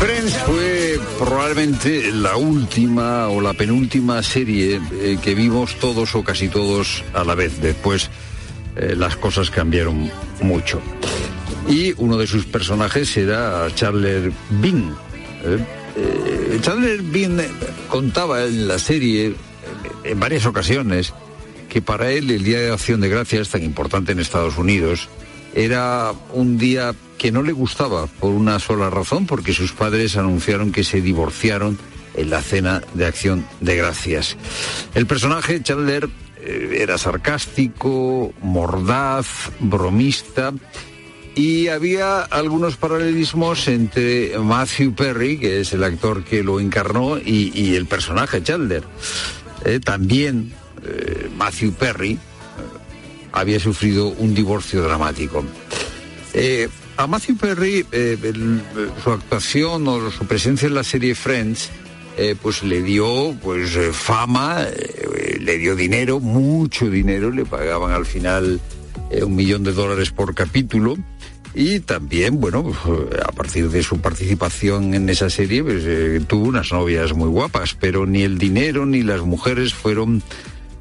Friends 0.00 0.36
fue 0.46 0.98
probablemente 1.18 2.10
la 2.12 2.36
última 2.36 3.28
o 3.28 3.40
la 3.40 3.52
penúltima 3.52 4.22
serie 4.22 4.80
eh, 4.92 5.18
que 5.22 5.34
vimos 5.34 5.78
todos 5.78 6.14
o 6.14 6.24
casi 6.24 6.48
todos 6.48 7.04
a 7.12 7.24
la 7.24 7.34
vez. 7.34 7.60
Después 7.60 8.10
eh, 8.76 8.94
las 8.96 9.16
cosas 9.16 9.50
cambiaron 9.50 10.10
mucho. 10.40 10.80
Y 11.68 11.92
uno 11.98 12.16
de 12.16 12.26
sus 12.26 12.46
personajes 12.46 13.14
era 13.16 13.66
Charles 13.74 14.32
Bean. 14.50 14.94
¿eh? 15.44 15.58
Eh, 16.54 16.60
Chandler 16.60 17.02
Bean 17.02 17.42
contaba 17.88 18.44
en 18.44 18.68
la 18.68 18.78
serie 18.78 19.26
eh, 19.26 19.34
en 20.04 20.20
varias 20.20 20.46
ocasiones 20.46 21.12
que 21.68 21.82
para 21.82 22.12
él 22.12 22.30
el 22.30 22.44
Día 22.44 22.60
de 22.60 22.72
Acción 22.72 23.00
de 23.00 23.08
Gracias, 23.08 23.48
tan 23.48 23.64
importante 23.64 24.12
en 24.12 24.20
Estados 24.20 24.56
Unidos, 24.56 25.08
era 25.54 26.12
un 26.32 26.56
día 26.56 26.94
que 27.18 27.32
no 27.32 27.42
le 27.42 27.50
gustaba 27.50 28.06
por 28.06 28.30
una 28.30 28.60
sola 28.60 28.88
razón, 28.88 29.26
porque 29.26 29.52
sus 29.52 29.72
padres 29.72 30.16
anunciaron 30.16 30.70
que 30.70 30.84
se 30.84 31.00
divorciaron 31.00 31.76
en 32.14 32.30
la 32.30 32.40
cena 32.40 32.82
de 32.94 33.06
Acción 33.06 33.44
de 33.60 33.74
Gracias. 33.76 34.36
El 34.94 35.06
personaje 35.06 35.60
Chandler 35.60 36.08
eh, 36.40 36.78
era 36.80 36.98
sarcástico, 36.98 38.32
mordaz, 38.40 39.50
bromista 39.58 40.52
y 41.36 41.68
había 41.68 42.20
algunos 42.20 42.76
paralelismos 42.76 43.66
entre 43.68 44.38
Matthew 44.38 44.94
Perry, 44.94 45.38
que 45.38 45.60
es 45.60 45.72
el 45.72 45.82
actor 45.82 46.24
que 46.24 46.42
lo 46.44 46.60
encarnó, 46.60 47.18
y, 47.18 47.74
el 47.74 47.86
personaje 47.86 48.42
Chandler. 48.42 48.84
Eh, 49.64 49.80
también 49.80 50.52
eh, 50.84 51.28
Matthew 51.36 51.72
Perry 51.72 52.12
eh, 52.12 52.18
había 53.32 53.58
sufrido 53.58 54.08
un 54.08 54.34
divorcio 54.34 54.82
dramático. 54.82 55.44
A 56.96 57.08
Matthew 57.08 57.36
Perry, 57.36 57.84
su 59.02 59.10
actuación 59.10 59.88
o 59.88 60.10
su 60.12 60.26
presencia 60.26 60.68
en 60.68 60.74
la 60.74 60.84
serie 60.84 61.16
Friends, 61.16 61.70
pues 62.40 62.62
le 62.62 62.82
dio 62.82 63.34
pues 63.42 63.76
fama, 63.92 64.64
le 65.40 65.58
dio 65.58 65.74
dinero, 65.74 66.20
mucho 66.20 66.88
dinero, 66.88 67.32
le 67.32 67.44
pagaban 67.44 67.90
al 67.90 68.06
final 68.06 68.60
un 69.22 69.34
millón 69.34 69.64
de 69.64 69.72
dólares 69.72 70.10
por 70.10 70.34
capítulo. 70.36 70.96
Y 71.54 71.80
también, 71.80 72.40
bueno, 72.40 72.64
pues, 72.64 72.76
eh, 72.86 73.20
a 73.24 73.30
partir 73.30 73.70
de 73.70 73.82
su 73.82 74.00
participación 74.00 74.92
en 74.94 75.08
esa 75.08 75.30
serie, 75.30 75.62
pues, 75.62 75.84
eh, 75.86 76.20
tuvo 76.26 76.48
unas 76.48 76.72
novias 76.72 77.12
muy 77.12 77.28
guapas, 77.28 77.76
pero 77.78 78.06
ni 78.06 78.22
el 78.22 78.38
dinero 78.38 78.86
ni 78.86 79.02
las 79.02 79.20
mujeres 79.20 79.72
fueron 79.72 80.22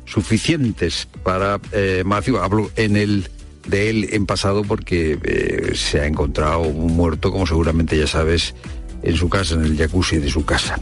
suficientes 0.05 1.07
para 1.23 1.59
eh, 1.71 2.01
Matthew. 2.03 2.37
Hablo 2.37 2.71
en 2.75 2.97
el 2.97 3.29
de 3.67 3.89
él 3.89 4.09
en 4.11 4.25
pasado 4.25 4.63
porque 4.63 5.71
se 5.75 6.01
ha 6.01 6.07
encontrado 6.07 6.63
muerto, 6.63 7.31
como 7.31 7.47
seguramente 7.47 7.97
ya 7.97 8.07
sabes, 8.07 8.55
en 9.03 9.15
su 9.15 9.29
casa, 9.29 9.55
en 9.55 9.63
el 9.63 9.77
jacuzzi 9.77 10.17
de 10.17 10.29
su 10.29 10.43
casa. 10.43 10.81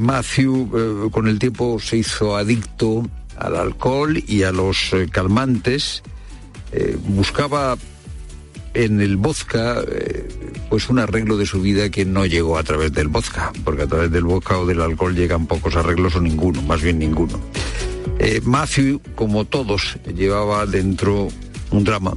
Matthew 0.00 1.10
con 1.12 1.28
el 1.28 1.38
tiempo 1.38 1.78
se 1.78 1.98
hizo 1.98 2.36
adicto 2.36 3.08
al 3.36 3.54
alcohol 3.54 4.20
y 4.26 4.42
a 4.42 4.50
los 4.50 4.90
calmantes. 5.12 6.02
Buscaba 7.06 7.76
en 8.74 9.00
el 9.00 9.16
vodka 9.16 9.82
eh, 9.88 10.28
pues 10.68 10.88
un 10.88 10.98
arreglo 10.98 11.36
de 11.36 11.46
su 11.46 11.62
vida 11.62 11.90
que 11.90 12.04
no 12.04 12.26
llegó 12.26 12.58
a 12.58 12.62
través 12.64 12.92
del 12.92 13.08
vodka, 13.08 13.52
porque 13.64 13.82
a 13.82 13.86
través 13.86 14.10
del 14.10 14.24
vodka 14.24 14.58
o 14.58 14.66
del 14.66 14.80
alcohol 14.80 15.14
llegan 15.14 15.46
pocos 15.46 15.76
arreglos 15.76 16.16
o 16.16 16.20
ninguno, 16.20 16.60
más 16.62 16.82
bien 16.82 16.98
ninguno. 16.98 17.38
Eh, 18.18 18.40
Matthew, 18.44 19.00
como 19.14 19.44
todos, 19.44 19.98
llevaba 20.14 20.66
dentro 20.66 21.28
un 21.70 21.84
drama 21.84 22.14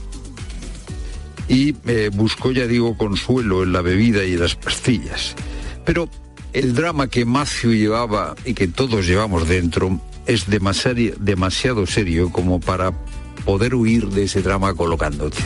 y 1.47 1.75
eh, 1.85 2.09
buscó, 2.13 2.51
ya 2.51 2.67
digo, 2.67 2.97
consuelo 2.97 3.63
en 3.63 3.73
la 3.73 3.81
bebida 3.81 4.25
y 4.25 4.33
en 4.33 4.41
las 4.41 4.55
pastillas. 4.55 5.35
Pero 5.85 6.09
el 6.53 6.73
drama 6.73 7.07
que 7.07 7.25
Matthew 7.25 7.73
llevaba 7.73 8.35
y 8.45 8.53
que 8.53 8.67
todos 8.67 9.05
llevamos 9.05 9.47
dentro 9.47 9.99
es 10.25 10.49
demasiado, 10.49 10.99
demasiado 11.19 11.85
serio 11.85 12.31
como 12.31 12.59
para 12.59 12.91
poder 13.45 13.75
huir 13.75 14.07
de 14.07 14.23
ese 14.23 14.41
drama 14.41 14.73
colocándote. 14.73 15.37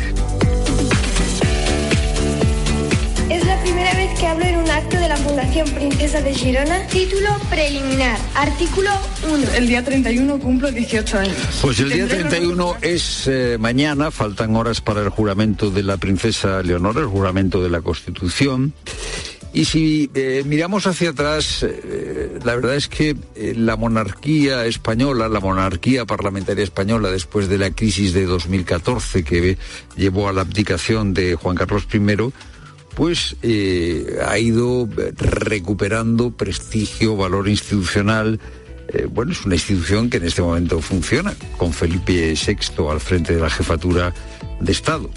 Fundación 5.41 5.69
Princesa 5.71 6.21
de 6.21 6.35
Girona. 6.35 6.85
Título 6.87 7.29
preliminar. 7.49 8.19
Artículo 8.35 8.91
1. 9.27 9.53
El 9.55 9.67
día 9.67 9.83
31 9.83 10.37
cumplo 10.37 10.71
18 10.71 11.17
años. 11.17 11.35
Pues 11.63 11.79
el 11.79 11.89
día 11.89 12.07
Tendré 12.07 12.21
el 12.21 12.29
31 12.29 12.75
es 12.81 13.27
eh, 13.27 13.57
mañana, 13.59 14.11
faltan 14.11 14.55
horas 14.55 14.81
para 14.81 15.01
el 15.01 15.09
juramento 15.09 15.71
de 15.71 15.81
la 15.81 15.97
princesa 15.97 16.61
Leonora, 16.61 16.99
el 16.99 17.07
juramento 17.07 17.63
de 17.63 17.69
la 17.71 17.81
Constitución. 17.81 18.75
Y 19.53 19.65
si 19.65 20.09
eh, 20.13 20.43
miramos 20.45 20.85
hacia 20.87 21.09
atrás, 21.09 21.63
eh, 21.63 22.39
la 22.43 22.55
verdad 22.55 22.75
es 22.75 22.87
que 22.87 23.17
eh, 23.35 23.53
la 23.57 23.75
monarquía 23.75 24.65
española, 24.65 25.27
la 25.27 25.39
monarquía 25.39 26.05
parlamentaria 26.05 26.63
española, 26.63 27.09
después 27.09 27.49
de 27.49 27.57
la 27.57 27.71
crisis 27.71 28.13
de 28.13 28.25
2014 28.25 29.23
que 29.23 29.57
llevó 29.97 30.29
a 30.29 30.33
la 30.33 30.41
abdicación 30.41 31.13
de 31.13 31.35
Juan 31.35 31.57
Carlos 31.57 31.87
I, 31.91 31.99
pues 32.95 33.35
eh, 33.41 34.19
ha 34.25 34.37
ido 34.37 34.87
recuperando 35.17 36.31
prestigio, 36.31 37.15
valor 37.15 37.47
institucional. 37.47 38.39
Eh, 38.89 39.07
bueno, 39.09 39.31
es 39.31 39.45
una 39.45 39.55
institución 39.55 40.09
que 40.09 40.17
en 40.17 40.25
este 40.25 40.41
momento 40.41 40.81
funciona, 40.81 41.33
con 41.57 41.73
Felipe 41.73 42.33
VI 42.33 42.89
al 42.89 42.99
frente 42.99 43.35
de 43.35 43.41
la 43.41 43.49
jefatura 43.49 44.13
de 44.59 44.71
Estado. 44.71 45.09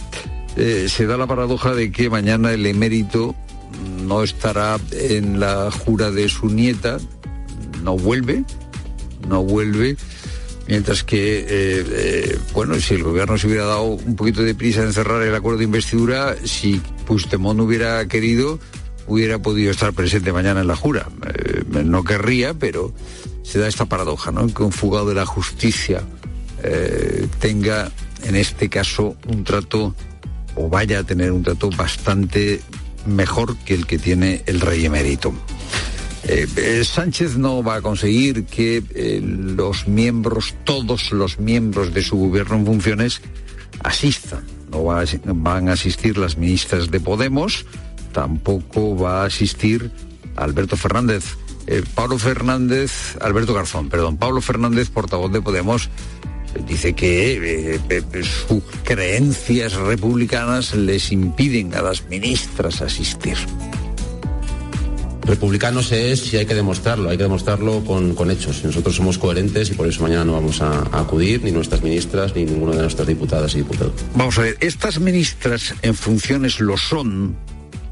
Eh, 0.57 0.87
se 0.89 1.07
da 1.07 1.16
la 1.16 1.27
paradoja 1.27 1.75
de 1.75 1.91
que 1.91 2.09
mañana 2.09 2.53
el 2.53 2.64
emérito 2.66 3.35
no 4.03 4.22
estará 4.22 4.79
en 4.93 5.41
la 5.41 5.70
jura 5.70 6.11
de 6.11 6.29
su 6.29 6.47
nieta, 6.47 6.99
no 7.83 7.97
vuelve, 7.97 8.45
no 9.29 9.43
vuelve, 9.43 9.97
mientras 10.66 11.04
que, 11.04 11.40
eh, 11.40 11.46
eh, 11.48 12.38
bueno, 12.52 12.78
si 12.80 12.94
el 12.94 13.02
gobierno 13.02 13.36
se 13.38 13.46
hubiera 13.46 13.64
dado 13.64 13.84
un 13.84 14.16
poquito 14.16 14.42
de 14.42 14.54
prisa 14.54 14.82
en 14.82 14.92
cerrar 14.92 15.22
el 15.22 15.34
acuerdo 15.34 15.58
de 15.58 15.64
investidura, 15.64 16.36
si 16.44 16.80
Puigdemont 17.06 17.60
hubiera 17.60 18.06
querido, 18.08 18.58
hubiera 19.06 19.38
podido 19.38 19.70
estar 19.70 19.92
presente 19.92 20.32
mañana 20.32 20.60
en 20.60 20.66
la 20.66 20.76
jura. 20.76 21.08
Eh, 21.26 21.64
no 21.84 22.04
querría, 22.04 22.54
pero 22.54 22.92
se 23.42 23.58
da 23.58 23.68
esta 23.68 23.84
paradoja, 23.84 24.30
¿no? 24.30 24.46
Que 24.52 24.62
un 24.62 24.72
fugado 24.72 25.08
de 25.08 25.14
la 25.14 25.26
justicia 25.26 26.02
tenga, 27.40 27.92
en 28.22 28.36
este 28.36 28.70
caso, 28.70 29.16
un 29.28 29.44
trato, 29.44 29.94
o 30.54 30.70
vaya 30.70 31.00
a 31.00 31.04
tener 31.04 31.30
un 31.30 31.42
trato 31.42 31.68
bastante 31.68 32.62
mejor 33.04 33.54
que 33.58 33.74
el 33.74 33.86
que 33.86 33.98
tiene 33.98 34.42
el 34.46 34.62
rey 34.62 34.86
emérito. 34.86 35.34
Eh, 36.27 36.47
eh, 36.57 36.85
Sánchez 36.85 37.37
no 37.37 37.62
va 37.62 37.77
a 37.77 37.83
conseguir 37.83 38.47
que 38.47 38.83
eh, 38.95 39.20
los 39.22 39.87
miembros, 39.87 40.55
todos 40.64 41.12
los 41.12 41.39
miembros 41.39 41.93
de 41.93 42.03
su 42.03 42.16
gobierno 42.16 42.57
en 42.57 42.66
funciones, 42.66 43.20
asistan. 43.83 44.45
No 44.70 44.85
van 44.85 45.68
a 45.68 45.72
asistir 45.72 46.16
las 46.16 46.39
ministras 46.39 46.91
de 46.91 46.99
Podemos, 46.99 47.66
tampoco 48.12 48.97
va 48.97 49.22
a 49.22 49.27
asistir 49.27 49.91
Alberto 50.37 50.77
Fernández. 50.77 51.37
Pablo 51.95 52.18
Fernández, 52.18 53.16
Alberto 53.20 53.55
Garzón, 53.55 53.89
perdón, 53.89 54.18
Pablo 54.18 54.43
Fernández, 54.43 54.91
portavoz 54.91 55.33
de 55.33 55.41
Podemos, 55.41 55.89
dice 56.66 56.93
que 56.93 57.81
sus 58.22 58.62
creencias 58.83 59.72
republicanas 59.75 60.75
les 60.75 61.11
impiden 61.12 61.75
a 61.75 61.81
las 61.81 62.07
ministras 62.09 62.83
asistir. 62.83 63.39
Republicanos 65.25 65.93
es 65.93 66.20
si 66.20 66.37
hay 66.37 66.47
que 66.47 66.55
demostrarlo, 66.55 67.11
hay 67.11 67.16
que 67.16 67.22
demostrarlo 67.25 67.85
con, 67.85 68.14
con 68.14 68.31
hechos. 68.31 68.64
Nosotros 68.64 68.97
somos 68.97 69.18
coherentes 69.18 69.70
y 69.70 69.75
por 69.75 69.87
eso 69.87 70.03
mañana 70.03 70.25
no 70.25 70.33
vamos 70.35 70.61
a, 70.61 70.70
a 70.93 71.01
acudir, 71.01 71.43
ni 71.43 71.51
nuestras 71.51 71.83
ministras, 71.83 72.35
ni 72.35 72.45
ninguna 72.45 72.77
de 72.77 72.83
nuestras 72.83 73.09
diputadas 73.09 73.55
y 73.55 73.59
diputados. 73.59 73.93
Vamos 74.14 74.39
a 74.39 74.43
ver, 74.43 74.57
estas 74.61 75.01
ministras 75.01 75.75
en 75.83 75.95
funciones 75.95 76.61
lo 76.61 76.77
son 76.77 77.37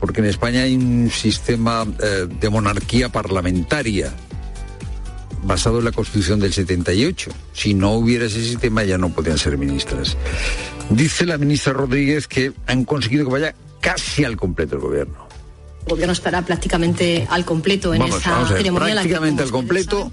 porque 0.03 0.21
en 0.21 0.27
España 0.27 0.63
hay 0.63 0.75
un 0.75 1.13
sistema 1.13 1.87
eh, 2.03 2.27
de 2.41 2.51
monarquía 2.51 3.09
parlamentaria 3.11 4.13
basado 5.45 5.79
en 5.79 5.85
la 5.85 5.93
Constitución 5.93 6.41
del 6.41 6.53
78. 6.53 7.31
Si 7.53 7.73
no 7.73 7.93
hubiera 7.93 8.25
ese 8.25 8.43
sistema 8.43 8.83
ya 8.83 8.99
no 8.99 9.11
podían 9.11 9.39
ser 9.39 9.57
ministras. 9.57 10.17
Dice 10.91 11.25
la 11.25 11.39
ministra 11.39 11.73
Rodríguez 11.73 12.27
que 12.27 12.53
han 12.67 12.85
conseguido 12.85 13.27
que 13.27 13.31
vaya 13.31 13.55
casi 13.81 14.25
al 14.25 14.37
completo 14.37 14.75
el 14.75 14.81
gobierno. 14.81 15.32
El 15.87 15.91
gobierno 15.91 16.13
estará 16.13 16.43
prácticamente 16.43 17.27
al 17.31 17.45
completo 17.45 17.93
en 17.93 18.01
Vamos, 18.01 18.17
esa 18.19 18.31
vamos 18.31 18.51
a 18.51 18.53
ver, 18.55 18.63
ceremonia. 18.63 18.95
prácticamente 18.95 19.43
al 19.43 19.51
completo. 19.51 20.11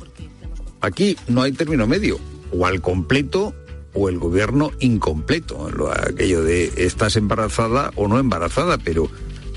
Aquí 0.81 1.17
no 1.27 1.41
hay 1.43 1.51
término 1.51 1.85
medio. 1.87 2.19
O 2.51 2.65
al 2.65 2.81
completo 2.81 3.53
o 3.93 4.09
el 4.09 4.17
gobierno 4.17 4.71
incompleto. 4.79 5.69
Lo- 5.69 5.91
Aquello 5.91 6.43
de 6.43 6.71
estás 6.77 7.15
embarazada 7.15 7.91
o 7.95 8.07
no 8.07 8.17
embarazada, 8.19 8.77
pero 8.77 9.09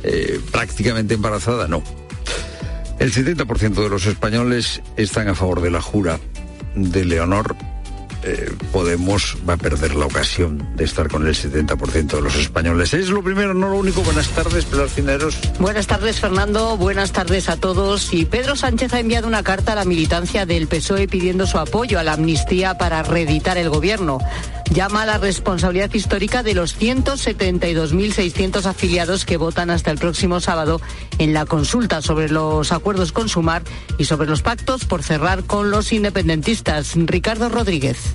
eh, 0.02 0.40
prácticamente 0.50 1.14
embarazada 1.14 1.66
no. 1.68 1.82
El 2.98 3.12
70% 3.12 3.82
de 3.82 3.88
los 3.88 4.06
españoles 4.06 4.82
están 4.96 5.28
a 5.28 5.34
favor 5.34 5.60
de 5.60 5.70
la 5.70 5.80
jura 5.80 6.20
de 6.74 7.04
Leonor. 7.04 7.56
Eh, 8.24 8.52
Podemos 8.72 9.36
va 9.48 9.54
a 9.54 9.56
perder 9.56 9.94
la 9.94 10.06
ocasión 10.06 10.66
de 10.76 10.84
estar 10.84 11.08
con 11.08 11.26
el 11.26 11.34
70% 11.34 12.06
de 12.06 12.20
los 12.22 12.36
españoles. 12.36 12.94
Es 12.94 13.10
lo 13.10 13.22
primero, 13.22 13.52
no 13.52 13.68
lo 13.68 13.76
único. 13.76 14.02
Buenas 14.02 14.28
tardes, 14.28 14.64
Pilar 14.64 14.88
Cineros. 14.88 15.38
Buenas 15.58 15.86
tardes, 15.86 16.20
Fernando. 16.20 16.76
Buenas 16.76 17.12
tardes 17.12 17.48
a 17.48 17.56
todos. 17.56 18.14
Y 18.14 18.24
Pedro 18.24 18.56
Sánchez 18.56 18.94
ha 18.94 19.00
enviado 19.00 19.28
una 19.28 19.42
carta 19.42 19.72
a 19.72 19.74
la 19.74 19.84
militancia 19.84 20.46
del 20.46 20.68
PSOE 20.68 21.08
pidiendo 21.08 21.46
su 21.46 21.58
apoyo 21.58 21.98
a 21.98 22.02
la 22.02 22.14
amnistía 22.14 22.78
para 22.78 23.02
reeditar 23.02 23.58
el 23.58 23.68
gobierno. 23.68 24.18
Llama 24.70 25.02
a 25.02 25.06
la 25.06 25.18
responsabilidad 25.18 25.92
histórica 25.92 26.42
de 26.42 26.54
los 26.54 26.80
172.600 26.80 28.64
afiliados 28.64 29.26
que 29.26 29.36
votan 29.36 29.68
hasta 29.68 29.90
el 29.90 29.98
próximo 29.98 30.40
sábado 30.40 30.80
en 31.18 31.34
la 31.34 31.44
consulta 31.44 32.00
sobre 32.00 32.30
los 32.30 32.72
acuerdos 32.72 33.12
con 33.12 33.28
Sumar 33.28 33.62
y 33.98 34.06
sobre 34.06 34.28
los 34.28 34.40
pactos 34.40 34.86
por 34.86 35.02
cerrar 35.02 35.44
con 35.44 35.70
los 35.70 35.92
independentistas. 35.92 36.92
Ricardo 36.94 37.50
Rodríguez. 37.50 38.11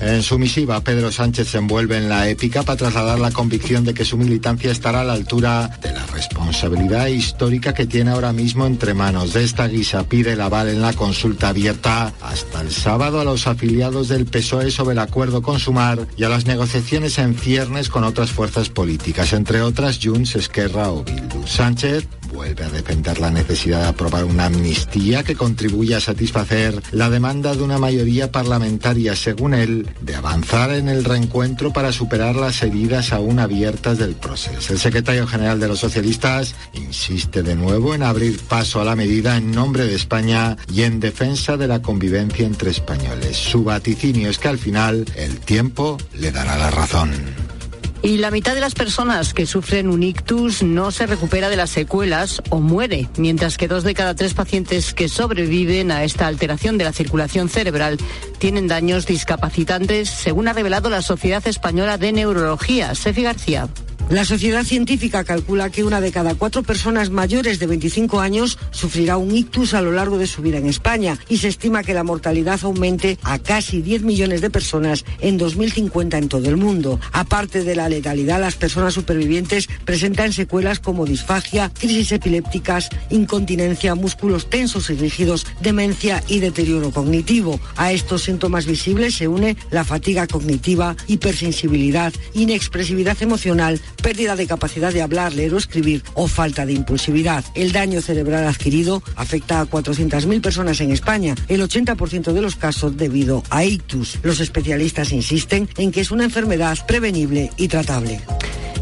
En 0.00 0.22
su 0.22 0.38
misiva, 0.38 0.80
Pedro 0.82 1.10
Sánchez 1.10 1.48
se 1.48 1.58
envuelve 1.58 1.96
en 1.96 2.08
la 2.08 2.28
épica 2.28 2.62
para 2.62 2.76
trasladar 2.76 3.18
la 3.18 3.30
convicción 3.30 3.84
de 3.84 3.94
que 3.94 4.04
su 4.04 4.18
militancia 4.18 4.70
estará 4.70 5.00
a 5.00 5.04
la 5.04 5.14
altura 5.14 5.78
de 5.80 5.92
la 5.92 6.04
responsabilidad 6.06 7.06
histórica 7.06 7.72
que 7.72 7.86
tiene 7.86 8.10
ahora 8.10 8.32
mismo 8.32 8.66
entre 8.66 8.92
manos. 8.92 9.32
De 9.32 9.42
esta 9.42 9.66
guisa 9.68 10.04
pide 10.04 10.32
el 10.32 10.40
aval 10.40 10.68
en 10.68 10.82
la 10.82 10.92
consulta 10.92 11.48
abierta 11.48 12.12
hasta 12.20 12.60
el 12.60 12.70
sábado 12.70 13.20
a 13.20 13.24
los 13.24 13.46
afiliados 13.46 14.08
del 14.08 14.26
PSOE 14.26 14.70
sobre 14.70 14.92
el 14.92 14.98
acuerdo 14.98 15.40
con 15.40 15.58
Sumar 15.58 16.06
y 16.16 16.24
a 16.24 16.28
las 16.28 16.46
negociaciones 16.46 17.18
en 17.18 17.34
ciernes 17.34 17.88
con 17.88 18.04
otras 18.04 18.30
fuerzas 18.30 18.68
políticas, 18.68 19.32
entre 19.32 19.62
otras 19.62 19.98
Junts, 20.02 20.36
Esquerra 20.36 20.90
o 20.90 21.04
Bildu. 21.04 21.46
Sánchez 21.46 22.06
vuelve 22.36 22.64
a 22.64 22.68
defender 22.68 23.18
la 23.18 23.30
necesidad 23.30 23.80
de 23.80 23.88
aprobar 23.88 24.24
una 24.26 24.44
amnistía 24.44 25.24
que 25.24 25.34
contribuya 25.34 25.96
a 25.96 26.00
satisfacer 26.00 26.82
la 26.92 27.08
demanda 27.08 27.54
de 27.54 27.62
una 27.62 27.78
mayoría 27.78 28.30
parlamentaria, 28.30 29.16
según 29.16 29.54
él, 29.54 29.88
de 30.02 30.14
avanzar 30.14 30.70
en 30.72 30.90
el 30.90 31.04
reencuentro 31.04 31.72
para 31.72 31.92
superar 31.92 32.36
las 32.36 32.62
heridas 32.62 33.14
aún 33.14 33.38
abiertas 33.38 33.96
del 33.96 34.14
proceso. 34.14 34.74
El 34.74 34.78
secretario 34.78 35.26
general 35.26 35.58
de 35.58 35.68
los 35.68 35.80
socialistas 35.80 36.54
insiste 36.74 37.42
de 37.42 37.56
nuevo 37.56 37.94
en 37.94 38.02
abrir 38.02 38.38
paso 38.40 38.82
a 38.82 38.84
la 38.84 38.96
medida 38.96 39.38
en 39.38 39.52
nombre 39.52 39.86
de 39.86 39.94
España 39.94 40.58
y 40.70 40.82
en 40.82 41.00
defensa 41.00 41.56
de 41.56 41.68
la 41.68 41.80
convivencia 41.80 42.46
entre 42.46 42.70
españoles. 42.70 43.38
Su 43.38 43.64
vaticinio 43.64 44.28
es 44.28 44.38
que 44.38 44.48
al 44.48 44.58
final 44.58 45.06
el 45.16 45.38
tiempo 45.38 45.96
le 46.12 46.32
dará 46.32 46.58
la 46.58 46.70
razón. 46.70 47.55
Y 48.02 48.18
la 48.18 48.30
mitad 48.30 48.54
de 48.54 48.60
las 48.60 48.74
personas 48.74 49.34
que 49.34 49.46
sufren 49.46 49.88
un 49.88 50.02
ictus 50.02 50.62
no 50.62 50.90
se 50.90 51.06
recupera 51.06 51.48
de 51.48 51.56
las 51.56 51.70
secuelas 51.70 52.42
o 52.50 52.60
muere, 52.60 53.08
mientras 53.16 53.56
que 53.56 53.68
dos 53.68 53.84
de 53.84 53.94
cada 53.94 54.14
tres 54.14 54.34
pacientes 54.34 54.94
que 54.94 55.08
sobreviven 55.08 55.90
a 55.90 56.04
esta 56.04 56.26
alteración 56.26 56.78
de 56.78 56.84
la 56.84 56.92
circulación 56.92 57.48
cerebral 57.48 57.98
tienen 58.38 58.68
daños 58.68 59.06
discapacitantes, 59.06 60.08
según 60.10 60.46
ha 60.46 60.52
revelado 60.52 60.90
la 60.90 61.02
Sociedad 61.02 61.46
Española 61.48 61.98
de 61.98 62.12
Neurología. 62.12 62.94
Sefi 62.94 63.22
García. 63.22 63.68
La 64.08 64.24
sociedad 64.24 64.62
científica 64.62 65.24
calcula 65.24 65.68
que 65.70 65.82
una 65.82 66.00
de 66.00 66.12
cada 66.12 66.36
cuatro 66.36 66.62
personas 66.62 67.10
mayores 67.10 67.58
de 67.58 67.66
25 67.66 68.20
años 68.20 68.56
sufrirá 68.70 69.16
un 69.16 69.34
ictus 69.34 69.74
a 69.74 69.82
lo 69.82 69.90
largo 69.90 70.16
de 70.16 70.28
su 70.28 70.42
vida 70.42 70.58
en 70.58 70.66
España 70.66 71.18
y 71.28 71.38
se 71.38 71.48
estima 71.48 71.82
que 71.82 71.92
la 71.92 72.04
mortalidad 72.04 72.60
aumente 72.62 73.18
a 73.24 73.40
casi 73.40 73.82
10 73.82 74.02
millones 74.02 74.42
de 74.42 74.48
personas 74.48 75.04
en 75.18 75.38
2050 75.38 76.18
en 76.18 76.28
todo 76.28 76.48
el 76.48 76.56
mundo. 76.56 77.00
Aparte 77.10 77.64
de 77.64 77.74
la 77.74 77.88
letalidad, 77.88 78.40
las 78.40 78.54
personas 78.54 78.94
supervivientes 78.94 79.68
presentan 79.84 80.32
secuelas 80.32 80.78
como 80.78 81.04
disfagia, 81.04 81.72
crisis 81.76 82.12
epilépticas, 82.12 82.90
incontinencia, 83.10 83.96
músculos 83.96 84.48
tensos 84.48 84.88
y 84.88 84.94
rígidos, 84.94 85.48
demencia 85.60 86.22
y 86.28 86.38
deterioro 86.38 86.92
cognitivo. 86.92 87.58
A 87.74 87.90
estos 87.90 88.22
síntomas 88.22 88.66
visibles 88.66 89.16
se 89.16 89.26
une 89.26 89.56
la 89.72 89.82
fatiga 89.82 90.28
cognitiva, 90.28 90.94
hipersensibilidad, 91.08 92.12
inexpresividad 92.34 93.20
emocional, 93.20 93.80
pérdida 93.96 94.36
de 94.36 94.46
capacidad 94.46 94.92
de 94.92 95.02
hablar, 95.02 95.32
leer 95.32 95.54
o 95.54 95.58
escribir 95.58 96.02
o 96.14 96.28
falta 96.28 96.66
de 96.66 96.72
impulsividad. 96.72 97.44
El 97.54 97.72
daño 97.72 98.00
cerebral 98.00 98.46
adquirido 98.46 99.02
afecta 99.16 99.60
a 99.60 99.66
400.000 99.66 100.40
personas 100.40 100.80
en 100.80 100.90
España, 100.90 101.34
el 101.48 101.62
80% 101.62 102.32
de 102.32 102.42
los 102.42 102.56
casos 102.56 102.96
debido 102.96 103.42
a 103.50 103.64
ictus. 103.64 104.18
Los 104.22 104.40
especialistas 104.40 105.12
insisten 105.12 105.68
en 105.76 105.92
que 105.92 106.00
es 106.00 106.10
una 106.10 106.24
enfermedad 106.24 106.78
prevenible 106.86 107.50
y 107.56 107.68
tratable. 107.68 108.20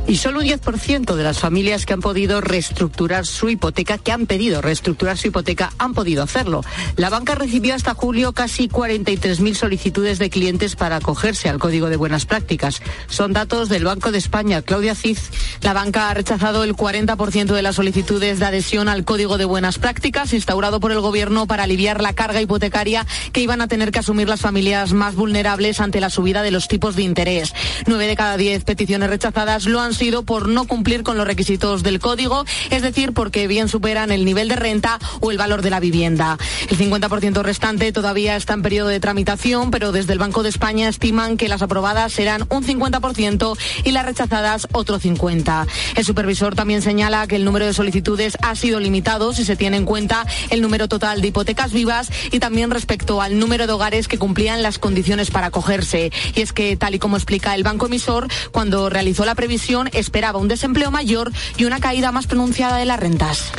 Y 0.07 0.17
solo 0.17 0.41
un 0.41 0.47
10% 0.47 1.15
de 1.15 1.23
las 1.23 1.39
familias 1.39 1.87
que 1.87 1.95
han 1.95 2.01
podido 2.01 2.43
reestructurar 2.43 3.25
su 3.25 3.49
hipoteca, 3.49 3.97
que 3.97 4.13
han 4.13 4.27
pedido 4.27 4.61
reestructurar 4.61 5.17
su 5.17 5.29
hipoteca, 5.29 5.73
han 5.79 5.95
podido 5.95 6.23
hacerlo. 6.23 6.63
La 6.97 7.09
banca 7.09 7.35
recibió 7.35 7.75
hasta 7.75 7.95
julio 7.95 8.35
casi 8.35 8.69
43.000 8.69 9.55
solicitudes 9.55 10.19
de 10.19 10.29
clientes 10.29 10.77
para 10.77 10.97
acogerse 10.97 11.49
al 11.49 11.59
Código 11.59 11.89
de 11.89 11.97
Buenas 11.97 12.27
Prácticas. 12.27 12.83
Son 13.09 13.33
datos 13.33 13.71
del 13.71 13.85
Banco 13.85 14.13
de 14.13 14.19
España. 14.19 14.61
Claudia 14.61 14.95
Cid. 14.95 15.17
La 15.63 15.73
banca 15.73 16.11
ha 16.11 16.15
rechazado 16.15 16.65
el 16.65 16.77
40% 16.77 17.55
de 17.55 17.63
las 17.63 17.77
solicitudes 17.77 18.39
de 18.39 18.45
adhesión 18.45 18.91
al 18.91 19.07
Código 19.07 19.39
de 19.39 19.47
Buenas 19.47 19.79
Prácticas 19.79 20.35
instaurado 20.35 20.81
por 20.81 20.93
el 20.93 21.01
Gobierno 21.01 21.47
para 21.47 21.63
aliviar 21.63 22.03
la 22.03 22.13
carga 22.13 22.43
hipotecaria 22.43 23.07
que 23.33 23.41
iban 23.41 23.63
a 23.63 23.69
tener 23.69 23.91
que 23.91 24.01
asumir 24.01 24.29
las 24.29 24.43
familias 24.43 24.93
más 24.93 25.15
vulnerables 25.15 25.81
ante 25.81 26.01
la 26.01 26.11
subida 26.11 26.43
de 26.43 26.51
los 26.51 26.69
tipos 26.69 26.95
de 26.95 27.03
interés. 27.05 27.55
Nueve 27.87 28.07
de 28.07 28.17
cada 28.17 28.37
diez 28.37 28.65
peticiones 28.65 29.09
rechazadas 29.09 29.65
lo 29.65 29.81
han 29.81 29.94
sido 29.95 30.23
por 30.23 30.49
no 30.49 30.67
cumplir 30.67 31.03
con 31.03 31.17
los 31.17 31.27
requisitos 31.27 31.83
del 31.83 32.01
código, 32.01 32.45
es 32.71 32.83
decir, 32.83 33.13
porque 33.13 33.47
bien 33.47 33.69
superan 33.69 34.11
el 34.11 34.25
nivel 34.25 34.49
de 34.49 34.57
renta 34.57 34.99
o 35.21 35.31
el 35.31 35.39
valor 35.39 35.63
de 35.63 35.71
la 35.71 35.81
vivienda. 35.81 36.39
El 36.69 36.79
50% 36.79 37.43
restante 37.43 37.93
todavía 37.93 38.37
está 38.37 38.55
en 38.55 38.63
periodo 38.63 38.89
de 38.89 39.01
tramitación, 39.01 39.71
pero 39.71 39.93
desde 39.93 40.13
el 40.13 40.19
Banco 40.19 40.43
de 40.43 40.49
España 40.49 40.89
estiman 40.89 41.37
que 41.37 41.49
las 41.49 41.63
aprobadas 41.63 42.13
serán 42.13 42.47
un 42.51 42.65
50% 42.65 43.57
y 43.85 43.91
las 43.93 44.05
rechazadas 44.05 44.69
otro 44.73 44.99
50%. 44.99 45.67
El 45.95 46.05
supervisor 46.05 46.55
también 46.55 46.83
señala 46.83 47.27
que 47.27 47.37
el 47.37 47.45
número 47.45 47.67
de 47.67 47.75
solicitudes 47.75 48.37
ha 48.43 48.55
sido 48.55 48.81
limitado 48.81 49.33
si 49.33 49.45
se 49.45 49.57
tiene 49.57 49.77
en 49.77 49.85
cuenta 49.85 50.27
el 50.51 50.61
número 50.61 50.89
total 50.89 51.21
de 51.21 51.29
hipotecas 51.29 51.73
vivas 51.73 52.11
y 52.31 52.39
también 52.39 52.71
respecto 52.71 53.23
al 53.23 53.39
número 53.39 53.67
de 53.67 53.73
hogares 53.73 54.09
que 54.09 54.19
cumplían 54.19 54.63
las 54.63 54.79
condiciones 54.79 55.31
para 55.31 55.49
acogerse. 55.49 56.11
Y 56.35 56.41
es 56.41 56.53
que, 56.53 56.77
tal 56.77 56.95
y 56.95 56.99
como 56.99 57.17
explica 57.17 57.55
el 57.55 57.63
banco 57.63 57.87
emisor, 57.87 58.29
cuando 58.53 58.91
realizó 58.91 59.25
la 59.25 59.35
previsión 59.35 59.84
esperaba 59.93 60.39
un 60.39 60.49
desempleo 60.49 60.91
mayor 60.91 61.33
y 61.57 61.65
una 61.65 61.81
caída 61.81 62.13
más 62.13 62.27
pronunciada 62.27 62.77
de 62.79 62.85
las 62.85 63.01
rentas. 63.01 63.53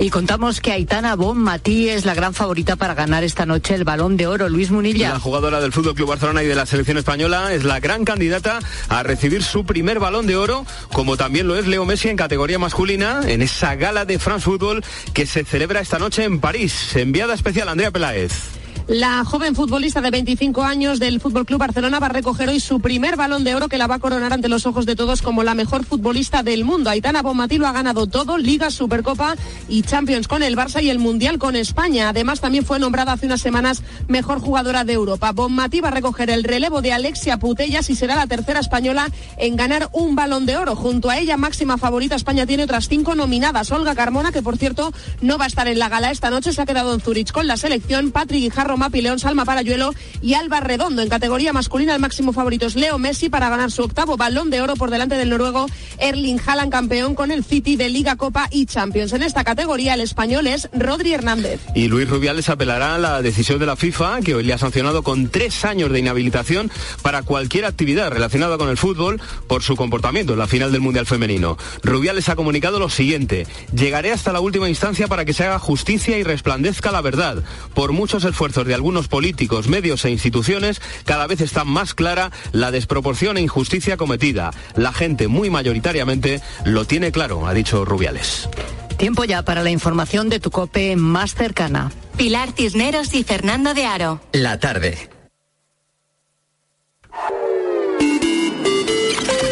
Y 0.00 0.08
contamos 0.08 0.62
que 0.62 0.72
Aitana 0.72 1.14
Bonmatí 1.14 1.90
es 1.90 2.06
la 2.06 2.14
gran 2.14 2.32
favorita 2.32 2.74
para 2.76 2.94
ganar 2.94 3.22
esta 3.22 3.44
noche 3.44 3.74
el 3.74 3.84
balón 3.84 4.16
de 4.16 4.26
oro. 4.26 4.48
Luis 4.48 4.70
Munilla. 4.70 5.10
La 5.10 5.20
jugadora 5.20 5.60
del 5.60 5.72
Fútbol 5.72 5.94
Club 5.94 6.08
Barcelona 6.08 6.42
y 6.42 6.46
de 6.46 6.54
la 6.54 6.64
selección 6.64 6.96
española 6.96 7.52
es 7.52 7.64
la 7.64 7.80
gran 7.80 8.06
candidata 8.06 8.60
a 8.88 9.02
recibir 9.02 9.42
su 9.42 9.66
primer 9.66 9.98
balón 10.00 10.26
de 10.26 10.36
oro, 10.36 10.64
como 10.90 11.18
también 11.18 11.46
lo 11.46 11.54
es 11.54 11.66
Leo 11.66 11.84
Messi 11.84 12.08
en 12.08 12.16
categoría 12.16 12.58
masculina, 12.58 13.20
en 13.26 13.42
esa 13.42 13.74
gala 13.74 14.06
de 14.06 14.18
France 14.18 14.46
Football 14.46 14.82
que 15.12 15.26
se 15.26 15.44
celebra 15.44 15.80
esta 15.80 15.98
noche 15.98 16.24
en 16.24 16.40
París. 16.40 16.96
Enviada 16.96 17.34
especial 17.34 17.68
Andrea 17.68 17.90
Peláez. 17.90 18.59
La 18.90 19.24
joven 19.24 19.54
futbolista 19.54 20.00
de 20.00 20.10
25 20.10 20.64
años 20.64 20.98
del 20.98 21.20
Fútbol 21.20 21.46
Club 21.46 21.60
Barcelona 21.60 22.00
va 22.00 22.06
a 22.06 22.08
recoger 22.08 22.48
hoy 22.48 22.58
su 22.58 22.80
primer 22.80 23.14
balón 23.14 23.44
de 23.44 23.54
oro 23.54 23.68
que 23.68 23.78
la 23.78 23.86
va 23.86 23.94
a 23.94 23.98
coronar 24.00 24.32
ante 24.32 24.48
los 24.48 24.66
ojos 24.66 24.84
de 24.84 24.96
todos 24.96 25.22
como 25.22 25.44
la 25.44 25.54
mejor 25.54 25.84
futbolista 25.84 26.42
del 26.42 26.64
mundo. 26.64 26.90
Aitana 26.90 27.22
Bonmatí 27.22 27.56
lo 27.56 27.68
ha 27.68 27.72
ganado 27.72 28.08
todo, 28.08 28.36
Liga, 28.36 28.68
Supercopa 28.72 29.36
y 29.68 29.82
Champions 29.82 30.26
con 30.26 30.42
el 30.42 30.56
Barça 30.56 30.82
y 30.82 30.90
el 30.90 30.98
Mundial 30.98 31.38
con 31.38 31.54
España. 31.54 32.08
Además, 32.08 32.40
también 32.40 32.64
fue 32.64 32.80
nombrada 32.80 33.12
hace 33.12 33.26
unas 33.26 33.40
semanas 33.40 33.84
mejor 34.08 34.40
jugadora 34.40 34.82
de 34.82 34.94
Europa. 34.94 35.30
Bonmatí 35.30 35.80
va 35.80 35.90
a 35.90 35.92
recoger 35.92 36.28
el 36.28 36.42
relevo 36.42 36.82
de 36.82 36.92
Alexia 36.92 37.36
Putellas 37.36 37.90
y 37.90 37.94
será 37.94 38.16
la 38.16 38.26
tercera 38.26 38.58
española 38.58 39.08
en 39.36 39.54
ganar 39.54 39.88
un 39.92 40.16
balón 40.16 40.46
de 40.46 40.56
oro. 40.56 40.74
Junto 40.74 41.10
a 41.10 41.18
ella, 41.18 41.36
máxima 41.36 41.78
favorita, 41.78 42.16
España 42.16 42.44
tiene 42.44 42.64
otras 42.64 42.88
cinco 42.88 43.14
nominadas. 43.14 43.70
Olga 43.70 43.94
Carmona, 43.94 44.32
que 44.32 44.42
por 44.42 44.56
cierto 44.56 44.92
no 45.20 45.38
va 45.38 45.44
a 45.44 45.46
estar 45.46 45.68
en 45.68 45.78
la 45.78 45.88
gala 45.88 46.10
esta 46.10 46.30
noche, 46.30 46.52
se 46.52 46.60
ha 46.60 46.66
quedado 46.66 46.92
en 46.92 47.00
Zurich 47.00 47.30
con 47.30 47.46
la 47.46 47.56
selección. 47.56 48.10
Patrick 48.10 48.40
Guijarro 48.40 48.79
Mapi 48.80 49.02
León, 49.02 49.18
Salma 49.18 49.44
Parayuelo 49.44 49.94
y 50.22 50.34
Alba 50.34 50.60
Redondo. 50.60 51.02
En 51.02 51.08
categoría 51.10 51.52
masculina, 51.52 51.94
el 51.94 52.00
máximo 52.00 52.32
favorito 52.32 52.66
es 52.66 52.74
Leo 52.74 52.98
Messi 52.98 53.28
para 53.28 53.50
ganar 53.50 53.70
su 53.70 53.82
octavo 53.82 54.16
balón 54.16 54.50
de 54.50 54.62
oro 54.62 54.74
por 54.74 54.90
delante 54.90 55.16
del 55.16 55.28
noruego 55.28 55.66
Erling 55.98 56.40
Haaland, 56.44 56.72
campeón 56.72 57.14
con 57.14 57.30
el 57.30 57.44
City 57.44 57.76
de 57.76 57.90
Liga, 57.90 58.16
Copa 58.16 58.48
y 58.50 58.64
Champions. 58.64 59.12
En 59.12 59.22
esta 59.22 59.44
categoría, 59.44 59.94
el 59.94 60.00
español 60.00 60.46
es 60.46 60.68
Rodri 60.72 61.12
Hernández. 61.12 61.60
Y 61.74 61.88
Luis 61.88 62.08
Rubiales 62.08 62.48
apelará 62.48 62.94
a 62.94 62.98
la 62.98 63.20
decisión 63.20 63.58
de 63.58 63.66
la 63.66 63.76
FIFA, 63.76 64.22
que 64.22 64.34
hoy 64.34 64.44
le 64.44 64.54
ha 64.54 64.58
sancionado 64.58 65.02
con 65.02 65.28
tres 65.28 65.64
años 65.66 65.92
de 65.92 65.98
inhabilitación 65.98 66.70
para 67.02 67.22
cualquier 67.22 67.66
actividad 67.66 68.10
relacionada 68.10 68.56
con 68.56 68.70
el 68.70 68.78
fútbol 68.78 69.20
por 69.46 69.62
su 69.62 69.76
comportamiento 69.76 70.32
en 70.32 70.38
la 70.38 70.46
final 70.46 70.72
del 70.72 70.80
Mundial 70.80 71.04
Femenino. 71.04 71.58
Rubiales 71.82 72.30
ha 72.30 72.36
comunicado 72.36 72.78
lo 72.78 72.88
siguiente, 72.88 73.46
llegaré 73.74 74.10
hasta 74.10 74.32
la 74.32 74.40
última 74.40 74.70
instancia 74.70 75.06
para 75.06 75.26
que 75.26 75.34
se 75.34 75.44
haga 75.44 75.58
justicia 75.58 76.16
y 76.16 76.22
resplandezca 76.22 76.90
la 76.90 77.02
verdad. 77.02 77.44
Por 77.74 77.92
muchos 77.92 78.24
esfuerzos 78.24 78.66
de 78.70 78.76
algunos 78.76 79.08
políticos, 79.08 79.66
medios 79.66 80.04
e 80.04 80.10
instituciones, 80.10 80.80
cada 81.04 81.26
vez 81.26 81.40
está 81.40 81.64
más 81.64 81.92
clara 81.92 82.30
la 82.52 82.70
desproporción 82.70 83.36
e 83.36 83.40
injusticia 83.40 83.96
cometida. 83.96 84.52
La 84.76 84.92
gente 84.92 85.26
muy 85.26 85.50
mayoritariamente 85.50 86.40
lo 86.64 86.84
tiene 86.84 87.10
claro, 87.10 87.48
ha 87.48 87.52
dicho 87.52 87.84
Rubiales. 87.84 88.48
Tiempo 88.96 89.24
ya 89.24 89.42
para 89.42 89.64
la 89.64 89.70
información 89.70 90.28
de 90.28 90.38
tu 90.38 90.52
cope 90.52 90.94
más 90.94 91.34
cercana. 91.34 91.90
Pilar 92.16 92.52
Cisneros 92.52 93.12
y 93.14 93.24
Fernando 93.24 93.74
de 93.74 93.86
Aro. 93.86 94.20
La 94.30 94.60
tarde. 94.60 95.10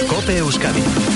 Cope 0.09 0.39
Euskadi. 0.39 1.08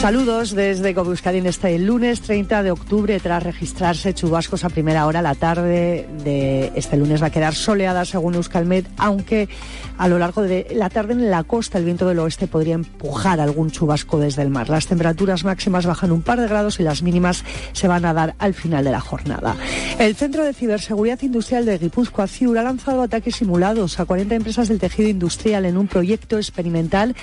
Saludos 0.00 0.52
desde 0.54 0.94
Cobuscadín 0.94 1.44
este 1.44 1.78
lunes 1.78 2.22
30 2.22 2.62
de 2.62 2.70
octubre 2.70 3.20
tras 3.20 3.42
registrarse 3.42 4.14
chubascos 4.14 4.64
a 4.64 4.70
primera 4.70 5.04
hora. 5.06 5.20
La 5.20 5.34
tarde 5.34 6.08
de 6.24 6.72
este 6.74 6.96
lunes 6.96 7.22
va 7.22 7.26
a 7.26 7.30
quedar 7.30 7.54
soleada 7.54 8.06
según 8.06 8.34
Euskalmet, 8.34 8.86
aunque 8.96 9.50
a 9.98 10.08
lo 10.08 10.18
largo 10.18 10.40
de 10.40 10.68
la 10.72 10.88
tarde 10.88 11.12
en 11.12 11.30
la 11.30 11.44
costa 11.44 11.76
el 11.76 11.84
viento 11.84 12.08
del 12.08 12.18
oeste 12.18 12.46
podría 12.46 12.76
empujar 12.76 13.40
algún 13.40 13.70
chubasco 13.70 14.18
desde 14.18 14.40
el 14.40 14.48
mar. 14.48 14.70
Las 14.70 14.86
temperaturas 14.86 15.44
máximas 15.44 15.84
bajan 15.84 16.12
un 16.12 16.22
par 16.22 16.40
de 16.40 16.48
grados 16.48 16.80
y 16.80 16.82
las 16.82 17.02
mínimas 17.02 17.44
se 17.72 17.86
van 17.86 18.06
a 18.06 18.14
dar 18.14 18.34
al 18.38 18.54
final 18.54 18.84
de 18.84 18.92
la 18.92 19.00
jornada. 19.00 19.54
El 19.98 20.16
Centro 20.16 20.46
de 20.46 20.54
Ciberseguridad 20.54 21.20
Industrial 21.20 21.66
de 21.66 21.76
Guipúzcoa, 21.76 22.26
CIUR, 22.26 22.56
ha 22.56 22.62
lanzado 22.62 23.02
ataques 23.02 23.36
simulados 23.36 24.00
a 24.00 24.06
40 24.06 24.34
empresas 24.34 24.68
del 24.68 24.78
tejido 24.78 25.10
industrial 25.10 25.66
en 25.66 25.76
un 25.76 25.88
proyecto 25.88 26.38
experimental 26.38 27.14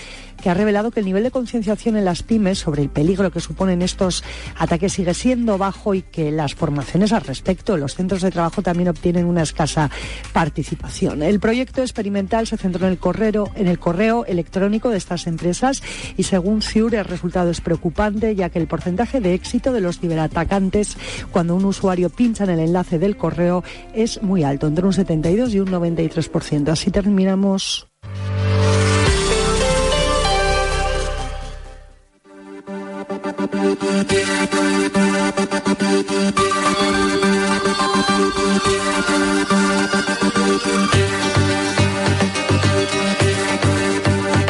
que 0.42 0.50
ha 0.50 0.54
revelado 0.54 0.92
que 0.92 1.00
el 1.00 1.06
nivel 1.06 1.24
de 1.24 1.32
concienciación 1.32 1.98
en 1.98 2.06
las 2.06 2.24
pymes 2.24 2.60
sobre 2.60 2.82
el 2.82 2.90
peligro 2.90 3.32
que 3.32 3.40
suponen 3.40 3.82
estos 3.82 4.24
ataques 4.58 4.94
sigue 4.94 5.14
siendo 5.14 5.58
bajo 5.58 5.94
y 5.94 6.02
que 6.02 6.32
las 6.32 6.56
formaciones 6.56 7.12
al 7.12 7.22
respecto 7.22 7.78
los 7.78 7.96
centros 7.96 8.22
de 8.22 8.32
trabajo 8.32 8.62
también 8.62 8.90
obtienen 8.90 9.26
una 9.26 9.44
escasa 9.44 9.90
participación. 10.34 11.24
El 11.24 11.40
proyecto 11.40 11.82
experimental 11.82 12.48
se 12.48 12.58
centró 12.58 12.86
en 12.86 12.94
el 12.94 13.00
correo, 13.00 13.50
en 13.56 13.68
el 13.68 13.80
correo 13.80 14.26
electrónico 14.26 14.90
de 14.90 14.98
estas 14.98 15.28
empresas 15.28 15.82
y 16.16 16.24
según 16.24 16.62
CIUR 16.62 16.96
el 16.96 17.06
resultado 17.06 17.50
es 17.50 17.62
preocupante 17.62 18.36
ya 18.36 18.50
que 18.50 18.60
el 18.60 18.68
porcentaje 18.68 19.22
de 19.22 19.34
éxito 19.34 19.72
de 19.74 19.82
los 19.82 20.00
ciberatacantes 20.00 20.98
cuando 21.32 21.56
un 21.56 21.66
usuario 21.66 22.10
pincha 22.10 22.44
en 22.44 22.52
el 22.52 22.60
enlace 22.60 23.00
del 23.00 23.18
correo 23.18 23.64
es 23.94 24.22
muy 24.22 24.44
alto, 24.44 24.68
entre 24.68 24.86
un 24.86 24.94
72 24.94 25.54
y 25.54 25.60
un 25.60 25.70
93%. 25.70 26.70
Así 26.70 26.92
terminamos. 26.92 27.88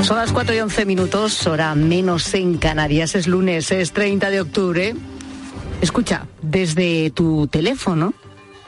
Son 0.04 0.18
las 0.18 0.32
4 0.32 0.56
y 0.56 0.60
11 0.60 0.86
minutos, 0.86 1.48
hora 1.48 1.76
menos 1.76 2.34
en 2.34 2.58
Canarias. 2.58 3.16
Es 3.16 3.28
lunes, 3.28 3.72
es 3.72 3.92
30 3.92 4.30
de 4.30 4.42
octubre. 4.42 4.96
Escucha, 5.82 6.28
desde 6.42 7.10
tu 7.12 7.48
teléfono, 7.48 8.14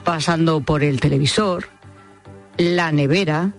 pasando 0.04 0.62
por 0.62 0.84
el 0.84 1.00
televisor, 1.00 1.68
la 2.58 2.92
nevera, 2.92 3.54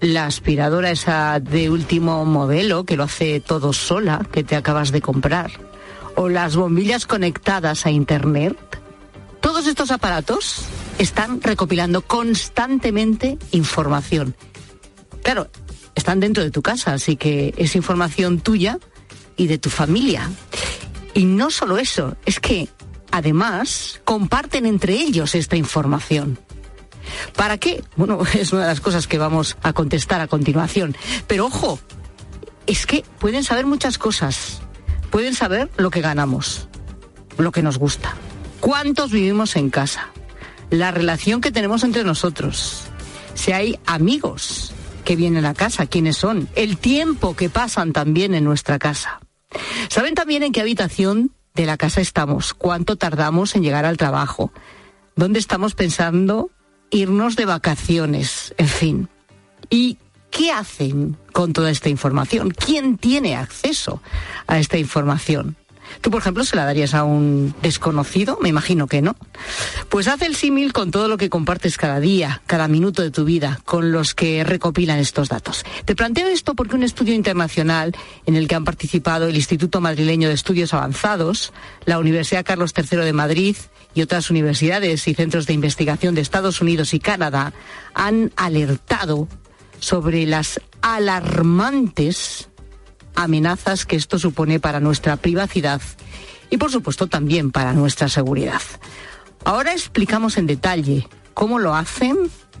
la 0.00 0.26
aspiradora 0.26 0.90
esa 0.90 1.40
de 1.40 1.70
último 1.70 2.24
modelo 2.24 2.84
que 2.84 2.96
lo 2.96 3.04
hace 3.04 3.40
todo 3.40 3.72
sola, 3.72 4.26
que 4.32 4.42
te 4.42 4.56
acabas 4.56 4.90
de 4.90 5.00
comprar, 5.00 5.50
o 6.20 6.28
las 6.28 6.54
bombillas 6.54 7.06
conectadas 7.06 7.86
a 7.86 7.90
Internet, 7.90 8.54
todos 9.40 9.66
estos 9.66 9.90
aparatos 9.90 10.66
están 10.98 11.40
recopilando 11.40 12.02
constantemente 12.02 13.38
información. 13.52 14.36
Claro, 15.22 15.50
están 15.94 16.20
dentro 16.20 16.42
de 16.42 16.50
tu 16.50 16.60
casa, 16.60 16.92
así 16.92 17.16
que 17.16 17.54
es 17.56 17.74
información 17.74 18.38
tuya 18.38 18.78
y 19.38 19.46
de 19.46 19.56
tu 19.56 19.70
familia. 19.70 20.28
Y 21.14 21.24
no 21.24 21.50
solo 21.50 21.78
eso, 21.78 22.18
es 22.26 22.38
que 22.38 22.68
además 23.10 24.02
comparten 24.04 24.66
entre 24.66 24.96
ellos 24.96 25.34
esta 25.34 25.56
información. 25.56 26.38
¿Para 27.34 27.56
qué? 27.56 27.82
Bueno, 27.96 28.20
es 28.34 28.52
una 28.52 28.60
de 28.60 28.68
las 28.68 28.82
cosas 28.82 29.06
que 29.06 29.16
vamos 29.16 29.56
a 29.62 29.72
contestar 29.72 30.20
a 30.20 30.26
continuación. 30.26 30.94
Pero 31.26 31.46
ojo, 31.46 31.78
es 32.66 32.84
que 32.84 33.06
pueden 33.18 33.42
saber 33.42 33.64
muchas 33.64 33.96
cosas. 33.96 34.60
Pueden 35.10 35.34
saber 35.34 35.70
lo 35.76 35.90
que 35.90 36.00
ganamos, 36.00 36.68
lo 37.36 37.52
que 37.52 37.62
nos 37.62 37.78
gusta, 37.78 38.14
cuántos 38.60 39.10
vivimos 39.10 39.56
en 39.56 39.70
casa, 39.70 40.08
la 40.70 40.90
relación 40.90 41.40
que 41.40 41.50
tenemos 41.50 41.82
entre 41.82 42.04
nosotros, 42.04 42.84
si 43.34 43.52
hay 43.52 43.78
amigos 43.86 44.72
que 45.04 45.16
vienen 45.16 45.44
a 45.44 45.54
casa, 45.54 45.86
quiénes 45.86 46.16
son, 46.16 46.48
el 46.54 46.76
tiempo 46.76 47.34
que 47.34 47.50
pasan 47.50 47.92
también 47.92 48.34
en 48.34 48.44
nuestra 48.44 48.78
casa. 48.78 49.20
Saben 49.88 50.14
también 50.14 50.42
en 50.42 50.52
qué 50.52 50.60
habitación 50.60 51.32
de 51.54 51.66
la 51.66 51.76
casa 51.76 52.00
estamos, 52.00 52.54
cuánto 52.54 52.96
tardamos 52.96 53.56
en 53.56 53.62
llegar 53.62 53.84
al 53.84 53.96
trabajo, 53.96 54.52
dónde 55.16 55.38
estamos 55.38 55.74
pensando 55.74 56.50
irnos 56.90 57.36
de 57.36 57.46
vacaciones, 57.46 58.54
en 58.58 58.68
fin. 58.68 59.08
¿Y 59.68 59.98
qué 60.30 60.52
hacen 60.52 61.16
con 61.40 61.54
toda 61.54 61.70
esta 61.70 61.88
información? 61.88 62.50
¿Quién 62.50 62.98
tiene 62.98 63.34
acceso 63.34 64.02
a 64.46 64.58
esta 64.58 64.76
información? 64.76 65.56
¿Tú, 66.02 66.10
por 66.10 66.20
ejemplo, 66.20 66.44
se 66.44 66.54
la 66.54 66.66
darías 66.66 66.92
a 66.92 67.02
un 67.02 67.54
desconocido? 67.62 68.38
Me 68.42 68.50
imagino 68.50 68.86
que 68.86 69.00
no. 69.00 69.16
Pues 69.88 70.06
haz 70.06 70.20
el 70.20 70.36
símil 70.36 70.74
con 70.74 70.90
todo 70.90 71.08
lo 71.08 71.16
que 71.16 71.30
compartes 71.30 71.78
cada 71.78 71.98
día, 71.98 72.42
cada 72.44 72.68
minuto 72.68 73.00
de 73.00 73.10
tu 73.10 73.24
vida, 73.24 73.58
con 73.64 73.90
los 73.90 74.14
que 74.14 74.44
recopilan 74.44 74.98
estos 74.98 75.30
datos. 75.30 75.64
Te 75.86 75.96
planteo 75.96 76.28
esto 76.28 76.54
porque 76.54 76.76
un 76.76 76.82
estudio 76.82 77.14
internacional 77.14 77.96
en 78.26 78.36
el 78.36 78.46
que 78.46 78.56
han 78.56 78.66
participado 78.66 79.26
el 79.26 79.36
Instituto 79.36 79.80
Madrileño 79.80 80.28
de 80.28 80.34
Estudios 80.34 80.74
Avanzados, 80.74 81.54
la 81.86 81.98
Universidad 81.98 82.44
Carlos 82.44 82.74
III 82.76 82.98
de 82.98 83.14
Madrid 83.14 83.56
y 83.94 84.02
otras 84.02 84.28
universidades 84.28 85.08
y 85.08 85.14
centros 85.14 85.46
de 85.46 85.54
investigación 85.54 86.14
de 86.14 86.20
Estados 86.20 86.60
Unidos 86.60 86.92
y 86.92 87.00
Canadá 87.00 87.54
han 87.94 88.30
alertado 88.36 89.26
sobre 89.78 90.26
las 90.26 90.60
alarmantes 90.82 92.48
amenazas 93.14 93.86
que 93.86 93.96
esto 93.96 94.18
supone 94.18 94.60
para 94.60 94.80
nuestra 94.80 95.16
privacidad 95.16 95.80
y 96.48 96.56
por 96.56 96.70
supuesto 96.70 97.06
también 97.06 97.50
para 97.50 97.72
nuestra 97.72 98.08
seguridad. 98.08 98.62
Ahora 99.44 99.72
explicamos 99.72 100.36
en 100.36 100.46
detalle 100.46 101.08
cómo 101.34 101.58
lo 101.58 101.74
hacen 101.74 102.16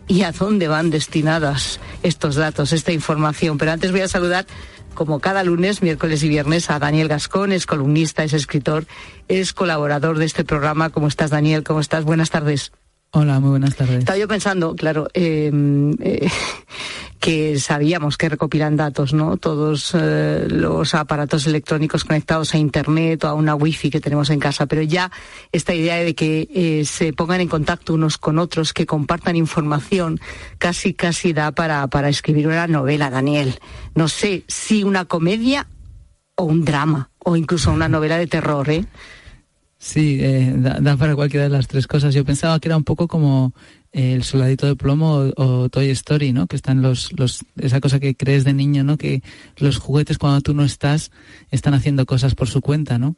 y 0.06 0.22
a 0.22 0.32
dónde 0.32 0.68
van 0.68 0.90
destinadas 0.90 1.80
estos 2.02 2.36
datos, 2.36 2.72
esta 2.72 2.92
información. 2.92 3.58
Pero 3.58 3.72
antes 3.72 3.92
voy 3.92 4.00
a 4.00 4.08
saludar, 4.08 4.46
como 4.94 5.20
cada 5.20 5.44
lunes, 5.44 5.82
miércoles 5.82 6.22
y 6.22 6.28
viernes, 6.28 6.70
a 6.70 6.78
Daniel 6.78 7.08
Gascón, 7.08 7.52
es 7.52 7.66
columnista, 7.66 8.24
es 8.24 8.32
escritor, 8.32 8.86
es 9.28 9.52
colaborador 9.52 10.18
de 10.18 10.24
este 10.24 10.44
programa. 10.44 10.90
¿Cómo 10.90 11.06
estás, 11.06 11.30
Daniel? 11.30 11.62
¿Cómo 11.62 11.80
estás? 11.80 12.04
Buenas 12.04 12.30
tardes. 12.30 12.72
Hola, 13.12 13.40
muy 13.40 13.50
buenas 13.50 13.74
tardes. 13.74 13.98
Estaba 13.98 14.18
yo 14.18 14.28
pensando, 14.28 14.76
claro, 14.76 15.08
eh, 15.14 15.50
eh, 16.00 16.28
que 17.18 17.58
sabíamos 17.58 18.16
que 18.16 18.28
recopilan 18.28 18.76
datos, 18.76 19.12
¿no? 19.14 19.36
Todos 19.36 19.96
eh, 19.98 20.46
los 20.48 20.94
aparatos 20.94 21.44
electrónicos 21.48 22.04
conectados 22.04 22.54
a 22.54 22.58
Internet 22.58 23.24
o 23.24 23.28
a 23.28 23.34
una 23.34 23.56
wifi 23.56 23.90
que 23.90 24.00
tenemos 24.00 24.30
en 24.30 24.38
casa, 24.38 24.66
pero 24.66 24.82
ya 24.82 25.10
esta 25.50 25.74
idea 25.74 25.96
de 25.96 26.14
que 26.14 26.84
se 26.86 27.12
pongan 27.12 27.40
en 27.40 27.48
contacto 27.48 27.94
unos 27.94 28.16
con 28.16 28.38
otros, 28.38 28.72
que 28.72 28.86
compartan 28.86 29.34
información, 29.34 30.20
casi 30.58 30.94
casi 30.94 31.32
da 31.32 31.50
para, 31.50 31.88
para 31.88 32.08
escribir 32.08 32.46
una 32.46 32.68
novela, 32.68 33.10
Daniel. 33.10 33.58
No 33.96 34.06
sé 34.06 34.44
si 34.46 34.84
una 34.84 35.06
comedia 35.06 35.66
o 36.36 36.44
un 36.44 36.64
drama, 36.64 37.10
o 37.18 37.34
incluso 37.34 37.72
una 37.72 37.88
novela 37.88 38.18
de 38.18 38.28
terror, 38.28 38.70
¿eh? 38.70 38.84
Sí, 39.82 40.18
eh, 40.20 40.54
da, 40.58 40.96
para 40.98 41.16
cualquiera 41.16 41.44
de 41.44 41.48
las 41.56 41.66
tres 41.66 41.86
cosas. 41.86 42.12
Yo 42.12 42.22
pensaba 42.22 42.60
que 42.60 42.68
era 42.68 42.76
un 42.76 42.84
poco 42.84 43.08
como 43.08 43.54
eh, 43.92 44.12
el 44.12 44.24
soldadito 44.24 44.66
de 44.66 44.76
plomo 44.76 45.32
o, 45.38 45.70
Toy 45.70 45.88
Story, 45.88 46.34
¿no? 46.34 46.46
Que 46.46 46.56
están 46.56 46.82
los, 46.82 47.18
los, 47.18 47.46
esa 47.56 47.80
cosa 47.80 47.98
que 47.98 48.14
crees 48.14 48.44
de 48.44 48.52
niño, 48.52 48.84
¿no? 48.84 48.98
Que 48.98 49.22
los 49.56 49.78
juguetes 49.78 50.18
cuando 50.18 50.42
tú 50.42 50.52
no 50.52 50.64
estás 50.64 51.10
están 51.50 51.72
haciendo 51.72 52.04
cosas 52.04 52.34
por 52.34 52.46
su 52.46 52.60
cuenta, 52.60 52.98
¿no? 52.98 53.16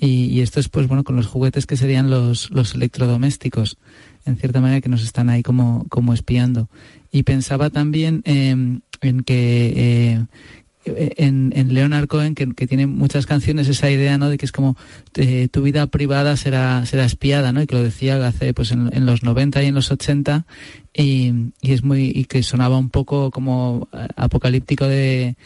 Y, 0.00 0.40
esto 0.40 0.60
es, 0.60 0.70
pues 0.70 0.88
bueno, 0.88 1.04
con 1.04 1.14
los 1.14 1.26
juguetes 1.26 1.66
que 1.66 1.76
serían 1.76 2.08
los, 2.08 2.50
los 2.52 2.74
electrodomésticos, 2.74 3.76
en 4.24 4.38
cierta 4.38 4.62
manera 4.62 4.80
que 4.80 4.88
nos 4.88 5.02
están 5.02 5.28
ahí 5.28 5.42
como, 5.42 5.84
como 5.90 6.14
espiando. 6.14 6.70
Y 7.12 7.24
pensaba 7.24 7.68
también 7.68 8.22
em, 8.24 8.80
en 9.02 9.24
que 9.24 9.74
eh, 9.76 10.26
en, 10.84 11.52
en 11.54 11.74
Leonard 11.74 12.06
Cohen, 12.06 12.34
que, 12.34 12.46
tiene 12.66 12.86
muchas 12.86 13.26
canciones, 13.26 13.68
esa 13.68 13.90
idea, 13.90 14.18
¿no? 14.18 14.30
De 14.30 14.38
que 14.38 14.46
es 14.46 14.52
como 14.52 14.76
eh, 15.14 15.48
tu 15.50 15.62
vida 15.62 15.86
privada 15.86 16.36
será, 16.36 16.84
será 16.86 17.04
espiada, 17.04 17.52
¿no? 17.52 17.62
Y 17.62 17.66
que 17.66 17.74
lo 17.74 17.82
decía 17.82 18.24
hace, 18.26 18.54
pues 18.54 18.72
en, 18.72 18.90
en 18.92 19.06
los 19.06 19.22
90 19.22 19.62
y 19.62 19.66
en 19.66 19.74
los 19.74 19.90
80, 19.90 20.46
y, 20.94 21.32
y, 21.60 21.72
es 21.72 21.82
muy, 21.82 22.12
y 22.14 22.24
que 22.24 22.42
sonaba 22.42 22.78
un 22.78 22.90
poco 22.90 23.30
como 23.30 23.88
apocalíptico 24.16 24.86
de, 24.86 25.36